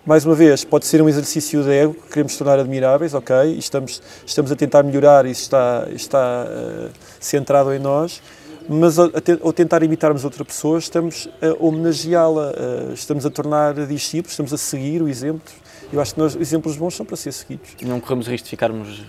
mais 0.07 0.25
uma 0.25 0.33
vez, 0.33 0.65
pode 0.65 0.88
ser 0.88 0.99
um 0.99 1.07
exercício 1.07 1.62
de 1.63 1.69
ego, 1.69 1.93
que 1.93 2.07
queremos 2.10 2.36
tornar 2.36 2.57
admiráveis, 2.57 3.13
ok, 3.13 3.36
e 3.45 3.60
estamos, 3.60 4.01
estamos 4.25 4.51
a 4.51 4.55
tentar 4.55 4.81
melhorar, 4.81 5.27
isso 5.27 5.43
está, 5.43 5.88
está 5.91 6.47
eh, 6.49 6.89
centrado 7.19 7.71
em 7.75 7.79
nós, 7.79 8.23
mas 8.67 8.97
ao 8.97 9.53
tentar 9.53 9.83
imitarmos 9.83 10.25
outra 10.25 10.43
pessoa, 10.43 10.79
estamos 10.79 11.29
a 11.43 11.63
homenageá-la, 11.63 12.53
eh, 12.57 12.93
estamos 12.95 13.23
a 13.23 13.29
tornar 13.29 13.75
discípulos, 13.86 14.31
estamos 14.31 14.51
a 14.51 14.57
seguir 14.57 15.03
o 15.03 15.07
exemplo. 15.07 15.66
Eu 15.91 16.02
acho 16.02 16.13
que 16.13 16.19
nós, 16.19 16.36
exemplos 16.36 16.76
bons 16.78 16.95
são 16.95 17.06
para 17.06 17.15
ser 17.15 17.32
seguidos. 17.32 17.69
Não 17.82 18.00
corremos 18.00 18.28
o 18.28 18.32
risco 18.32 18.45
de 18.45 18.50
ficarmos 18.50 19.04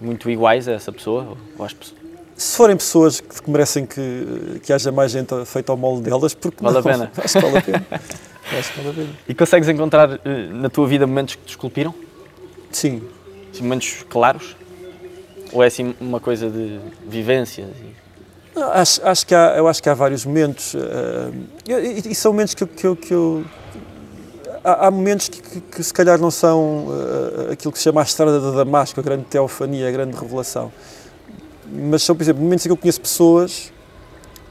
muito 0.00 0.30
iguais 0.30 0.68
a 0.68 0.72
essa 0.72 0.92
pessoa 0.92 1.36
ou- 1.58 1.64
às 1.64 1.72
pessoas. 1.72 1.98
Se 2.36 2.56
forem 2.56 2.76
pessoas 2.76 3.20
que, 3.20 3.50
merecem 3.50 3.84
que, 3.84 4.60
que 4.62 4.72
haja 4.72 4.92
mais 4.92 5.10
gente 5.10 5.34
feita 5.44 5.72
ao 5.72 5.76
molde 5.76 6.02
delas, 6.02 6.34
porque 6.34 6.62
Vale 6.62 6.78
a 6.78 6.82
não? 6.82 6.90
pena. 6.90 7.12
Acho 7.24 7.34
que 7.34 7.40
vale 7.44 7.58
a 7.58 7.62
pena. 7.62 7.86
acho 8.58 8.72
que 8.72 8.78
vale 8.78 8.90
a 8.90 8.92
pena. 8.94 9.08
E 9.28 9.34
consegues 9.34 9.68
encontrar 9.68 10.20
eh, 10.24 10.46
na 10.52 10.70
tua 10.70 10.86
vida 10.86 11.04
momentos 11.04 11.34
que 11.34 11.42
te 11.44 11.50
esculpiram? 11.50 11.92
Sim, 12.70 13.02
Assim, 13.52 13.62
momentos 13.64 14.04
claros? 14.08 14.56
Ou 15.52 15.64
é 15.64 15.66
assim 15.66 15.94
uma 16.00 16.20
coisa 16.20 16.48
de 16.48 16.78
vivências? 17.08 17.66
Não, 18.54 18.70
Acho, 18.70 19.04
acho 19.04 19.26
que 19.26 19.34
há, 19.34 19.54
eu 19.56 19.66
acho 19.66 19.82
que 19.82 19.88
há 19.88 19.94
vários 19.94 20.24
momentos. 20.24 20.74
eh, 20.76 21.30
e, 22.06 22.12
e 22.12 22.14
são 22.14 22.32
momentos 22.32 22.54
que, 22.54 22.64
que, 22.66 22.86
eu- 22.86 22.94
que 22.96 23.12
eu. 23.12 23.44
Há, 24.72 24.90
momentos 24.90 25.28
que, 25.28 25.40
que- 25.40 25.60
que 25.60 25.82
se 25.82 25.92
calhar 25.94 26.20
não 26.20 26.30
são 26.30 26.86
eh, 27.48 27.52
aquilo 27.52 27.72
que 27.72 27.78
se 27.78 27.84
chama 27.84 28.00
a 28.02 28.04
estrada 28.04 28.38
de 28.38 28.54
Damasco, 28.56 29.00
a 29.00 29.02
grande 29.02 29.24
teofania, 29.24 29.88
a 29.88 29.90
grande 29.90 30.16
revelação. 30.16 30.70
Mas 31.72 32.02
são, 32.02 32.14
por 32.14 32.22
exemplo, 32.22 32.42
momentos 32.42 32.66
em 32.66 32.68
que 32.68 32.72
eu 32.72 32.76
conheço 32.76 33.00
pessoas 33.00 33.72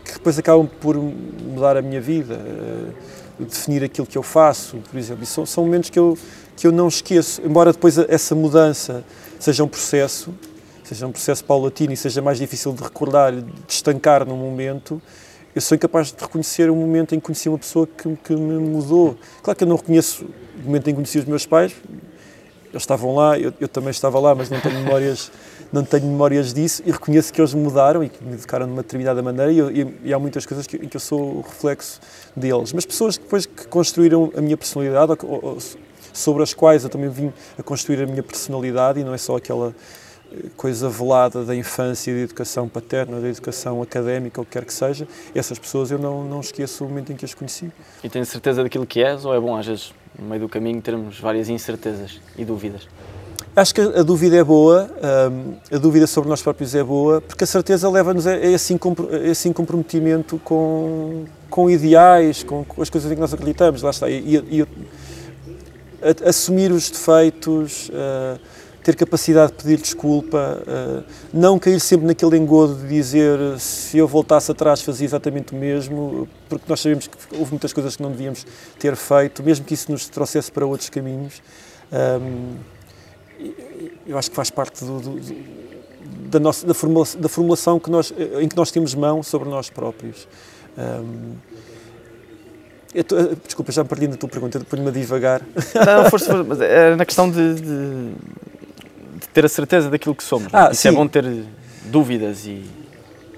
que 0.03 0.13
depois 0.13 0.39
acabam 0.39 0.67
por 0.80 0.95
mudar 0.97 1.77
a 1.77 1.82
minha 1.82 2.01
vida, 2.01 2.34
eh, 2.36 3.43
definir 3.43 3.84
aquilo 3.84 4.08
que 4.08 4.17
eu 4.17 4.23
faço, 4.23 4.77
por 4.89 4.97
exemplo. 4.97 5.23
E 5.23 5.27
são, 5.27 5.45
são 5.45 5.65
momentos 5.65 5.89
que 5.91 5.99
eu, 5.99 6.17
que 6.56 6.65
eu 6.65 6.71
não 6.71 6.88
esqueço. 6.88 7.41
Embora 7.45 7.71
depois 7.71 7.97
essa 7.97 8.34
mudança 8.34 9.03
seja 9.39 9.63
um 9.63 9.67
processo, 9.67 10.34
seja 10.84 11.06
um 11.06 11.12
processo 11.12 11.43
paulatino 11.43 11.93
e 11.93 11.97
seja 11.97 12.21
mais 12.23 12.39
difícil 12.39 12.73
de 12.73 12.82
recordar, 12.82 13.34
de 13.34 13.45
estancar 13.67 14.25
num 14.25 14.38
momento, 14.38 14.99
eu 15.57 15.61
sou 15.61 15.75
incapaz 15.75 16.11
de 16.11 16.21
reconhecer 16.21 16.69
um 16.69 16.75
momento 16.75 17.15
em 17.15 17.19
que 17.19 17.25
conheci 17.25 17.49
uma 17.49 17.57
pessoa 17.57 17.87
que, 17.87 18.15
que 18.17 18.35
me 18.35 18.59
mudou. 18.59 19.17
Claro 19.41 19.57
que 19.57 19.63
eu 19.63 19.67
não 19.67 19.75
reconheço 19.75 20.23
o 20.23 20.65
momento 20.65 20.87
em 20.87 20.91
que 20.91 20.95
conheci 20.95 21.17
os 21.17 21.25
meus 21.25 21.47
pais, 21.47 21.73
eles 22.69 22.83
estavam 22.83 23.15
lá, 23.15 23.39
eu, 23.39 23.51
eu 23.60 23.67
também 23.67 23.89
estava 23.89 24.19
lá, 24.19 24.35
mas 24.35 24.51
não 24.51 24.60
tenho 24.62 24.75
memórias, 24.75 25.31
não 25.73 25.83
tenho 25.83 26.05
memórias 26.05 26.53
disso 26.53 26.83
e 26.85 26.91
reconheço 26.91 27.33
que 27.33 27.41
eles 27.41 27.55
me 27.55 27.62
mudaram 27.63 28.03
e 28.03 28.10
que 28.10 28.23
me 28.23 28.33
educaram 28.35 28.67
de 28.67 28.71
uma 28.73 28.83
determinada 28.83 29.23
maneira 29.23 29.51
e, 29.51 29.81
e- 29.81 29.97
e 30.05 30.13
há 30.13 30.19
muitas 30.19 30.45
coisas 30.45 30.67
que, 30.67 30.75
em 30.77 30.87
que 30.87 30.95
eu 30.95 31.01
sou 31.01 31.19
o 31.37 31.41
reflexo 31.41 31.99
deles. 32.35 32.71
Mas 32.71 32.85
pessoas 32.85 33.17
que 33.17 33.23
depois 33.23 33.47
que 33.47 33.67
construíram 33.67 34.31
a 34.37 34.41
minha 34.41 34.55
personalidade, 34.58 35.13
ou, 35.23 35.39
ou- 35.43 35.58
sobre 36.13 36.43
as 36.43 36.53
quais 36.53 36.83
eu 36.83 36.89
também 36.89 37.10
vim 37.10 37.33
a 37.58 37.63
construir 37.63 38.03
a 38.03 38.05
minha 38.05 38.21
personalidade 38.23 38.99
e 38.99 39.03
não 39.03 39.13
é 39.13 39.17
só 39.17 39.37
aquela 39.37 39.73
coisa 40.56 40.90
velada 40.90 41.44
da 41.44 41.56
infância, 41.56 42.13
da 42.13 42.19
educação 42.21 42.67
paterna, 42.67 43.19
da 43.19 43.28
educação 43.28 43.82
académica, 43.82 44.42
o 44.42 44.46
que 44.46 44.52
quer 44.52 44.65
que 44.65 44.73
seja, 44.73 45.08
essas 45.34 45.58
pessoas 45.60 45.92
eu 45.92 46.00
não, 46.00 46.23
não 46.23 46.40
esqueço 46.40 46.84
o 46.84 46.88
momento 46.90 47.12
em 47.12 47.15
que 47.15 47.25
as 47.25 47.34
conheci. 47.34 47.71
E 48.04 48.10
tens 48.10 48.28
certeza 48.30 48.63
daquilo 48.63 48.86
que 48.86 49.04
és? 49.04 49.25
Ou 49.25 49.34
é 49.34 49.40
bom, 49.40 49.56
às 49.56 49.65
vezes, 49.65 49.94
no 50.17 50.28
meio 50.28 50.42
do 50.42 50.50
caminho, 50.50 50.82
termos 50.82 51.19
várias 51.19 51.50
incertezas 51.50 52.19
e 52.38 52.46
dúvidas? 52.46 52.88
Acho 53.56 53.73
que 53.73 53.82
a 53.82 54.04
dúvida 54.04 54.36
é 54.36 54.44
boa, 54.44 54.88
hum, 55.32 55.56
a 55.71 55.78
dúvida 55.80 56.06
sobre 56.06 56.30
nós 56.30 56.44
próprios 56.44 56.75
é 56.75 56.84
boa, 56.84 57.19
porque 57.19 57.44
a 57.44 57.48
certeza 57.48 57.90
leva-nos 57.90 58.28
a 58.28 58.38
esse, 58.38 58.78
comprometimento 59.52 60.40
com, 60.44 61.25
com 61.50 61.67
ideais, 61.67 62.44
com, 62.44 62.63
as 62.80 62.88
coisas 62.88 63.12
em 63.12 63.15
que 63.15 63.21
nós 63.21 63.34
acreditamos, 63.34 63.82
lá 63.82 63.90
está. 63.90 64.08
E, 64.08 64.36
e- 64.36 64.60
e 64.62 64.67
assumir 66.23 66.71
os 66.71 66.90
defeitos, 66.92 67.90
uh, 67.90 68.40
ter 68.88 68.96
capacidade 68.96 69.52
de 69.52 69.58
pedir 69.58 69.81
desculpa, 69.81 70.63
uh, 70.65 71.04
não 71.33 71.60
cair 71.60 71.77
sempre 71.77 72.08
naquele 72.08 72.38
engodo 72.38 72.73
de 72.75 72.88
dizer 72.88 73.38
se 73.60 73.98
eu 73.98 74.08
voltasse 74.08 74.50
atrás 74.50 74.81
fazia 74.81 75.06
exatamente 75.06 75.54
o 75.54 75.58
mesmo, 75.58 76.25
porque 76.48 76.63
nós 76.69 76.79
sabemos 76.79 77.06
que 77.06 77.17
houve 77.38 77.52
muitas 77.52 77.73
coisas 77.73 77.98
que 77.98 78.02
não 78.02 78.10
devíamos 78.10 78.48
ter 78.79 78.96
feito, 78.96 79.44
mesmo 79.44 79.65
que 79.65 79.73
isso 79.73 79.92
nos 79.92 80.08
trouxesse 80.08 80.50
para 80.50 80.65
outros 80.65 80.90
caminhos. 80.90 81.42
Eu 84.06 84.17
acho 84.17 84.29
que 84.29 84.35
faz 84.38 84.50
parte 84.50 84.85
do, 84.85 85.02
do, 85.02 85.35
da, 86.29 86.40
nossa, 86.40 86.65
da, 86.65 86.73
formulação, 86.73 87.19
da 87.19 87.27
formulação 87.27 87.79
que 87.81 87.92
nós, 87.92 88.13
em 88.40 88.48
que 88.48 88.56
nós 88.56 88.71
temos 88.71 88.96
mão 88.96 89.21
sobre 89.21 89.50
nós 89.50 89.69
próprios. 89.69 90.25
Tô, 93.06 93.15
desculpa, 93.46 93.69
já 93.69 93.83
me 93.83 93.90
perdi 93.90 94.08
na 94.08 94.15
tua 94.15 94.29
pergunta, 94.29 94.62
ponho-me 94.62 94.90
a 94.90 94.94
divagar. 94.94 95.42
Não, 95.75 96.10
força, 96.10 96.27
força, 96.27 96.44
mas 96.46 96.62
é 96.62 96.96
na 96.96 97.06
questão 97.06 97.29
de, 97.29 97.56
de, 97.56 98.12
ter 99.38 99.46
a 99.46 99.50
certeza 99.50 99.88
daquilo 99.88 100.15
que 100.15 100.23
somos. 100.23 100.52
Ah, 100.52 100.71
Isso 100.71 100.88
é 100.88 100.92
bom 100.92 101.08
ter 101.08 101.23
dúvidas 101.85 102.48
e. 102.48 102.65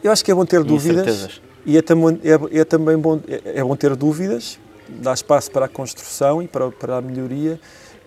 Eu 0.02 0.14
acho 0.14 0.24
que 0.24 0.32
é 0.32 0.34
bom 0.34 0.46
ter 0.46 0.64
dúvidas. 0.64 1.06
Certezas. 1.06 1.42
E 1.66 1.78
é, 1.78 1.82
tam 1.82 2.10
é, 2.10 2.60
é, 2.60 2.64
também 2.64 2.98
bom, 2.98 3.20
é, 3.28 3.60
é, 3.60 3.62
bom 3.62 3.76
ter 3.76 3.94
dúvidas, 3.98 4.58
dá 4.88 5.12
espaço 5.12 5.52
para 5.52 5.66
a 5.66 5.68
construção 5.68 6.42
e 6.42 6.48
para, 6.48 6.72
para 6.72 6.98
a 7.00 7.02
melhoria. 7.02 7.60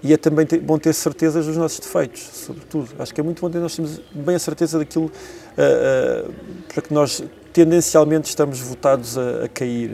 E 0.02 0.10
é 0.10 0.16
também 0.16 0.46
ter, 0.46 0.58
bom 0.58 0.78
ter 0.78 0.94
certezas 0.94 1.44
dos 1.44 1.56
nossos 1.58 1.80
defeitos, 1.80 2.22
sobretudo. 2.32 2.88
Acho 2.98 3.12
que 3.12 3.20
é 3.20 3.24
muito 3.24 3.42
bom 3.42 3.50
ter 3.50 3.58
nós 3.58 3.76
termos 3.76 4.00
bem 4.10 4.36
a 4.36 4.38
certeza 4.38 4.78
daquilo 4.78 5.04
uh, 5.04 6.28
uh, 6.28 6.32
para 6.72 6.82
que 6.82 6.94
nós 6.94 7.22
tendencialmente 7.52 8.26
estamos 8.26 8.58
votados 8.58 9.18
a, 9.18 9.44
a 9.44 9.48
cair, 9.48 9.90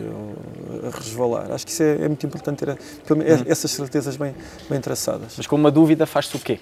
a 0.87 0.97
resvalar. 0.97 1.51
Acho 1.51 1.67
que 1.67 1.73
isso 1.73 1.83
é, 1.83 2.05
é 2.05 2.09
muito 2.09 2.25
importante 2.25 2.65
ter 2.65 2.71
a, 2.71 2.75
hum. 2.75 3.45
essas 3.49 3.73
certezas 3.73 4.17
bem, 4.17 4.37
bem 4.71 4.81
traçadas. 4.81 5.35
Mas 5.37 5.49
com 5.49 5.57
uma 5.57 5.71
dúvida 5.71 6.07
faz-se 6.07 6.37
o 6.37 6.39
quê? 6.39 6.61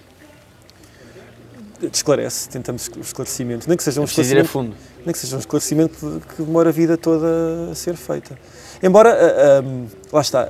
Esclarece, 1.92 2.48
tentamos 2.48 2.90
esclarecimento. 3.00 3.68
Nem 3.68 3.76
que 3.76 3.82
seja 3.82 4.00
um 4.00 4.04
é 4.04 4.06
esclarecimento, 4.06 4.48
fundo. 4.48 4.74
Nem 5.04 5.12
que 5.12 5.18
seja 5.18 5.36
um 5.36 5.38
esclarecimento 5.38 6.22
que 6.34 6.42
demora 6.42 6.70
a 6.70 6.72
vida 6.72 6.96
toda 6.96 7.26
a 7.70 7.74
ser 7.74 7.96
feita. 7.96 8.38
Embora, 8.82 9.62
um, 9.64 9.86
lá 10.12 10.20
está, 10.20 10.48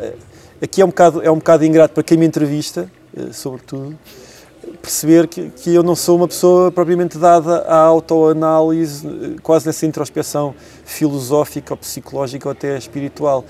aqui 0.62 0.80
é 0.80 0.84
um, 0.84 0.88
bocado, 0.88 1.22
é 1.22 1.30
um 1.30 1.36
bocado 1.36 1.64
ingrato 1.64 1.94
para 1.94 2.02
quem 2.02 2.16
me 2.16 2.26
entrevista, 2.26 2.90
uh, 3.16 3.32
sobretudo, 3.32 3.98
perceber 4.80 5.26
que, 5.26 5.50
que 5.50 5.74
eu 5.74 5.82
não 5.82 5.96
sou 5.96 6.16
uma 6.16 6.28
pessoa 6.28 6.70
propriamente 6.70 7.18
dada 7.18 7.58
à 7.62 7.76
autoanálise, 7.76 9.36
quase 9.42 9.66
nessa 9.66 9.86
introspeção 9.86 10.54
filosófica 10.84 11.72
ou 11.74 11.76
psicológica 11.76 12.48
ou 12.48 12.52
até 12.52 12.76
espiritual. 12.76 13.44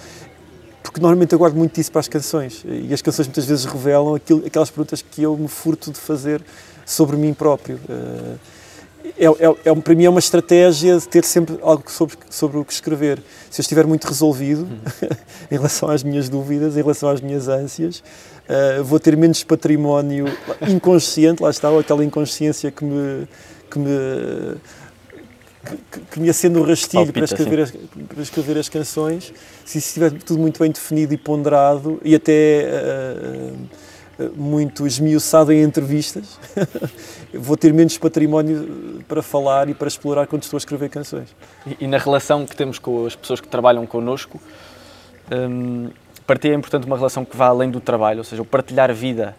Porque 0.82 1.00
normalmente 1.00 1.32
eu 1.32 1.38
guardo 1.38 1.56
muito 1.56 1.74
disso 1.74 1.90
para 1.90 2.00
as 2.00 2.08
canções 2.08 2.64
e 2.64 2.92
as 2.92 3.02
canções 3.02 3.26
muitas 3.26 3.44
vezes 3.44 3.64
revelam 3.64 4.14
aquilo, 4.14 4.46
aquelas 4.46 4.70
perguntas 4.70 5.02
que 5.02 5.22
eu 5.22 5.36
me 5.36 5.48
furto 5.48 5.90
de 5.90 5.98
fazer 5.98 6.42
sobre 6.86 7.16
mim 7.16 7.34
próprio. 7.34 7.78
Eh, 7.88 8.36
é, 9.18 9.26
é, 9.26 9.70
é, 9.70 9.74
para 9.74 9.94
mim 9.94 10.04
é 10.04 10.10
uma 10.10 10.18
estratégia 10.18 10.98
de 10.98 11.06
ter 11.06 11.24
sempre 11.24 11.58
algo 11.62 11.90
sobre, 11.90 12.16
sobre 12.30 12.58
o 12.58 12.64
que 12.64 12.72
escrever. 12.72 13.22
Se 13.50 13.60
eu 13.60 13.62
estiver 13.62 13.86
muito 13.86 14.06
resolvido 14.06 14.62
uhum. 14.62 15.08
em 15.50 15.54
relação 15.54 15.90
às 15.90 16.02
minhas 16.02 16.28
dúvidas, 16.28 16.76
em 16.76 16.80
relação 16.80 17.08
às 17.08 17.20
minhas 17.20 17.48
ânsias, 17.48 18.02
uh, 18.48 18.82
vou 18.82 18.98
ter 18.98 19.16
menos 19.16 19.44
património 19.44 20.26
inconsciente, 20.68 21.42
lá 21.42 21.50
está, 21.50 21.68
aquela 21.78 22.04
inconsciência 22.04 22.70
que 22.70 22.84
me, 22.84 23.28
que 23.70 23.78
me, 23.78 24.56
que, 25.90 26.00
que 26.12 26.20
me 26.20 26.28
acende 26.28 26.58
o 26.58 26.62
rastilho 26.62 27.12
para 27.12 27.24
escrever, 27.24 27.60
as, 27.60 27.70
para 27.70 28.22
escrever 28.22 28.58
as 28.58 28.68
canções. 28.68 29.32
Se 29.64 29.78
estiver 29.78 30.12
tudo 30.12 30.40
muito 30.40 30.58
bem 30.58 30.70
definido 30.70 31.14
e 31.14 31.16
ponderado 31.16 32.00
e 32.04 32.14
até. 32.14 32.68
Uh, 32.68 33.85
muito 34.34 34.86
esmiuçado 34.86 35.52
em 35.52 35.62
entrevistas, 35.62 36.38
vou 37.34 37.56
ter 37.56 37.72
menos 37.72 37.98
património 37.98 39.02
para 39.06 39.22
falar 39.22 39.68
e 39.68 39.74
para 39.74 39.88
explorar 39.88 40.26
quando 40.26 40.42
estou 40.42 40.56
a 40.56 40.58
escrever 40.58 40.88
canções. 40.88 41.28
E, 41.66 41.84
e 41.84 41.86
na 41.86 41.98
relação 41.98 42.46
que 42.46 42.56
temos 42.56 42.78
com 42.78 43.06
as 43.06 43.14
pessoas 43.14 43.40
que 43.40 43.48
trabalham 43.48 43.86
connosco, 43.86 44.40
hum, 45.30 45.90
para 46.26 46.38
ti 46.38 46.48
é 46.48 46.54
importante 46.54 46.86
uma 46.86 46.96
relação 46.96 47.24
que 47.24 47.36
vá 47.36 47.46
além 47.46 47.70
do 47.70 47.80
trabalho, 47.80 48.18
ou 48.18 48.24
seja, 48.24 48.42
o 48.42 48.44
partilhar 48.44 48.92
vida 48.94 49.36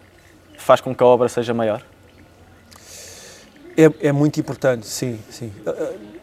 faz 0.56 0.80
com 0.80 0.94
que 0.94 1.02
a 1.02 1.06
obra 1.06 1.28
seja 1.28 1.52
maior? 1.52 1.82
É, 3.76 4.08
é 4.08 4.12
muito 4.12 4.40
importante, 4.40 4.86
sim, 4.86 5.18
sim. 5.30 5.52
Uh, 5.66 6.17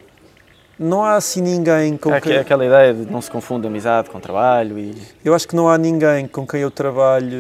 não 0.78 1.04
há 1.04 1.16
assim 1.16 1.42
ninguém 1.42 1.96
com 1.98 2.14
é, 2.14 2.20
quem... 2.20 2.38
aquela 2.38 2.66
ideia 2.66 2.94
de 2.94 3.10
não 3.10 3.22
se 3.22 3.32
confunde 3.32 3.66
amizade 3.66 4.10
com 4.10 4.20
trabalho 4.20 4.78
e... 4.78 4.94
Eu 5.24 5.34
acho 5.34 5.48
que 5.48 5.56
não 5.56 5.70
há 5.70 5.78
ninguém 5.78 6.28
com 6.28 6.46
quem 6.46 6.62
eu 6.62 6.72
trabalhe 6.72 7.36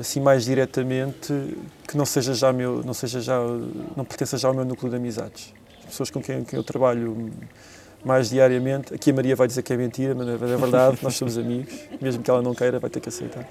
assim 0.00 0.20
mais 0.20 0.44
diretamente 0.44 1.32
que 1.86 1.96
não 1.96 2.04
seja 2.04 2.34
já 2.34 2.52
meu, 2.52 2.82
não 2.84 2.94
seja 2.94 3.20
já, 3.20 3.38
não 3.96 4.04
pertença 4.04 4.36
já 4.36 4.48
ao 4.48 4.54
meu 4.54 4.64
núcleo 4.64 4.90
de 4.90 4.96
amizades. 4.96 5.54
As 5.80 5.90
pessoas 5.90 6.10
com 6.10 6.20
quem, 6.20 6.42
quem 6.42 6.56
eu 6.56 6.64
trabalho 6.64 7.30
mais 8.04 8.30
diariamente. 8.30 8.94
Aqui 8.94 9.10
a 9.10 9.14
Maria 9.14 9.36
vai 9.36 9.46
dizer 9.46 9.62
que 9.62 9.72
é 9.72 9.76
mentira, 9.76 10.14
mas 10.14 10.28
é 10.28 10.36
verdade, 10.36 10.98
nós 11.02 11.14
somos 11.14 11.38
amigos, 11.38 11.72
mesmo 12.00 12.22
que 12.22 12.30
ela 12.30 12.42
não 12.42 12.54
queira, 12.54 12.78
vai 12.78 12.90
ter 12.90 13.00
que 13.00 13.08
aceitar. 13.08 13.42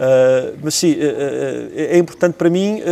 uh, 0.00 0.58
mas 0.62 0.74
sim, 0.74 0.92
uh, 0.92 0.96
uh, 0.96 1.72
é 1.74 1.98
importante 1.98 2.34
para 2.34 2.50
mim, 2.50 2.82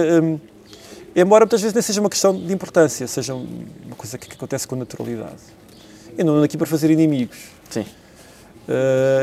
embora 1.15 1.45
muitas 1.45 1.61
vezes 1.61 1.75
nem 1.75 1.83
seja 1.83 2.01
uma 2.01 2.11
questão 2.11 2.35
de 2.35 2.53
importância, 2.53 3.07
seja 3.07 3.35
uma 3.35 3.97
coisa 3.97 4.19
que, 4.19 4.29
que 4.29 4.35
acontece 4.35 4.67
com 4.67 4.77
naturalidade. 4.77 5.43
Eu 6.17 6.25
não 6.25 6.35
ando 6.35 6.45
aqui 6.45 6.57
para 6.57 6.67
fazer 6.67 6.91
inimigos. 6.91 7.39
Sim. 7.71 7.87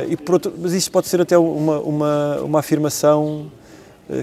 e 0.09 0.17
por 0.17 0.33
outro, 0.33 0.53
mas 0.57 0.73
isto 0.73 0.91
pode 0.91 1.07
ser 1.07 1.21
até 1.21 1.37
uma, 1.37 1.79
uma, 1.79 2.41
uma 2.41 2.59
afirmação 2.59 3.51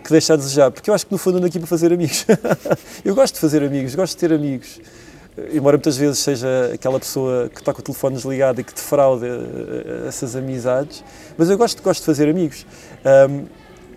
que 0.03 0.11
deixa 0.11 0.35
a 0.35 0.37
desejar, 0.37 0.71
porque 0.73 0.91
eu 0.91 0.95
acho 0.95 1.07
que 1.07 1.13
no 1.13 1.19
fundo 1.19 1.39
ando 1.39 1.47
aqui 1.47 1.59
para 1.59 1.69
fazer 1.69 1.93
amigos. 1.93 2.27
eu 3.05 3.15
gosto 3.15 3.35
de 3.35 3.41
fazer 3.41 3.63
amigos, 3.63 3.95
gosto 3.95 4.15
de 4.15 4.19
ter 4.19 4.35
amigos 4.35 4.81
embora 5.53 5.77
muitas 5.77 5.97
vezes 5.97 6.19
seja 6.19 6.71
aquela 6.73 6.99
pessoa 6.99 7.49
que 7.49 7.61
está 7.61 7.73
com 7.73 7.81
o 7.81 7.83
telefone 7.83 8.17
desligado 8.17 8.61
e 8.61 8.65
que 8.65 8.75
defrauda 8.75 9.27
eh, 9.27 10.09
essas 10.09 10.35
amizades, 10.35 11.05
mas 11.37 11.51
eu 11.51 11.59
gosto, 11.59 11.83
gosto 11.83 12.01
de 12.01 12.07
fazer 12.07 12.29
amigos. 12.29 12.67
Um, 13.29 13.45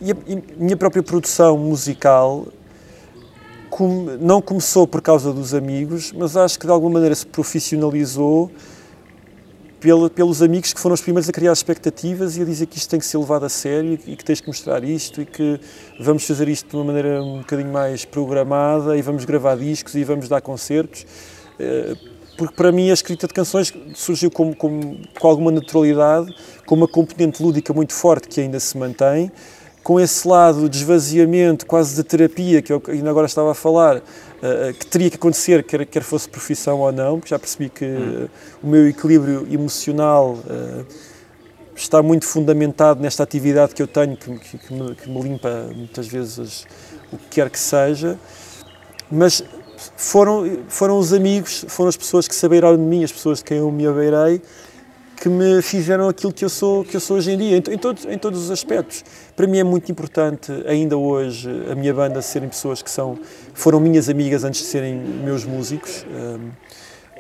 e 0.02 0.12
a 0.12 0.16
e 0.28 0.44
minha 0.58 0.78
própria 0.78 1.04
produção 1.04 1.58
musical 1.58 2.48
não 3.88 4.42
começou 4.42 4.88
por 4.88 5.02
causa 5.02 5.32
dos 5.32 5.54
amigos, 5.54 6.12
mas 6.12 6.36
acho 6.36 6.60
que 6.60 6.66
de 6.66 6.72
alguma 6.72 6.94
maneira 6.94 7.16
se 7.16 7.26
profissionalizou 7.26 8.52
pelos 10.14 10.42
amigos 10.42 10.74
que 10.74 10.80
foram 10.80 10.94
os 10.94 11.02
primeiros 11.02 11.30
a 11.30 11.32
criar 11.32 11.54
expectativas 11.54 12.36
e 12.36 12.42
a 12.42 12.46
dizer 12.46 12.66
que 12.66 12.78
isto 12.78 12.90
tem 12.90 13.00
que 13.00 13.06
ser 13.06 13.18
levado 13.18 13.46
a 13.46 13.50
sério 13.50 13.98
e 14.06 14.16
que 14.16 14.26
tens 14.26 14.42
que 14.42 14.48
mostrar 14.48 14.84
isto 14.84 15.22
e 15.22 15.26
que 15.26 15.60
vamos 16.00 16.26
fazer 16.26 16.50
isto 16.50 16.70
de 16.70 16.76
uma 16.76 16.84
maneira 16.84 17.24
um 17.24 17.40
bocadinho 17.40 17.72
mais 17.72 18.04
programada 18.04 18.98
e 18.98 19.02
vamos 19.02 19.24
gravar 19.24 19.56
discos 19.56 19.96
e 19.96 20.04
vamos 20.04 20.28
dar 20.28 20.42
concertos. 20.42 21.06
Eh, 21.58 21.96
porque 22.38 22.56
para 22.56 22.72
mim 22.72 22.90
a 22.90 22.94
escrita 22.94 23.28
de 23.28 23.34
canções 23.34 23.74
surgiu 23.94 24.32
com, 24.32 24.54
com, 24.54 24.98
com 25.20 25.28
alguma 25.28 25.52
naturalidade, 25.52 26.34
com 26.66 26.76
uma 26.76 26.88
componente 26.88 27.42
lúdica 27.42 27.74
muito 27.74 27.94
forte 27.94 28.28
que 28.28 28.42
ainda 28.42 28.60
se 28.60 28.78
mantém, 28.78 29.32
com 29.84 30.00
esse 30.00 30.28
lado 30.28 30.70
de 30.70 30.78
esvaziamento, 30.78 31.66
quase 31.66 31.96
de 31.96 32.04
terapia, 32.04 32.62
que 32.62 32.72
eu 32.72 32.82
ainda 32.88 33.10
agora 33.10 33.26
estava 33.26 33.52
a 33.52 33.54
falar, 33.56 33.98
uh, 33.98 34.74
que 34.78 34.86
teria 34.86 35.10
que 35.10 35.16
acontecer, 35.16 35.64
quer, 35.64 35.86
quer 35.86 36.04
fosse 36.04 36.28
profissão 36.28 36.80
ou 36.80 36.92
não, 36.92 37.20
porque 37.20 37.30
já 37.30 37.40
percebi 37.40 37.70
que 37.70 37.86
uh, 37.86 38.30
o 38.62 38.68
meu 38.68 38.88
equilíbrio 38.88 39.48
emocional 39.52 40.38
está 41.76 42.04
muito 42.04 42.26
fundamentado 42.26 43.02
nesta 43.02 43.24
atividade 43.24 43.74
que 43.74 43.82
eu 43.82 43.88
tenho, 43.88 44.18
que, 44.18 44.38
que, 44.38 44.74
me, 44.74 44.96
que 44.96 45.10
me, 45.10 45.22
limpa 45.22 45.70
muitas 45.74 46.08
vezes 46.08 46.66
o 47.12 47.18
que 47.18 47.28
quer 47.30 47.50
que 47.50 47.60
seja. 47.60 48.20
Mas 49.10 49.44
foram, 49.96 50.60
foram 50.68 50.98
os 51.00 51.14
amigos, 51.14 51.66
foram 51.68 51.90
as 51.90 51.98
pessoas 51.98 52.28
que 52.28 52.36
saberam 52.36 52.76
de 52.76 52.84
mim, 52.84 53.04
as 53.04 53.12
pessoas 53.12 53.40
de 53.40 53.46
quem 53.46 53.58
eu 53.58 53.72
me 53.72 53.88
abeirei, 53.88 54.42
que 55.20 55.28
me 55.28 55.62
fizeram 55.62 56.08
aquilo 56.08 56.32
que 56.32 56.46
eu 56.46 56.50
sou, 56.50 56.86
que 56.86 56.96
eu 56.96 57.00
sou 57.00 57.18
hoje 57.18 57.32
em 57.32 57.38
dia, 57.38 57.58
em, 57.58 57.74
em, 57.74 57.78
todos, 57.78 58.06
em 58.06 58.18
todos 58.18 58.44
os 58.44 58.52
aspectos. 58.52 59.04
Para 59.36 59.46
mim 59.48 59.58
é 59.58 59.64
muito 59.64 59.92
importante, 59.92 60.52
ainda 60.66 60.98
hoje, 60.98 61.50
a 61.70 61.76
minha 61.76 61.94
banda 61.94 62.22
serem 62.22 62.48
pessoas 62.48 62.82
que 62.82 62.90
são, 62.90 63.20
foram 63.54 63.80
minhas 63.80 64.08
amigas 64.08 64.44
antes 64.44 64.62
de 64.62 64.68
serem 64.68 64.96
meus 64.96 65.44
músicos. 65.44 66.06
Um, 66.10 66.50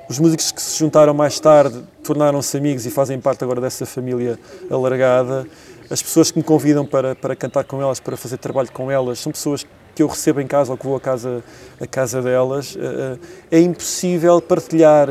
os 0.09 0.17
músicos 0.17 0.51
que 0.51 0.61
se 0.61 0.79
juntaram 0.79 1.13
mais 1.13 1.39
tarde 1.39 1.83
tornaram-se 2.01 2.57
amigos 2.57 2.85
e 2.85 2.89
fazem 2.89 3.19
parte 3.19 3.43
agora 3.43 3.59
dessa 3.59 3.85
família 3.85 4.39
alargada. 4.71 5.45
As 5.89 6.01
pessoas 6.01 6.31
que 6.31 6.37
me 6.37 6.43
convidam 6.43 6.85
para, 6.85 7.15
para 7.15 7.35
cantar 7.35 7.65
com 7.65 7.81
elas, 7.81 7.99
para 7.99 8.15
fazer 8.15 8.37
trabalho 8.37 8.71
com 8.71 8.89
elas, 8.89 9.19
são 9.19 9.31
pessoas 9.31 9.67
que 9.93 10.01
eu 10.01 10.07
recebo 10.07 10.39
em 10.39 10.47
casa 10.47 10.71
ou 10.71 10.77
que 10.77 10.85
vou 10.85 10.95
à 10.95 11.01
casa, 11.01 11.43
à 11.79 11.85
casa 11.85 12.21
delas. 12.21 12.77
É 13.51 13.59
impossível 13.59 14.41
partilhar 14.41 15.09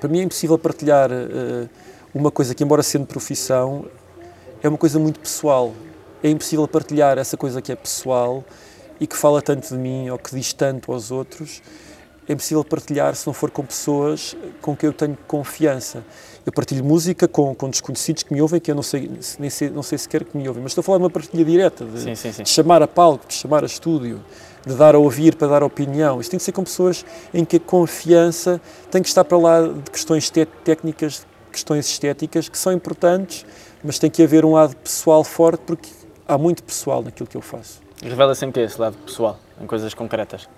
para 0.00 0.08
mim 0.08 0.20
é 0.20 0.22
impossível 0.22 0.58
partilhar 0.58 1.10
uh, 1.10 1.68
uma 2.14 2.30
coisa 2.30 2.54
que, 2.54 2.64
embora 2.64 2.82
sendo 2.82 3.06
profissão, 3.06 3.86
é 4.62 4.68
uma 4.68 4.78
coisa 4.78 4.98
muito 4.98 5.20
pessoal. 5.20 5.72
É 6.22 6.28
impossível 6.30 6.66
partilhar 6.66 7.18
essa 7.18 7.36
coisa 7.36 7.62
que 7.62 7.70
é 7.70 7.76
pessoal 7.76 8.44
e 9.00 9.06
que 9.06 9.16
fala 9.16 9.40
tanto 9.40 9.68
de 9.68 9.76
mim 9.76 10.10
ou 10.10 10.18
que 10.18 10.34
diz 10.34 10.52
tanto 10.52 10.92
aos 10.92 11.10
outros 11.10 11.62
é 12.28 12.34
impossível 12.34 12.62
partilhar 12.62 13.14
se 13.14 13.26
não 13.26 13.32
for 13.32 13.50
com 13.50 13.64
pessoas 13.64 14.36
com 14.60 14.76
quem 14.76 14.88
eu 14.88 14.92
tenho 14.92 15.16
confiança. 15.26 16.04
Eu 16.44 16.52
partilho 16.52 16.84
música 16.84 17.26
com, 17.26 17.54
com 17.54 17.70
desconhecidos 17.70 18.22
que 18.22 18.32
me 18.32 18.42
ouvem, 18.42 18.60
que 18.60 18.70
eu 18.70 18.74
não 18.74 18.82
sei, 18.82 19.10
nem 19.38 19.48
sei, 19.48 19.70
não 19.70 19.82
sei 19.82 19.96
sequer 19.96 20.24
que 20.24 20.36
me 20.36 20.46
ouvem, 20.46 20.62
mas 20.62 20.72
estou 20.72 20.82
a 20.82 20.84
falar 20.84 20.98
de 20.98 21.04
uma 21.04 21.10
partilha 21.10 21.44
direta, 21.44 21.86
de, 21.86 22.00
Sim, 22.00 22.14
sim, 22.14 22.32
sim. 22.32 22.42
de 22.42 22.48
chamar 22.48 22.82
a 22.82 22.86
palco, 22.86 23.26
de 23.26 23.34
chamar 23.34 23.62
a 23.62 23.66
estúdio, 23.66 24.20
de 24.66 24.74
dar 24.74 24.94
a 24.94 24.98
ouvir 24.98 25.34
para 25.36 25.48
dar 25.48 25.62
opinião. 25.62 26.20
Isto 26.20 26.30
tem 26.32 26.38
que 26.38 26.44
ser 26.44 26.52
com 26.52 26.64
pessoas 26.64 27.04
em 27.32 27.44
que 27.44 27.56
a 27.56 27.60
confiança 27.60 28.60
tem 28.90 29.02
que 29.02 29.08
estar 29.08 29.24
para 29.24 29.38
lá 29.38 29.62
de 29.62 29.90
questões 29.90 30.30
técnicas, 30.64 31.26
questões 31.50 31.86
estéticas, 31.88 32.48
que 32.48 32.58
são 32.58 32.72
importantes, 32.72 33.44
mas 33.82 33.98
tem 33.98 34.10
que 34.10 34.22
haver 34.22 34.44
um 34.44 34.52
lado 34.52 34.76
pessoal 34.76 35.22
forte, 35.24 35.60
porque 35.66 35.88
há 36.26 36.36
muito 36.36 36.62
pessoal 36.62 37.02
naquilo 37.02 37.28
que 37.28 37.36
eu 37.36 37.40
faço. 37.42 37.80
Revela 38.02 38.34
sempre 38.34 38.62
esse 38.62 38.80
lado 38.80 38.96
pessoal, 39.04 39.38
em 39.60 39.66
coisas 39.66 39.94
concretas. 39.94 40.48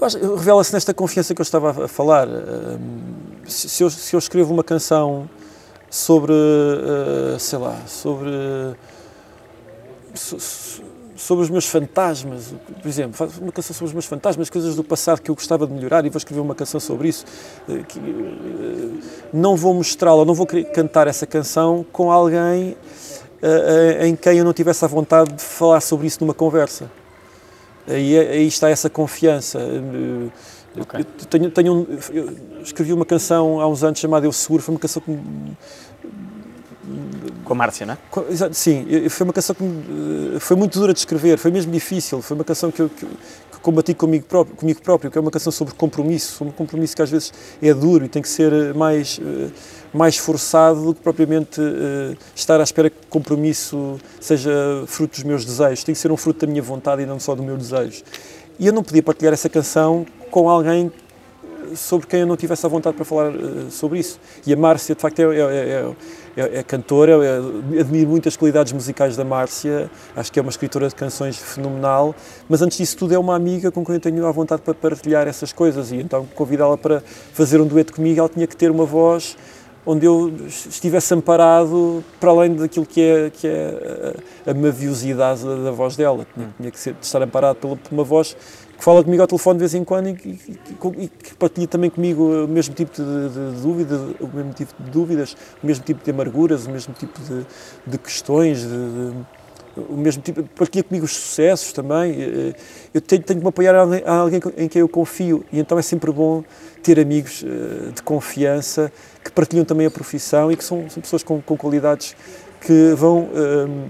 Revela-se 0.00 0.72
nesta 0.72 0.92
confiança 0.92 1.32
que 1.34 1.40
eu 1.40 1.44
estava 1.44 1.84
a- 1.84 1.88
falar. 1.88 2.26
Hum, 2.28 3.00
Se 3.46 3.82
eu, 3.82 3.90
se 3.90 4.14
eu 4.14 4.18
escrevo 4.18 4.52
uma 4.54 4.62
canção 4.62 5.28
sobre, 5.90 6.32
eh, 6.32 7.36
sei 7.40 7.58
lá, 7.58 7.76
sobre, 7.88 8.30
so- 10.14 10.38
so- 10.38 10.82
sobre 11.22 11.44
os 11.44 11.50
meus 11.50 11.66
fantasmas, 11.66 12.52
por 12.82 12.88
exemplo, 12.88 13.12
faço 13.16 13.40
uma 13.40 13.52
canção 13.52 13.72
sobre 13.74 13.86
os 13.86 13.92
meus 13.92 14.06
fantasmas, 14.06 14.50
coisas 14.50 14.74
do 14.74 14.82
passado 14.82 15.20
que 15.22 15.30
eu 15.30 15.34
gostava 15.34 15.66
de 15.66 15.72
melhorar 15.72 16.04
e 16.04 16.10
vou 16.10 16.18
escrever 16.18 16.40
uma 16.40 16.54
canção 16.54 16.80
sobre 16.80 17.08
isso, 17.08 17.24
eh, 17.68 17.82
que, 17.86 17.98
eh, 17.98 19.00
não 19.32 19.56
vou 19.56 19.72
mostrá-la, 19.74 20.24
não 20.24 20.34
vou 20.34 20.46
cantar 20.46 21.06
essa 21.06 21.26
canção 21.26 21.86
com 21.92 22.10
alguém 22.10 22.76
eh, 23.40 24.06
em 24.06 24.16
quem 24.16 24.38
eu 24.38 24.44
não 24.44 24.52
tivesse 24.52 24.84
a 24.84 24.88
vontade 24.88 25.32
de 25.32 25.42
falar 25.42 25.80
sobre 25.80 26.06
isso 26.06 26.18
numa 26.20 26.34
conversa. 26.34 26.90
Aí, 27.86 28.16
aí 28.18 28.46
está 28.46 28.68
essa 28.68 28.90
confiança. 28.90 29.58
Eh, 29.60 30.28
Ok. 30.74 31.00
Eu 31.00 31.04
tenho, 31.26 31.50
tenho 31.50 31.74
um- 31.74 31.86
eu 32.14 32.30
escrevi 32.62 32.94
uma 32.94 33.04
canção 33.04 33.60
há 33.60 33.68
uns 33.68 33.84
anos 33.84 33.98
chamada 34.00 34.24
Eu 34.24 34.32
Seguro, 34.32 34.62
foi 34.62 34.72
uma 34.74 34.80
canção 34.80 35.02
que 35.02 35.10
me- 35.10 35.54
Com 37.44 37.52
a 37.52 37.56
Márcia, 37.56 37.86
não 37.86 37.94
é? 37.94 38.52
Sim, 38.52 38.86
foi 39.08 39.24
uma 39.24 39.32
canção 39.32 39.54
que 39.54 39.62
me- 39.62 40.40
foi 40.40 40.56
muito 40.56 40.78
dura 40.78 40.92
de 40.92 40.98
escrever, 40.98 41.38
foi 41.38 41.50
mesmo 41.50 41.70
difícil. 41.70 42.20
Foi 42.20 42.34
uma 42.34 42.44
canção 42.44 42.70
que 42.72 42.80
eu, 42.82 42.88
que, 42.88 43.06
que 43.06 43.60
combati 43.62 43.94
comigo 43.94 44.24
próprio, 44.26 44.56
comigo 44.56 44.82
próprio, 44.82 45.08
que 45.10 45.16
é 45.16 45.20
uma 45.20 45.30
canção 45.30 45.52
sobre 45.52 45.74
compromisso, 45.74 46.32
sobre 46.32 46.52
um 46.52 46.56
compromisso 46.56 46.96
que 46.96 47.02
às 47.02 47.10
vezes 47.10 47.32
é 47.62 47.72
duro 47.72 48.04
e 48.04 48.08
tem 48.08 48.20
que 48.20 48.28
ser 48.28 48.52
eh, 48.52 48.72
mais, 48.72 49.20
eh, 49.24 49.48
mais 49.94 50.16
forçado 50.16 50.84
do 50.84 50.94
que 50.94 51.00
propriamente 51.00 51.60
eh, 51.60 52.16
estar 52.34 52.58
à 52.58 52.64
espera 52.64 52.90
que 52.90 52.96
o 52.96 53.06
compromisso 53.08 53.96
seja 54.20 54.50
fruto 54.88 55.14
dos 55.14 55.22
meus 55.24 55.44
desejos. 55.44 55.84
Tem 55.84 55.94
que 55.94 56.00
ser 56.00 56.10
um 56.10 56.16
fruto 56.16 56.44
da 56.44 56.50
minha 56.50 56.62
vontade 56.62 57.02
e 57.02 57.06
não 57.06 57.20
só 57.20 57.34
do 57.36 57.42
meu 57.44 57.56
desejo. 57.56 58.02
E 58.58 58.66
eu 58.66 58.72
não 58.72 58.82
podia 58.82 59.02
partilhar 59.02 59.32
essa 59.32 59.48
canção 59.48 60.04
com 60.32 60.48
alguém 60.48 60.90
sobre 61.74 62.06
quem 62.06 62.20
eu 62.20 62.26
não 62.26 62.36
tivesse 62.36 62.64
a 62.64 62.68
vontade 62.68 62.96
para 62.96 63.04
falar 63.04 63.34
eh, 63.34 63.70
sobre 63.70 63.98
isso. 63.98 64.18
E 64.46 64.52
a 64.52 64.56
Márcia, 64.56 64.94
de 64.94 65.00
facto, 65.00 65.18
é, 65.20 65.24
é, 65.24 65.40
é, 65.40 65.94
é, 66.36 66.58
é 66.58 66.62
cantora, 66.62 67.12
é, 67.24 67.80
admiro 67.80 68.10
muito 68.10 68.28
as 68.28 68.36
qualidades 68.36 68.72
musicais 68.72 69.16
da 69.16 69.24
Márcia, 69.24 69.90
acho 70.16 70.32
que 70.32 70.38
é 70.38 70.42
uma 70.42 70.50
escritora 70.50 70.88
de 70.88 70.94
canções 70.94 71.36
fenomenal, 71.36 72.14
mas 72.48 72.62
antes 72.62 72.78
disso 72.78 72.96
tudo 72.96 73.14
é 73.14 73.18
uma 73.18 73.34
amiga 73.36 73.70
com 73.70 73.84
quem 73.84 73.96
eu 73.96 74.00
tenho 74.00 74.26
a 74.26 74.32
vontade 74.32 74.62
para 74.62 74.74
partilhar 74.74 75.26
essas 75.28 75.52
coisas 75.52 75.92
e 75.92 75.96
então 75.96 76.26
convidá-la 76.34 76.78
para 76.78 77.02
fazer 77.32 77.60
um 77.60 77.66
dueto 77.66 77.92
comigo, 77.92 78.20
ela 78.20 78.28
tinha 78.28 78.46
que 78.46 78.56
ter 78.56 78.70
uma 78.70 78.84
voz 78.84 79.36
onde 79.84 80.06
eu 80.06 80.32
estivesse 80.46 81.12
amparado 81.12 82.04
para 82.20 82.30
além 82.30 82.54
daquilo 82.54 82.86
que 82.86 83.00
é, 83.00 83.30
que 83.30 83.46
é 83.46 84.14
a, 84.46 84.50
a 84.50 84.54
maviosidade 84.54 85.44
da, 85.44 85.56
da 85.56 85.70
voz 85.70 85.96
dela. 85.96 86.26
Tinha, 86.34 86.54
tinha 86.56 86.70
que 86.70 86.78
ser, 86.78 86.94
estar 87.00 87.20
amparado 87.20 87.56
por 87.56 87.78
uma 87.90 88.04
voz 88.04 88.36
que 88.82 88.84
fala 88.84 89.04
comigo 89.04 89.22
ao 89.22 89.28
telefone 89.28 89.58
de 89.58 89.60
vez 89.60 89.74
em 89.74 89.84
quando 89.84 90.08
e, 90.08 90.14
que- 90.14 90.28
e- 90.98 91.06
que 91.08 91.34
partilha 91.36 91.68
também 91.68 91.88
comigo 91.88 92.44
o 92.46 92.48
mesmo 92.48 92.74
tipo 92.74 92.90
de, 92.90 93.28
de 93.28 93.62
dúvida, 93.62 93.96
o 94.18 94.26
mesmo 94.26 94.52
tipo 94.52 94.74
de 94.82 94.90
dúvidas, 94.90 95.36
o 95.62 95.66
mesmo 95.68 95.84
tipo 95.84 96.02
de 96.04 96.10
amarguras, 96.10 96.66
o 96.66 96.70
mesmo 96.72 96.92
tipo 96.92 97.16
de, 97.22 97.46
de 97.86 97.96
questões, 97.98 98.62
de- 98.62 98.66
de- 98.66 99.24
o 99.88 99.96
mesmo 99.96 100.20
tipo, 100.20 100.42
partilha 100.56 100.82
comigo 100.82 101.04
os 101.04 101.12
sucessos 101.12 101.72
também. 101.72 102.10
Eh, 102.20 102.54
Eu 102.92 103.00
tenho, 103.00 103.22
tenho 103.22 103.38
que 103.38 103.44
me 103.44 103.48
apoiar 103.50 103.72
a 103.76 104.14
alguém, 104.16 104.40
em 104.56 104.68
quem 104.68 104.80
eu 104.80 104.88
confio 104.88 105.44
e 105.52 105.60
então 105.60 105.78
é 105.78 105.82
sempre 105.82 106.10
bom 106.10 106.42
ter 106.82 106.98
amigos 106.98 107.44
eh, 107.46 107.92
de 107.94 108.02
confiança 108.02 108.90
que 109.24 109.30
partilham 109.30 109.64
também 109.64 109.86
a 109.86 109.90
profissão 109.92 110.50
e 110.50 110.56
que 110.56 110.64
são, 110.64 110.90
são 110.90 111.00
pessoas 111.00 111.22
com, 111.22 111.40
com 111.40 111.56
qualidades 111.56 112.16
que 112.60 112.94
vão 112.96 113.28
eh, 113.32 113.88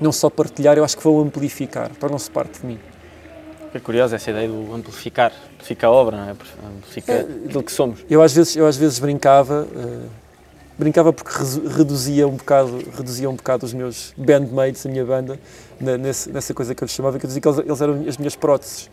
não 0.00 0.12
só 0.12 0.30
partilhar, 0.30 0.78
eu 0.78 0.84
acho 0.84 0.96
que 0.96 1.02
vão 1.02 1.18
amplificar, 1.20 1.90
tornam-se 1.98 2.30
parte 2.30 2.60
de 2.60 2.66
mim. 2.68 2.78
É 3.74 3.80
curiosa 3.80 4.14
essa 4.16 4.30
ideia 4.30 4.46
do 4.48 4.72
amplificar, 4.72 5.32
amplifica 5.54 5.88
a 5.88 5.90
obra, 5.90 6.16
não 6.16 6.28
é? 6.28 6.30
Amplifica 6.30 7.12
É. 7.12 7.20
aquilo 7.46 7.62
que 7.62 7.72
somos. 7.72 8.04
Eu 8.08 8.22
às 8.22 8.32
vezes, 8.32 8.54
eu 8.56 8.66
às 8.68 8.76
vezes 8.76 9.00
brincava, 9.00 9.66
eh, 9.74 10.06
brincava 10.78 11.12
porque 11.12 11.32
reduzia 11.76 12.28
um 12.28 12.36
bocado, 12.36 12.78
reduzia 12.96 13.28
um 13.28 13.34
bocado 13.34 13.66
os 13.66 13.74
meus 13.74 14.14
bandmates, 14.16 14.86
a 14.86 14.88
minha 14.88 15.04
banda, 15.04 15.40
na- 15.80 15.98
nesse- 15.98 16.30
nessa 16.30 16.54
coisa 16.54 16.72
que 16.72 16.84
eu 16.84 16.86
lhes 16.86 16.94
chamava, 16.94 17.18
que 17.18 17.26
eu 17.26 17.28
dizia 17.28 17.40
que 17.42 17.48
eles, 17.48 17.58
eles 17.58 17.80
eram 17.80 18.04
as 18.08 18.16
minhas 18.16 18.36
próteses. 18.36 18.88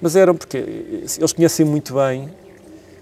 Mas 0.00 0.14
eram 0.14 0.36
porque 0.36 0.58
eles 0.58 1.32
conhecem 1.32 1.66
muito 1.66 1.94
bem, 1.94 2.28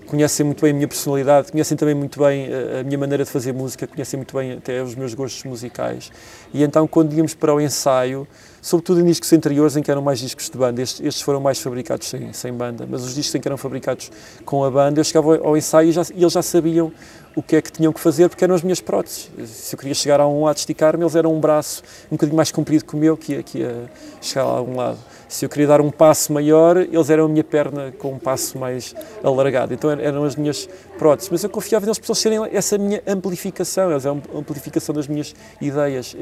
conhecem 0.06 0.46
muito 0.46 0.62
bem 0.62 0.70
a 0.70 0.74
minha 0.74 0.88
personalidade, 0.88 1.52
conhecem 1.52 1.76
também 1.76 1.94
muito 1.94 2.18
bem 2.18 2.48
a, 2.52 2.80
a 2.80 2.84
minha 2.84 2.98
maneira 2.98 3.22
de 3.24 3.30
fazer 3.30 3.52
música, 3.52 3.86
conhecem 3.86 4.16
muito 4.16 4.34
bem 4.34 4.52
até 4.52 4.82
os 4.82 4.94
meus 4.94 5.12
gostos 5.12 5.44
musicais. 5.44 6.10
E 6.54 6.62
então, 6.62 6.86
quando 6.88 7.12
íamos 7.12 7.34
para 7.34 7.52
o 7.54 7.60
ensaio, 7.60 8.26
sobretudo 8.62 9.00
em 9.00 9.04
discos 9.04 9.30
anteriores 9.32 9.76
em 9.76 9.82
que 9.82 9.90
eram 9.90 10.00
mais 10.00 10.18
discos 10.20 10.48
de 10.48 10.56
banda, 10.56 10.80
estes, 10.80 11.04
estes 11.04 11.22
foram 11.22 11.40
mais 11.40 11.60
fabricados 11.60 12.08
sem, 12.08 12.32
sem 12.32 12.52
banda, 12.52 12.86
mas 12.88 13.04
os 13.04 13.14
discos 13.14 13.34
em 13.34 13.40
que 13.40 13.48
eram 13.48 13.58
fabricados 13.58 14.10
com 14.46 14.64
a 14.64 14.70
banda, 14.70 15.00
eu 15.00 15.04
chegava 15.04 15.36
ao 15.38 15.56
ensaio 15.56 15.90
e, 15.90 15.92
já, 15.92 16.02
e 16.14 16.22
eles 16.22 16.32
já 16.32 16.40
sabiam 16.42 16.90
o 17.34 17.42
que 17.42 17.56
é 17.56 17.62
que 17.62 17.72
tinham 17.72 17.92
que 17.92 17.98
fazer, 18.00 18.28
porque 18.28 18.44
eram 18.44 18.54
as 18.54 18.62
minhas 18.62 18.80
próteses. 18.80 19.30
Se 19.46 19.74
eu 19.74 19.78
queria 19.78 19.94
chegar 19.94 20.20
a 20.20 20.28
um 20.28 20.44
lado, 20.44 20.58
esticar-me, 20.58 21.02
eles 21.02 21.16
eram 21.16 21.34
um 21.34 21.40
braço 21.40 21.82
um 22.08 22.14
bocadinho 22.16 22.36
mais 22.36 22.52
comprido 22.52 22.84
que 22.84 22.94
o 22.94 22.98
meu, 22.98 23.16
que 23.16 23.32
ia, 23.32 23.42
que 23.42 23.58
ia 23.58 23.90
chegar 24.20 24.44
a 24.44 24.60
um 24.62 24.76
lado. 24.76 24.98
Se 25.30 25.46
eu 25.46 25.48
queria 25.48 25.66
dar 25.66 25.80
um 25.80 25.90
passo 25.90 26.30
maior, 26.30 26.76
eles 26.76 27.08
eram 27.08 27.24
a 27.24 27.28
minha 27.28 27.42
perna 27.42 27.90
com 27.98 28.12
um 28.12 28.18
passo 28.18 28.58
mais 28.58 28.94
alargado. 29.24 29.72
Então 29.72 29.90
er- 29.90 30.00
eram 30.00 30.24
as 30.24 30.36
minhas 30.36 30.68
próteses. 30.98 31.30
Mas 31.30 31.42
eu 31.42 31.48
confiava 31.48 31.86
neles 31.86 31.98
para 31.98 32.06
eles 32.08 32.18
serem 32.18 32.38
essa 32.52 32.76
minha 32.76 33.02
amplificação, 33.06 33.90
eles 33.90 34.04
eram 34.04 34.20
a 34.34 34.38
amplificação 34.38 34.94
das 34.94 35.08
minhas 35.08 35.34
ideias. 35.58 36.14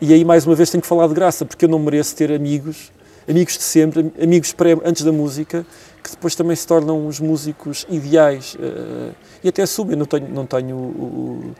Eh, 0.00 0.04
eh, 0.04 0.08
E 0.08 0.12
aí, 0.14 0.24
mais 0.24 0.46
uma 0.46 0.54
vez, 0.54 0.70
tenho 0.70 0.82
que 0.82 0.88
falar 0.88 1.06
de 1.08 1.14
graça, 1.14 1.44
porque 1.44 1.64
eu 1.64 1.68
não 1.68 1.78
mereço 1.78 2.14
ter 2.16 2.32
amigos, 2.32 2.90
amigos 3.28 3.56
de 3.56 3.62
sempre, 3.62 4.12
amigos 4.22 4.52
pré, 4.52 4.76
antes 4.84 5.02
da 5.02 5.12
música, 5.12 5.66
que 6.02 6.10
depois 6.10 6.34
também 6.34 6.54
se 6.56 6.66
tornam 6.66 7.06
os 7.06 7.18
músicos 7.20 7.86
ideais. 7.88 8.56
eh, 8.60 9.12
E 9.44 9.48
até 9.48 9.62
eu 9.62 9.96
não 9.96 10.06
tenho, 10.06 10.28
não 10.28 10.46
tenho 10.46 11.54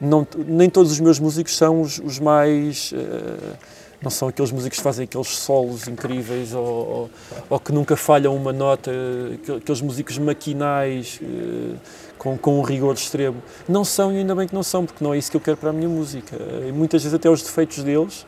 não, 0.00 0.26
nem 0.46 0.70
todos 0.70 0.92
os 0.92 1.00
meus 1.00 1.18
músicos 1.20 1.56
são 1.56 1.80
os, 1.82 1.98
os 1.98 2.18
mais. 2.18 2.92
eh, 2.94 3.56
não 4.02 4.10
são 4.10 4.28
aqueles 4.28 4.50
músicos 4.50 4.78
que 4.78 4.82
fazem 4.82 5.04
aqueles 5.04 5.28
solos 5.28 5.86
incríveis 5.86 6.54
ou, 6.54 6.64
ou, 6.64 7.10
ou 7.50 7.60
que 7.60 7.70
nunca 7.70 7.94
falham 7.96 8.34
uma 8.34 8.50
nota, 8.50 8.90
aqu- 9.34 9.56
aqueles 9.56 9.82
músicos 9.82 10.16
maquinais 10.16 11.20
eh, 11.22 11.74
com, 12.20 12.36
com 12.36 12.58
um 12.60 12.62
rigor 12.62 12.92
extremo. 12.94 13.42
Não 13.66 13.82
são 13.82 14.12
e 14.12 14.18
ainda 14.18 14.34
bem 14.34 14.46
que 14.46 14.54
não 14.54 14.62
são, 14.62 14.84
porque 14.84 15.02
não 15.02 15.14
é 15.14 15.18
isso 15.18 15.30
que 15.30 15.36
eu 15.38 15.40
quero 15.40 15.56
para 15.56 15.70
a 15.70 15.72
minha 15.72 15.88
música. 15.88 16.36
E 16.68 16.70
muitas 16.70 17.02
vezes 17.02 17.14
até 17.14 17.30
os 17.30 17.40
defeitos 17.42 17.82
deles 17.82 18.26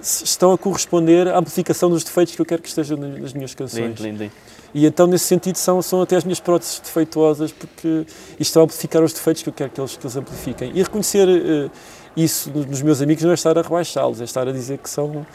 estão 0.00 0.52
a 0.52 0.56
corresponder 0.58 1.28
à 1.28 1.38
amplificação 1.38 1.90
dos 1.90 2.02
defeitos 2.02 2.34
que 2.34 2.40
eu 2.40 2.46
quero 2.46 2.62
que 2.62 2.68
estejam 2.68 2.96
na- 2.96 3.08
nas 3.18 3.32
minhas 3.34 3.54
canções. 3.54 3.82
Lindo, 3.84 4.02
lindo, 4.02 4.18
lindo. 4.22 4.32
E 4.72 4.86
então, 4.86 5.06
nesse 5.06 5.24
sentido, 5.26 5.56
são, 5.56 5.82
são 5.82 6.00
até 6.00 6.16
as 6.16 6.24
minhas 6.24 6.40
próteses 6.40 6.80
defeituosas, 6.80 7.52
porque 7.52 8.06
está 8.38 8.60
a 8.60 8.62
amplificar 8.62 9.02
os 9.02 9.12
defeitos 9.12 9.42
que 9.42 9.48
eu 9.48 9.52
quero 9.52 9.70
que 9.70 9.80
eles, 9.80 9.96
que 9.96 10.06
eles 10.06 10.16
amplifiquem. 10.16 10.72
E 10.74 10.82
reconhecer 10.82 11.28
eh, 11.28 11.70
isso 12.16 12.50
nos 12.50 12.80
meus 12.80 13.02
amigos 13.02 13.22
não 13.24 13.32
é 13.32 13.34
estar 13.34 13.58
a 13.58 13.62
rebaixá-los, 13.62 14.20
é 14.20 14.24
estar 14.24 14.46
a 14.48 14.52
dizer 14.52 14.78
que 14.78 14.88
são. 14.88 15.26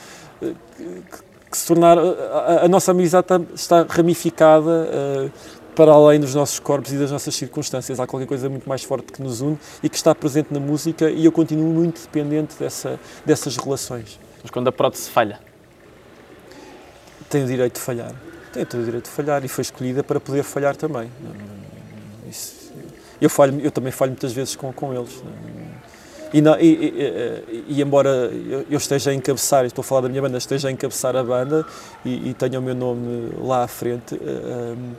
eh, 0.41 0.53
que, 0.79 1.35
que 1.51 1.57
se 1.57 1.67
tornar. 1.67 1.97
A, 1.97 2.01
a- 2.01 2.65
a 2.65 2.67
nossa 2.67 2.91
amizade 2.91 3.25
está, 3.25 3.41
está 3.53 3.85
ramificada. 3.87 4.89
eh, 4.91 5.29
para 5.75 5.91
além 5.91 6.19
dos 6.19 6.33
nossos 6.33 6.59
corpos 6.59 6.93
e 6.93 6.97
das 6.97 7.11
nossas 7.11 7.35
circunstâncias, 7.35 7.99
há 7.99 8.07
qualquer 8.07 8.25
coisa 8.27 8.49
muito 8.49 8.67
mais 8.67 8.83
forte 8.83 9.11
que 9.11 9.21
nos 9.21 9.41
une 9.41 9.57
e 9.83 9.89
que 9.89 9.95
está 9.97 10.15
presente 10.15 10.53
na 10.53 10.59
música, 10.59 11.09
e 11.09 11.25
eu 11.25 11.31
continuo 11.31 11.71
muito 11.73 12.01
dependente 12.01 12.55
dessa, 12.57 12.99
dessas 13.25 13.57
relações. 13.57 14.19
Mas 14.41 14.49
quando 14.51 14.67
a 14.67 14.71
prótese 14.71 15.09
falha, 15.09 15.39
tem 17.29 17.43
o 17.43 17.47
direito 17.47 17.75
de 17.75 17.81
falhar. 17.81 18.13
Tem 18.53 18.65
todo 18.65 18.81
o 18.81 18.85
direito 18.85 19.05
de 19.05 19.11
falhar 19.11 19.43
e 19.43 19.47
foi 19.47 19.61
escolhida 19.63 20.03
para 20.03 20.19
poder 20.19 20.43
falhar 20.43 20.75
também. 20.75 21.09
Isso- 22.29 22.71
eu, 23.19 23.29
falho, 23.29 23.59
eu 23.61 23.71
também 23.71 23.91
falho 23.91 24.11
muitas 24.11 24.31
vezes 24.31 24.55
com, 24.55 24.71
com 24.71 24.93
eles. 24.93 25.21
E, 26.33 26.41
não- 26.41 26.57
e- 26.59 26.63
e- 26.65 27.63
e- 27.69 27.81
embora 27.81 28.09
eu, 28.69 28.77
esteja 28.77 29.11
a 29.11 29.13
encabeçar, 29.13 29.65
estou 29.65 29.81
a 29.81 29.83
falar 29.85 30.01
da 30.01 30.09
minha 30.09 30.21
banda, 30.21 30.37
esteja 30.37 30.67
a 30.67 30.71
encabeçar 30.71 31.15
a 31.15 31.23
banda 31.23 31.65
e, 32.03 32.33
tenha 32.33 32.59
o 32.59 32.61
meu 32.61 32.75
nome 32.75 33.31
lá 33.39 33.63
à 33.63 33.67
frente, 33.67 34.15
hum, 34.15 34.91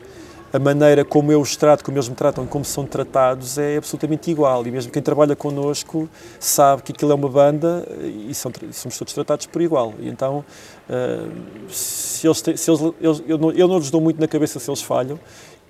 a 0.56 0.58
maneira 0.58 1.04
como 1.04 1.30
eu 1.30 1.38
os 1.38 1.54
trato, 1.54 1.84
como 1.84 1.98
eles 1.98 2.08
me 2.08 2.14
tratam 2.14 2.44
e 2.44 2.46
como 2.46 2.64
são 2.64 2.86
tratados 2.86 3.58
é 3.58 3.76
absolutamente 3.76 4.30
igual. 4.30 4.66
E 4.66 4.70
mesmo 4.70 4.90
quem 4.90 5.02
trabalha 5.02 5.36
connosco 5.36 6.08
sabe 6.40 6.82
que 6.82 6.92
aquilo 6.92 7.12
é 7.12 7.14
uma 7.14 7.28
banda 7.28 7.86
e 8.02 8.34
são, 8.34 8.50
somos 8.72 8.96
todos 8.96 9.12
tratados 9.12 9.44
por 9.44 9.60
igual. 9.60 9.92
E 9.98 10.08
então, 10.08 10.42
uh, 10.88 11.70
se 11.70 12.26
eles, 12.26 12.38
se 12.38 12.70
eles, 12.70 12.80
eles 12.98 13.22
eu, 13.26 13.36
não, 13.36 13.50
eu 13.52 13.68
não 13.68 13.76
lhes 13.78 13.90
dou 13.90 14.00
muito 14.00 14.18
na 14.18 14.26
cabeça 14.26 14.58
se 14.58 14.70
eles 14.70 14.80
falham, 14.80 15.20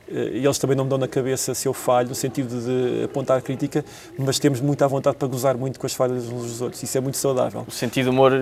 e 0.08 0.44
eles 0.44 0.58
também 0.58 0.76
não 0.76 0.84
me 0.84 0.90
dão 0.90 0.98
na 0.98 1.08
cabeça 1.08 1.54
se 1.54 1.66
eu 1.66 1.72
falho, 1.72 2.08
no 2.08 2.14
sentido 2.14 2.48
de 2.60 3.04
apontar 3.04 3.42
crítica, 3.42 3.84
mas 4.18 4.38
temos 4.38 4.60
muita 4.60 4.86
vontade 4.86 5.16
para 5.16 5.26
gozar 5.28 5.56
muito 5.56 5.80
com 5.80 5.86
as 5.86 5.94
falhas 5.94 6.24
uns 6.28 6.42
dos 6.42 6.60
outros. 6.60 6.82
Isso 6.82 6.96
é 6.96 7.00
muito 7.00 7.16
saudável. 7.16 7.64
O 7.66 7.70
sentido 7.70 8.04
de 8.04 8.10
humor 8.10 8.32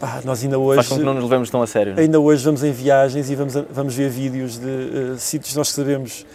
ah, 0.00 0.20
nós 0.24 0.42
ainda 0.42 0.58
hoje, 0.58 0.76
faz 0.76 0.88
com 0.88 0.96
que 0.96 1.04
não 1.04 1.14
nos 1.14 1.22
levemos 1.22 1.50
tão 1.50 1.62
a 1.62 1.66
sério. 1.66 1.92
Não? 1.92 1.98
É? 2.00 2.02
Ainda 2.02 2.18
hoje 2.18 2.44
vamos 2.44 2.64
em 2.64 2.72
viagens 2.72 3.30
e 3.30 3.34
vamos, 3.34 3.54
vamos 3.70 3.94
ver 3.94 4.10
vídeos 4.10 4.58
de 4.58 4.66
uh, 4.66 5.18
sítios 5.18 5.52
que 5.52 5.58
nós 5.58 5.68
sabemos 5.68 6.26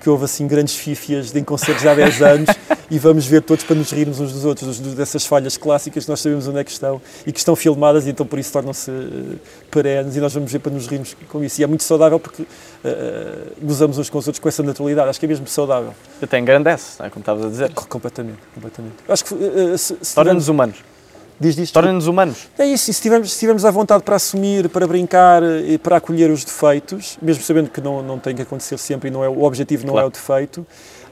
que 0.00 0.08
houve 0.08 0.24
assim 0.24 0.46
grandes 0.46 0.74
fifias 0.74 1.30
de 1.30 1.42
concertos 1.42 1.86
há 1.86 1.94
10 1.94 2.22
anos 2.22 2.48
e 2.90 2.98
vamos 2.98 3.26
ver 3.26 3.42
todos 3.42 3.64
para 3.64 3.76
nos 3.76 3.90
rirmos 3.92 4.18
uns 4.18 4.32
dos 4.32 4.44
outros, 4.44 4.80
dessas 4.80 5.26
falhas 5.26 5.56
clássicas 5.56 6.04
que 6.04 6.10
nós 6.10 6.20
sabemos 6.20 6.48
onde 6.48 6.58
é 6.58 6.64
que 6.64 6.70
estão 6.70 7.00
e 7.26 7.32
que 7.32 7.38
estão 7.38 7.54
filmadas 7.54 8.06
e 8.06 8.10
então 8.10 8.26
por 8.26 8.38
isso 8.38 8.52
tornam-se 8.52 8.90
uh, 8.90 9.38
perenes 9.70 10.16
e 10.16 10.20
nós 10.20 10.32
vamos 10.32 10.50
ver 10.50 10.58
para 10.58 10.72
nos 10.72 10.86
rirmos 10.86 11.14
com 11.28 11.44
isso. 11.44 11.60
E 11.60 11.64
é 11.64 11.66
muito 11.66 11.84
saudável 11.84 12.18
porque 12.18 12.42
uh, 12.42 12.46
gozamos 13.62 13.98
uns 13.98 14.08
com 14.08 14.18
os 14.18 14.26
outros 14.26 14.40
com 14.40 14.48
essa 14.48 14.62
naturalidade, 14.62 15.10
acho 15.10 15.20
que 15.20 15.26
é 15.26 15.28
mesmo 15.28 15.46
saudável. 15.46 15.94
Até 16.20 16.38
engrandece, 16.38 16.98
não 16.98 17.06
é? 17.06 17.10
como 17.10 17.20
estavas 17.20 17.44
a 17.44 17.48
dizer. 17.48 17.72
Completamente, 17.74 18.38
completamente. 18.54 18.96
Acho 19.08 19.24
que 19.24 19.34
uh, 19.34 19.78
se, 19.78 19.96
se 20.00 20.14
Torna-nos 20.14 20.48
humanos. 20.48 20.76
Diz 21.40 21.56
disto. 21.56 21.72
Torna-nos 21.72 22.06
humanos. 22.06 22.48
É 22.58 22.66
isso, 22.66 22.90
e 22.90 22.94
se 22.94 23.00
tivermos, 23.00 23.32
se 23.32 23.38
tivermos 23.38 23.64
à 23.64 23.70
vontade 23.70 24.02
para 24.02 24.16
assumir, 24.16 24.68
para 24.68 24.86
brincar 24.86 25.42
e 25.42 25.78
para 25.78 25.96
acolher 25.96 26.30
os 26.30 26.44
defeitos, 26.44 27.16
mesmo 27.22 27.42
sabendo 27.42 27.70
que 27.70 27.80
não, 27.80 28.02
não 28.02 28.18
tem 28.18 28.36
que 28.36 28.42
acontecer 28.42 28.76
sempre 28.76 29.08
e 29.08 29.10
não 29.10 29.24
é, 29.24 29.28
o 29.28 29.42
objetivo 29.42 29.86
não 29.86 29.94
claro. 29.94 30.06
é 30.06 30.08
o 30.08 30.10
defeito, 30.10 30.66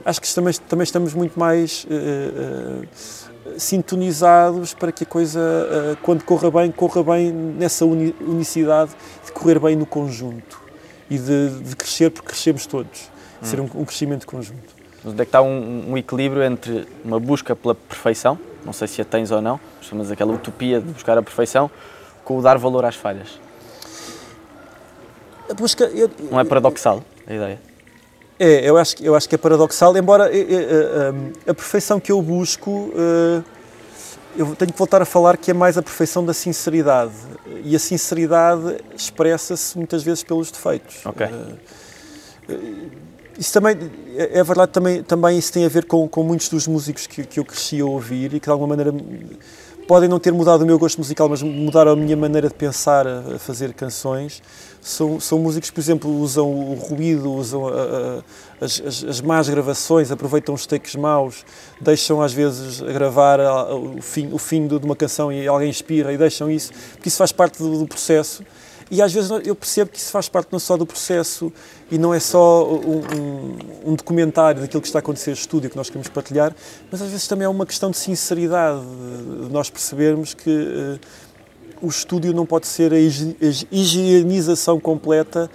acho 0.04 0.20
que 0.20 0.34
também, 0.34 0.52
também 0.68 0.84
estamos 0.84 1.14
muito 1.14 1.40
mais 1.40 1.84
uh, 1.84 2.84
uh, 2.84 3.58
sintonizados 3.58 4.74
para 4.74 4.92
que 4.92 5.04
a 5.04 5.06
coisa, 5.06 5.40
uh, 5.40 5.96
quando 6.02 6.22
corra 6.24 6.50
bem, 6.50 6.70
corra 6.72 7.02
bem 7.02 7.32
nessa 7.32 7.86
uni 7.86 8.14
unicidade 8.20 8.90
de 9.24 9.32
correr 9.32 9.58
bem 9.58 9.76
no 9.76 9.86
conjunto 9.86 10.60
e 11.08 11.16
de, 11.16 11.60
de 11.60 11.74
crescer, 11.74 12.10
porque 12.10 12.28
crescemos 12.28 12.66
todos, 12.66 13.10
hum. 13.42 13.46
ser 13.46 13.60
um, 13.60 13.68
um 13.76 13.84
crescimento 13.86 14.26
conjunto. 14.26 14.76
Onde 15.02 15.22
é 15.22 15.24
que 15.24 15.28
está 15.28 15.40
um, 15.40 15.92
um 15.92 15.96
equilíbrio 15.96 16.42
entre 16.42 16.86
uma 17.02 17.18
busca 17.18 17.56
pela 17.56 17.74
perfeição, 17.74 18.38
não 18.64 18.72
sei 18.72 18.88
se 18.88 19.00
a 19.00 19.04
tens 19.04 19.30
ou 19.30 19.40
não, 19.40 19.60
mas 19.92 20.10
aquela 20.10 20.32
utopia 20.32 20.80
de 20.80 20.92
buscar 20.92 21.16
a 21.16 21.22
perfeição, 21.22 21.70
com 22.24 22.38
o 22.38 22.42
dar 22.42 22.58
valor 22.58 22.84
às 22.84 22.94
falhas. 22.94 23.40
A 25.50 25.54
busca, 25.54 25.84
eu, 25.84 26.10
não 26.30 26.38
é 26.38 26.44
paradoxal 26.44 27.02
a 27.26 27.34
ideia? 27.34 27.60
É, 28.38 28.68
eu 28.68 28.76
acho, 28.76 29.02
eu 29.02 29.16
acho 29.16 29.28
que 29.28 29.34
é 29.34 29.38
paradoxal, 29.38 29.96
embora 29.96 30.24
a, 30.24 30.28
a, 30.28 31.50
a 31.50 31.54
perfeição 31.54 31.98
que 31.98 32.12
eu 32.12 32.22
busco, 32.22 32.92
eh, 32.94 33.42
eu 34.36 34.54
tenho 34.54 34.72
que 34.72 34.78
voltar 34.78 35.02
a 35.02 35.04
falar 35.04 35.36
que 35.36 35.50
é 35.50 35.54
mais 35.54 35.76
a 35.76 35.82
perfeição 35.82 36.24
da 36.24 36.32
sinceridade. 36.32 37.14
E 37.64 37.74
a 37.74 37.78
sinceridade 37.78 38.76
expressa-se 38.94 39.76
muitas 39.76 40.04
vezes 40.04 40.22
pelos 40.22 40.52
defeitos. 40.52 41.04
Ok. 41.04 41.26
Eh, 42.48 42.54
isso 43.38 43.52
também, 43.52 43.76
é, 44.16 44.40
é 44.40 44.42
verdade, 44.42 44.72
também, 44.72 45.02
também 45.02 45.38
isso 45.38 45.52
tem 45.52 45.64
a 45.64 45.68
ver 45.68 45.84
com, 45.84 46.08
com 46.08 46.22
muitos 46.24 46.48
dos 46.48 46.66
músicos 46.66 47.06
que, 47.06 47.24
que 47.24 47.38
eu 47.38 47.44
cresci 47.44 47.80
a 47.80 47.84
ouvir 47.84 48.34
e 48.34 48.40
que 48.40 48.46
de 48.46 48.50
alguma 48.50 48.76
maneira 48.76 48.92
podem 49.86 50.06
não 50.06 50.18
ter 50.18 50.32
mudado 50.32 50.62
o 50.62 50.66
meu 50.66 50.78
gosto 50.78 50.98
musical, 50.98 51.30
mas 51.30 51.42
mudaram 51.42 51.92
a 51.92 51.96
minha 51.96 52.16
maneira 52.16 52.48
de 52.48 52.54
pensar 52.54 53.06
a, 53.06 53.36
a 53.36 53.38
fazer 53.38 53.72
canções. 53.72 54.42
São, 54.82 55.18
são 55.18 55.38
músicos 55.38 55.70
que, 55.70 55.74
por 55.74 55.80
exemplo, 55.80 56.10
usam 56.20 56.46
o 56.46 56.74
ruído, 56.74 57.32
usam 57.32 57.66
a, 57.68 57.72
a, 58.60 58.64
as, 58.64 58.82
as, 59.08 59.20
más 59.20 59.48
gravações, 59.48 60.10
aproveitam 60.10 60.54
os 60.54 60.66
takes 60.66 60.94
maus, 60.94 61.44
deixam 61.80 62.20
às 62.20 62.32
vezes 62.32 62.82
a 62.82 62.92
gravar 62.92 63.40
o 63.40 64.02
fim, 64.02 64.28
o 64.30 64.38
fim 64.38 64.66
de 64.66 64.74
uma 64.74 64.94
canção 64.94 65.32
e 65.32 65.48
alguém 65.48 65.70
inspira 65.70 66.12
e 66.12 66.18
deixam 66.18 66.50
isso, 66.50 66.70
porque 66.92 67.08
isso 67.08 67.16
faz 67.16 67.32
parte 67.32 67.58
do, 67.58 67.78
do 67.78 67.86
processo. 67.86 68.42
E 68.90 69.02
às 69.02 69.12
vezes 69.12 69.30
eu 69.44 69.54
percebo 69.54 69.90
que 69.90 69.98
isso 69.98 70.10
faz 70.10 70.28
parte 70.28 70.48
não 70.50 70.58
só 70.58 70.76
do 70.76 70.86
processo 70.86 71.52
e 71.90 71.98
não 71.98 72.12
é 72.12 72.20
só 72.20 72.66
um, 72.66 72.98
um, 72.98 73.90
um, 73.92 73.94
documentário 73.94 74.60
daquilo 74.60 74.80
que 74.80 74.88
está 74.88 74.98
a 74.98 75.00
acontecer 75.00 75.30
no 75.30 75.36
estúdio 75.36 75.70
que 75.70 75.76
nós 75.76 75.88
queremos 75.88 76.08
partilhar, 76.08 76.54
mas 76.90 77.00
às 77.00 77.10
vezes 77.10 77.26
também 77.26 77.46
é 77.46 77.48
uma 77.48 77.64
questão 77.64 77.90
de 77.90 77.96
sinceridade, 77.96 78.80
de 79.46 79.52
nós 79.52 79.70
percebermos 79.70 80.34
que 80.34 80.50
uh, 80.50 81.00
o 81.80 81.88
estúdio 81.88 82.34
não 82.34 82.44
pode 82.44 82.66
ser 82.66 82.92
a 82.92 82.98
higienização 83.70 84.78
completa 84.78 85.50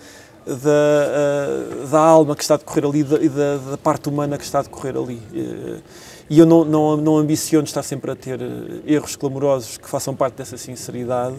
da, 0.46 0.54
uh, 0.54 1.88
da 1.88 2.00
alma 2.00 2.36
que 2.36 2.42
está 2.42 2.56
a 2.56 2.58
decorrer 2.58 2.86
ali 2.86 3.00
e 3.00 3.30
da, 3.30 3.58
da, 3.58 3.78
parte 3.78 4.10
humana 4.10 4.38
que 4.38 4.44
está 4.44 4.60
a 4.60 4.64
decorrer 4.64 4.98
ali. 4.98 5.22
Uh, 5.32 5.82
e 6.30 6.40
eu 6.40 6.46
não, 6.46 6.66
não, 6.66 6.98
não 6.98 7.18
ambiciono 7.18 7.66
estar 7.66 7.84
sempre 7.84 8.10
a 8.10 8.16
ter 8.16 8.40
erros 8.88 9.16
clamorosos 9.16 9.78
que 9.78 9.88
façam 9.88 10.16
parte 10.16 10.36
dessa 10.36 10.58
sinceridade 10.58 11.38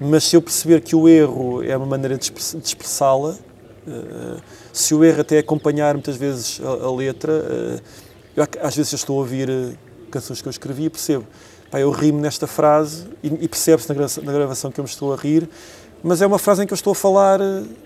mas 0.00 0.24
se 0.24 0.36
eu 0.36 0.42
perceber 0.42 0.80
que 0.82 0.94
o 0.94 1.08
erro 1.08 1.62
é 1.62 1.76
uma 1.76 1.86
maneira 1.86 2.18
de 2.18 2.30
expressá-la, 2.62 3.34
se 4.72 4.94
o 4.94 5.04
erro 5.04 5.20
até 5.20 5.38
acompanhar 5.38 5.94
muitas 5.94 6.16
vezes 6.16 6.60
a, 6.62 6.86
a 6.86 6.94
letra, 6.94 7.32
uh, 7.32 7.80
eu, 8.36 8.46
às 8.62 8.76
vezes 8.76 8.92
eu 8.92 8.96
estou 8.96 9.16
a 9.16 9.20
ouvir 9.20 9.48
uh, 9.48 9.72
canções 10.10 10.42
que 10.42 10.48
eu 10.48 10.50
escrevi 10.50 10.84
e 10.84 10.90
percebo, 10.90 11.26
pá, 11.70 11.80
eu 11.80 11.90
rimo 11.90 12.20
nesta 12.20 12.46
frase 12.46 13.04
e, 13.22 13.28
e 13.28 13.48
percebe-se 13.48 13.92
na, 13.92 13.94
na, 14.22 14.32
gravação 14.32 14.70
que 14.70 14.80
eu 14.80 14.84
me 14.84 14.90
estou 14.90 15.12
a 15.12 15.16
rir, 15.16 15.48
mas 16.02 16.20
é 16.20 16.26
uma 16.26 16.38
frase 16.38 16.62
em 16.62 16.66
que 16.66 16.72
eu 16.72 16.76
estou 16.76 16.92
a 16.92 16.94
falar, 16.94 17.40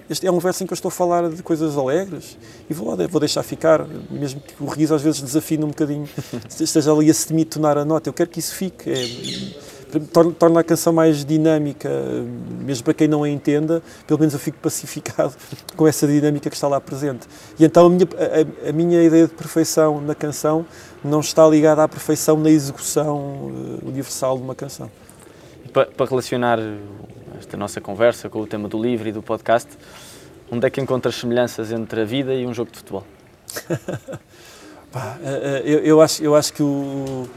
este 0.09 0.27
é 0.27 0.33
um 0.33 0.39
verso 0.39 0.63
em 0.63 0.67
que 0.67 0.73
eu 0.73 0.75
estou 0.75 0.89
a 0.89 0.93
falar 0.93 1.29
de 1.29 1.43
coisas 1.43 1.77
alegres 1.79 2.37
e 2.69 2.75
vou 2.75 2.89
lá, 2.89 3.07
vou 3.07 3.21
deixar 3.21 3.43
ficar, 3.43 3.87
mesmo 4.11 4.41
que 4.41 4.55
o 4.61 4.67
riso 4.67 4.95
às 4.95 5.03
vezes 5.03 5.21
desafine 5.21 5.65
um 5.65 5.69
bocadinho, 5.69 6.09
esteja 6.61 6.93
ali 6.93 7.11
a 7.11 7.15
semitonar 7.15 7.79
a 7.79 7.85
nota, 7.85 8.09
eu 8.09 8.13
quero 8.13 8.29
que 8.29 8.41
isso 8.41 8.55
fique. 8.55 8.91
É, 8.91 9.70
torna, 10.39 10.61
a 10.61 10.65
canção 10.65 10.93
mais 10.93 11.25
dinâmica, 11.25 11.89
mesmo 12.61 12.85
para 12.85 12.95
quem 12.95 13.09
não 13.09 13.23
a 13.23 13.29
entenda, 13.29 13.83
pelo 14.07 14.21
menos 14.21 14.35
eu 14.35 14.41
fico 14.41 14.59
pacificado 14.59 15.35
com 15.77 15.87
essa 15.87 16.07
dinâmica 16.07 16.49
que 16.49 16.57
está 16.57 16.69
lá 16.69 16.81
presente. 16.81 17.27
E 17.59 17.65
então 17.65 17.87
a 17.87 17.91
minha, 17.91 18.09
a, 18.65 18.69
a 18.69 18.73
minha 18.73 19.03
ideia 19.03 19.27
de 19.27 19.35
perfeição 19.35 20.01
na 20.01 20.15
canção 20.15 20.65
não 21.03 21.21
está 21.21 21.47
ligada 21.49 21.83
à 21.83 21.89
perfeição 21.89 22.37
na 22.37 22.51
execução 22.51 23.53
eh, 23.83 23.89
universal 23.89 24.37
de 24.37 24.45
uma 24.45 24.55
canção. 24.55 24.91
Para, 25.73 25.87
para 25.87 26.07
relacionar 26.07 26.59
esta 27.39 27.57
nossa 27.57 27.81
conversa 27.81 28.29
com 28.29 28.41
o 28.41 28.47
tema 28.47 28.69
do 28.69 28.81
livro 28.81 29.09
e 29.09 29.13
do 29.13 29.23
podcast, 29.23 29.69
onde 30.51 30.67
é 30.67 30.71
que 30.71 30.81
encontras 30.81 31.15
semelhanças 31.15 31.73
entre 31.73 32.03
a 32.03 32.05
vida 32.05 32.35
e 32.35 32.47
um 32.47 32.53
jogo 32.53 32.71
de 32.71 32.79
futebol? 32.79 33.07
Pá, 34.93 35.19
eh, 35.23 35.29
eh, 35.31 35.63
eu, 35.65 35.79
eu, 35.81 36.01
acho, 36.01 36.23
eu 36.23 36.35
acho 36.35 36.53
que 36.53 36.63
o, 36.63 37.29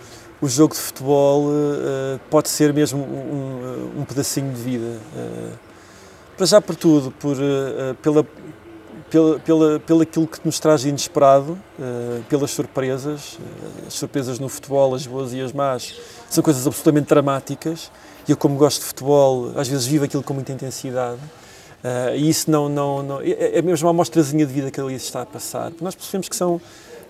o 0.43 0.49
jogo 0.49 0.73
de 0.75 0.81
futebol 0.81 1.45
uh, 1.45 2.19
pode 2.29 2.49
ser 2.49 2.73
mesmo 2.73 3.01
um, 3.01 4.01
um, 4.01 4.03
pedacinho 4.03 4.51
de 4.51 4.61
vida. 4.61 4.99
Uh, 5.15 5.57
para 6.35 6.45
já 6.45 6.61
por 6.61 6.75
tudo, 6.75 7.11
por, 7.11 7.37
uh, 7.37 7.95
pela, 8.01 8.27
pela, 9.09 9.39
pela, 9.39 9.79
pelo 9.79 10.01
aquilo 10.01 10.27
que 10.27 10.41
nos 10.43 10.59
traz 10.59 10.83
inesperado, 10.83 11.57
pelas 12.27 12.51
surpresas, 12.51 13.37
as 13.87 13.93
surpresas 13.93 14.37
no 14.37 14.49
futebol, 14.49 14.93
as 14.93 15.07
boas 15.07 15.31
e 15.31 15.39
as 15.39 15.53
más, 15.53 15.95
são 16.29 16.43
coisas 16.43 16.67
absolutamente 16.67 17.07
dramáticas. 17.07 17.89
E 18.27 18.31
eu, 18.31 18.37
como 18.37 18.57
gosto 18.57 18.79
de 18.79 18.85
futebol, 18.85 19.53
às 19.55 19.69
vezes 19.69 19.85
vivo 19.85 20.03
aquilo 20.03 20.23
com 20.23 20.33
muita 20.33 20.51
intensidade. 20.51 21.19
e 22.17 22.27
isso 22.27 22.51
não, 22.51 22.67
não, 22.67 23.03
não 23.03 23.21
é, 23.21 23.59
é 23.59 23.61
mesmo 23.61 23.87
uma 23.87 23.91
amostrazinha 23.91 24.45
de 24.45 24.51
vida 24.51 24.71
que 24.71 24.81
ali 24.81 24.95
está 24.95 25.21
a 25.21 25.25
passar. 25.25 25.71
Nós 25.79 25.95
percebemos 25.95 26.27
que 26.27 26.35
são 26.35 26.59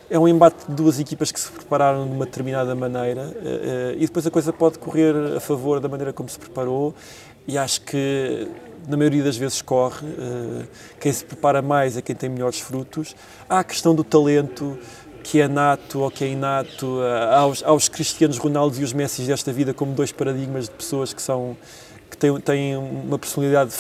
é 0.10 0.20
um 0.20 0.28
embate 0.28 0.66
de 0.68 0.76
duas 0.76 1.00
equipas 1.00 1.32
que 1.32 1.40
se 1.40 1.52
prepararam 1.52 2.06
de 2.08 2.14
uma 2.14 2.26
determinada 2.26 2.76
maneira 2.76 3.24
uh, 3.24 3.96
e 3.98 4.06
depois 4.06 4.26
a 4.26 4.32
coisa 4.32 4.52
pode 4.52 4.80
correr 4.80 5.16
a 5.36 5.40
favor 5.40 5.80
da 5.80 5.88
maneira 5.88 6.14
como 6.14 6.30
se 6.30 6.38
preparou 6.38 6.94
e 7.48 7.58
acho 7.58 7.82
que 7.82 8.48
na 8.88 8.98
maioria 8.98 9.24
das 9.24 9.38
vezes 9.38 9.62
corre. 9.62 10.06
Uh, 10.06 10.68
quem 11.00 11.12
se 11.12 11.24
prepara 11.24 11.62
mais 11.62 11.98
é 11.98 12.02
quem 12.02 12.16
tem 12.16 12.30
melhores 12.30 12.60
frutos. 12.60 13.16
Há 13.50 13.60
a 13.60 13.64
questão 13.64 13.96
do 13.96 14.04
talento 14.04 14.78
que 15.24 15.40
é 15.40 15.48
nato 15.48 16.02
ou 16.02 16.12
que 16.12 16.24
é 16.26 16.28
inato. 16.28 17.00
Aos, 17.32 17.64
aos 17.64 17.88
Cristianos 17.88 18.38
Ronaldo 18.38 18.80
e 18.80 18.84
os 18.84 18.92
Messi 18.92 19.24
desta 19.24 19.54
vida 19.54 19.74
como 19.74 19.94
dois 19.94 20.12
paradigmas 20.12 20.66
de 20.66 20.72
pessoas 20.72 21.14
que 21.14 21.22
são 21.22 21.56
que 22.10 22.18
têm, 22.18 22.40
têm 22.40 22.78
uma 22.78 23.18
personalidade 23.18 23.74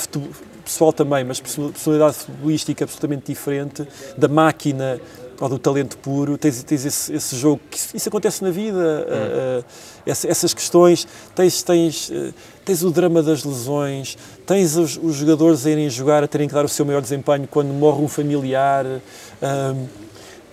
pessoal 0.64 0.92
também, 0.92 1.24
mas 1.24 1.40
personalidade 1.40 2.16
futebolística 2.16 2.84
absolutamente 2.84 3.28
diferente 3.28 3.88
da 4.18 4.28
máquina 4.28 5.00
ou 5.44 5.50
do 5.50 5.60
talento 5.60 5.98
puro, 5.98 6.38
tens, 6.38 6.64
tens 6.64 6.86
esse, 6.86 7.14
esse 7.14 7.36
jogo, 7.36 7.60
que 7.70 7.98
isso 7.98 8.08
acontece 8.08 8.42
na 8.42 8.50
vida, 8.50 8.80
hum. 8.80 9.60
uh, 9.60 9.60
uh, 9.60 9.66
essas 10.06 10.54
questões, 10.54 11.06
tens, 11.36 11.62
tens, 11.62 12.10
uh, 12.10 12.34
tens 12.64 12.82
o 12.82 12.90
drama 12.90 13.22
das 13.22 13.44
lesões, 13.44 14.18
tens 14.46 14.78
os, 14.78 14.96
os, 14.96 15.16
jogadores 15.18 15.66
a 15.66 15.70
irem 15.70 15.90
jogar, 15.90 16.24
a 16.24 16.30
terem 16.30 16.48
que 16.48 16.54
dar 16.54 16.64
o 16.64 16.70
seu 16.70 16.86
maior 16.86 17.02
desempenho 17.02 17.46
quando 17.46 17.74
morre 17.74 18.02
um 18.02 18.08
familiar, 18.08 18.86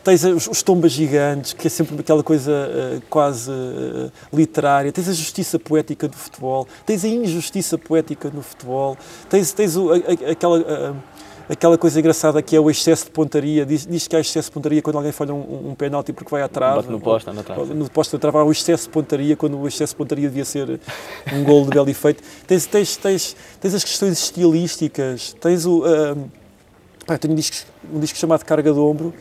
tens 0.03 0.25
os, 0.25 0.49
os, 0.49 0.61
tombas 0.61 0.91
gigantes, 0.91 1.53
que 1.53 1.69
é 1.69 1.71
sempre 1.71 2.01
aquela 2.01 2.25
coisa 2.25 3.01
quase 3.09 3.53
literária, 4.33 4.91
tens 4.91 5.09
a 5.09 5.13
justiça 5.13 5.57
poética 5.57 6.09
do 6.09 6.17
futebol, 6.17 6.67
tens 6.85 7.05
a 7.05 7.09
injustiça 7.09 7.79
poética 7.79 8.29
no 8.35 8.43
futebol, 8.43 8.99
tens, 9.29 9.53
tens 9.53 9.77
o, 9.77 9.93
a, 9.93 10.31
aquela 10.33 10.97
aquela 11.51 11.77
coisa 11.77 11.99
engraçada 11.99 12.41
que 12.41 12.55
é 12.55 12.61
o 12.61 12.71
excesso 12.71 13.07
de 13.07 13.11
pontaria. 13.11 13.67
Diz, 13.67 13.85
diz 13.85 14.07
que 14.07 14.15
há 14.15 14.21
excesso 14.21 14.49
de 14.49 14.55
pontaria 14.55 14.81
quando 14.81 14.97
alguém 14.97 15.11
falha 15.11 15.35
um, 15.35 15.71
um 15.71 15.75
penalti 15.75 16.13
porque 16.13 16.31
vai 16.31 16.43
à 16.43 16.49
trave. 16.49 16.77
Bate 16.77 16.91
no 16.91 17.01
poste, 17.01 17.31
na 17.31 17.43
trave. 17.43 17.75
No 17.75 17.91
poste 17.91 18.13
da 18.13 18.19
trave 18.21 18.39
há 18.39 18.45
o 18.45 18.53
excesso 18.53 18.85
de 18.85 18.91
pontaria 18.91 19.37
quando 19.37 19.59
o 19.59 19.67
excesso 19.67 19.93
de 19.93 19.97
pontaria 19.97 20.29
devia 20.29 20.45
ser 20.45 20.81
um 21.33 21.43
gol 21.43 21.65
de 21.65 21.71
belo 21.71 21.91
efeito. 21.91 22.23
Tens, 22.47 22.67
tens, 22.67 22.97
tens, 22.97 23.37
tens 23.61 23.75
as 23.75 23.85
questões 23.85 24.13
estilísticas, 24.13 25.35
tens 25.41 25.67
o. 25.67 25.81
Uh, 25.81 26.31
pá, 27.07 27.15
eu 27.15 27.19
tenho 27.19 27.33
um 27.33 27.37
disco, 27.37 27.67
um 27.93 28.01
disco 28.01 28.17
chamado 28.17 28.45
Carga 28.45 28.73
de 28.73 28.79
Ombro 28.79 29.13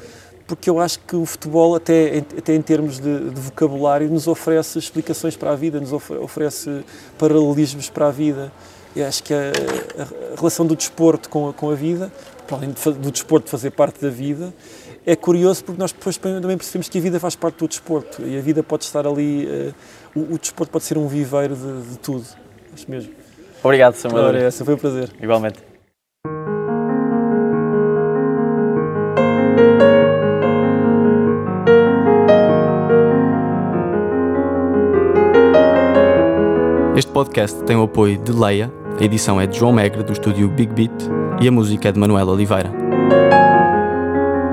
porque 0.47 0.67
eu 0.67 0.79
acho 0.79 0.99
que 1.01 1.15
o 1.15 1.27
futebol, 1.27 1.75
até, 1.75 2.23
até 2.35 2.55
em 2.55 2.61
termos 2.61 2.99
de, 2.99 3.29
de 3.29 3.39
vocabulário, 3.39 4.09
nos 4.09 4.27
oferece 4.27 4.79
explicações 4.79 5.37
para 5.37 5.51
a 5.51 5.55
vida, 5.55 5.79
nos 5.79 5.93
oferece 5.93 6.83
paralelismos 7.19 7.87
para 7.87 8.07
a 8.07 8.09
vida. 8.09 8.51
Eu 8.95 9.07
acho 9.07 9.23
que 9.23 9.33
a, 9.33 9.37
a 9.37 10.35
relação 10.35 10.65
do 10.65 10.75
desporto 10.75 11.29
com 11.29 11.49
a, 11.49 11.53
com 11.53 11.69
a 11.69 11.75
vida, 11.75 12.11
para 12.47 12.57
além 12.57 12.71
de, 12.71 12.91
do 12.93 13.11
desporto 13.11 13.49
fazer 13.49 13.71
parte 13.71 14.01
da 14.01 14.09
vida, 14.09 14.53
é 15.05 15.15
curioso 15.15 15.63
porque 15.63 15.79
nós 15.79 15.91
depois 15.91 16.17
também 16.17 16.57
percebemos 16.57 16.89
que 16.89 16.97
a 16.97 17.01
vida 17.01 17.19
faz 17.19 17.35
parte 17.35 17.57
do 17.59 17.67
desporto 17.67 18.21
e 18.21 18.37
a 18.37 18.41
vida 18.41 18.61
pode 18.63 18.83
estar 18.83 19.07
ali, 19.07 19.45
uh, 19.45 20.19
o, 20.19 20.33
o, 20.35 20.39
desporto 20.39 20.71
pode 20.71 20.83
ser 20.83 20.97
um 20.97 21.07
viveiro 21.07 21.55
de, 21.55 21.89
de 21.91 21.97
tudo, 21.99 22.25
acho 22.73 22.89
mesmo. 22.89 23.11
Obrigado, 23.63 23.95
Samuel. 23.95 24.35
Essa 24.37 24.63
foi 24.63 24.73
um 24.73 24.77
prazer. 24.77 25.09
Igualmente. 25.21 25.68
Este 36.99 37.11
podcast 37.13 37.63
tem 37.63 37.77
o 37.77 37.83
apoio 37.83 38.17
de 38.17 38.33
Leia, 38.33 38.69
a 38.99 39.03
edição 39.05 39.39
é 39.39 39.47
de 39.47 39.57
João 39.57 39.71
Megre, 39.71 40.03
do 40.03 40.11
estúdio 40.11 40.49
Big 40.49 40.73
Beat, 40.73 40.91
e 41.39 41.47
a 41.47 41.51
música 41.51 41.87
é 41.87 41.93
de 41.93 41.97
Manuel 41.97 42.27
Oliveira. 42.27 42.69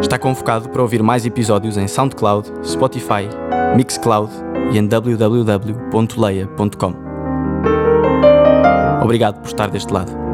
Está 0.01 0.17
convocado 0.17 0.69
para 0.69 0.81
ouvir 0.81 1.03
mais 1.03 1.27
episódios 1.27 1.77
em 1.77 1.89
SoundCloud, 1.89 2.49
Spotify, 2.63 3.29
Mixcloud 3.77 4.31
e 4.71 4.79
em 4.79 4.87
www.leia.com. 4.87 6.95
Obrigado 9.03 9.41
por 9.41 9.49
estar 9.49 9.69
deste 9.69 9.93
lado. 9.93 10.26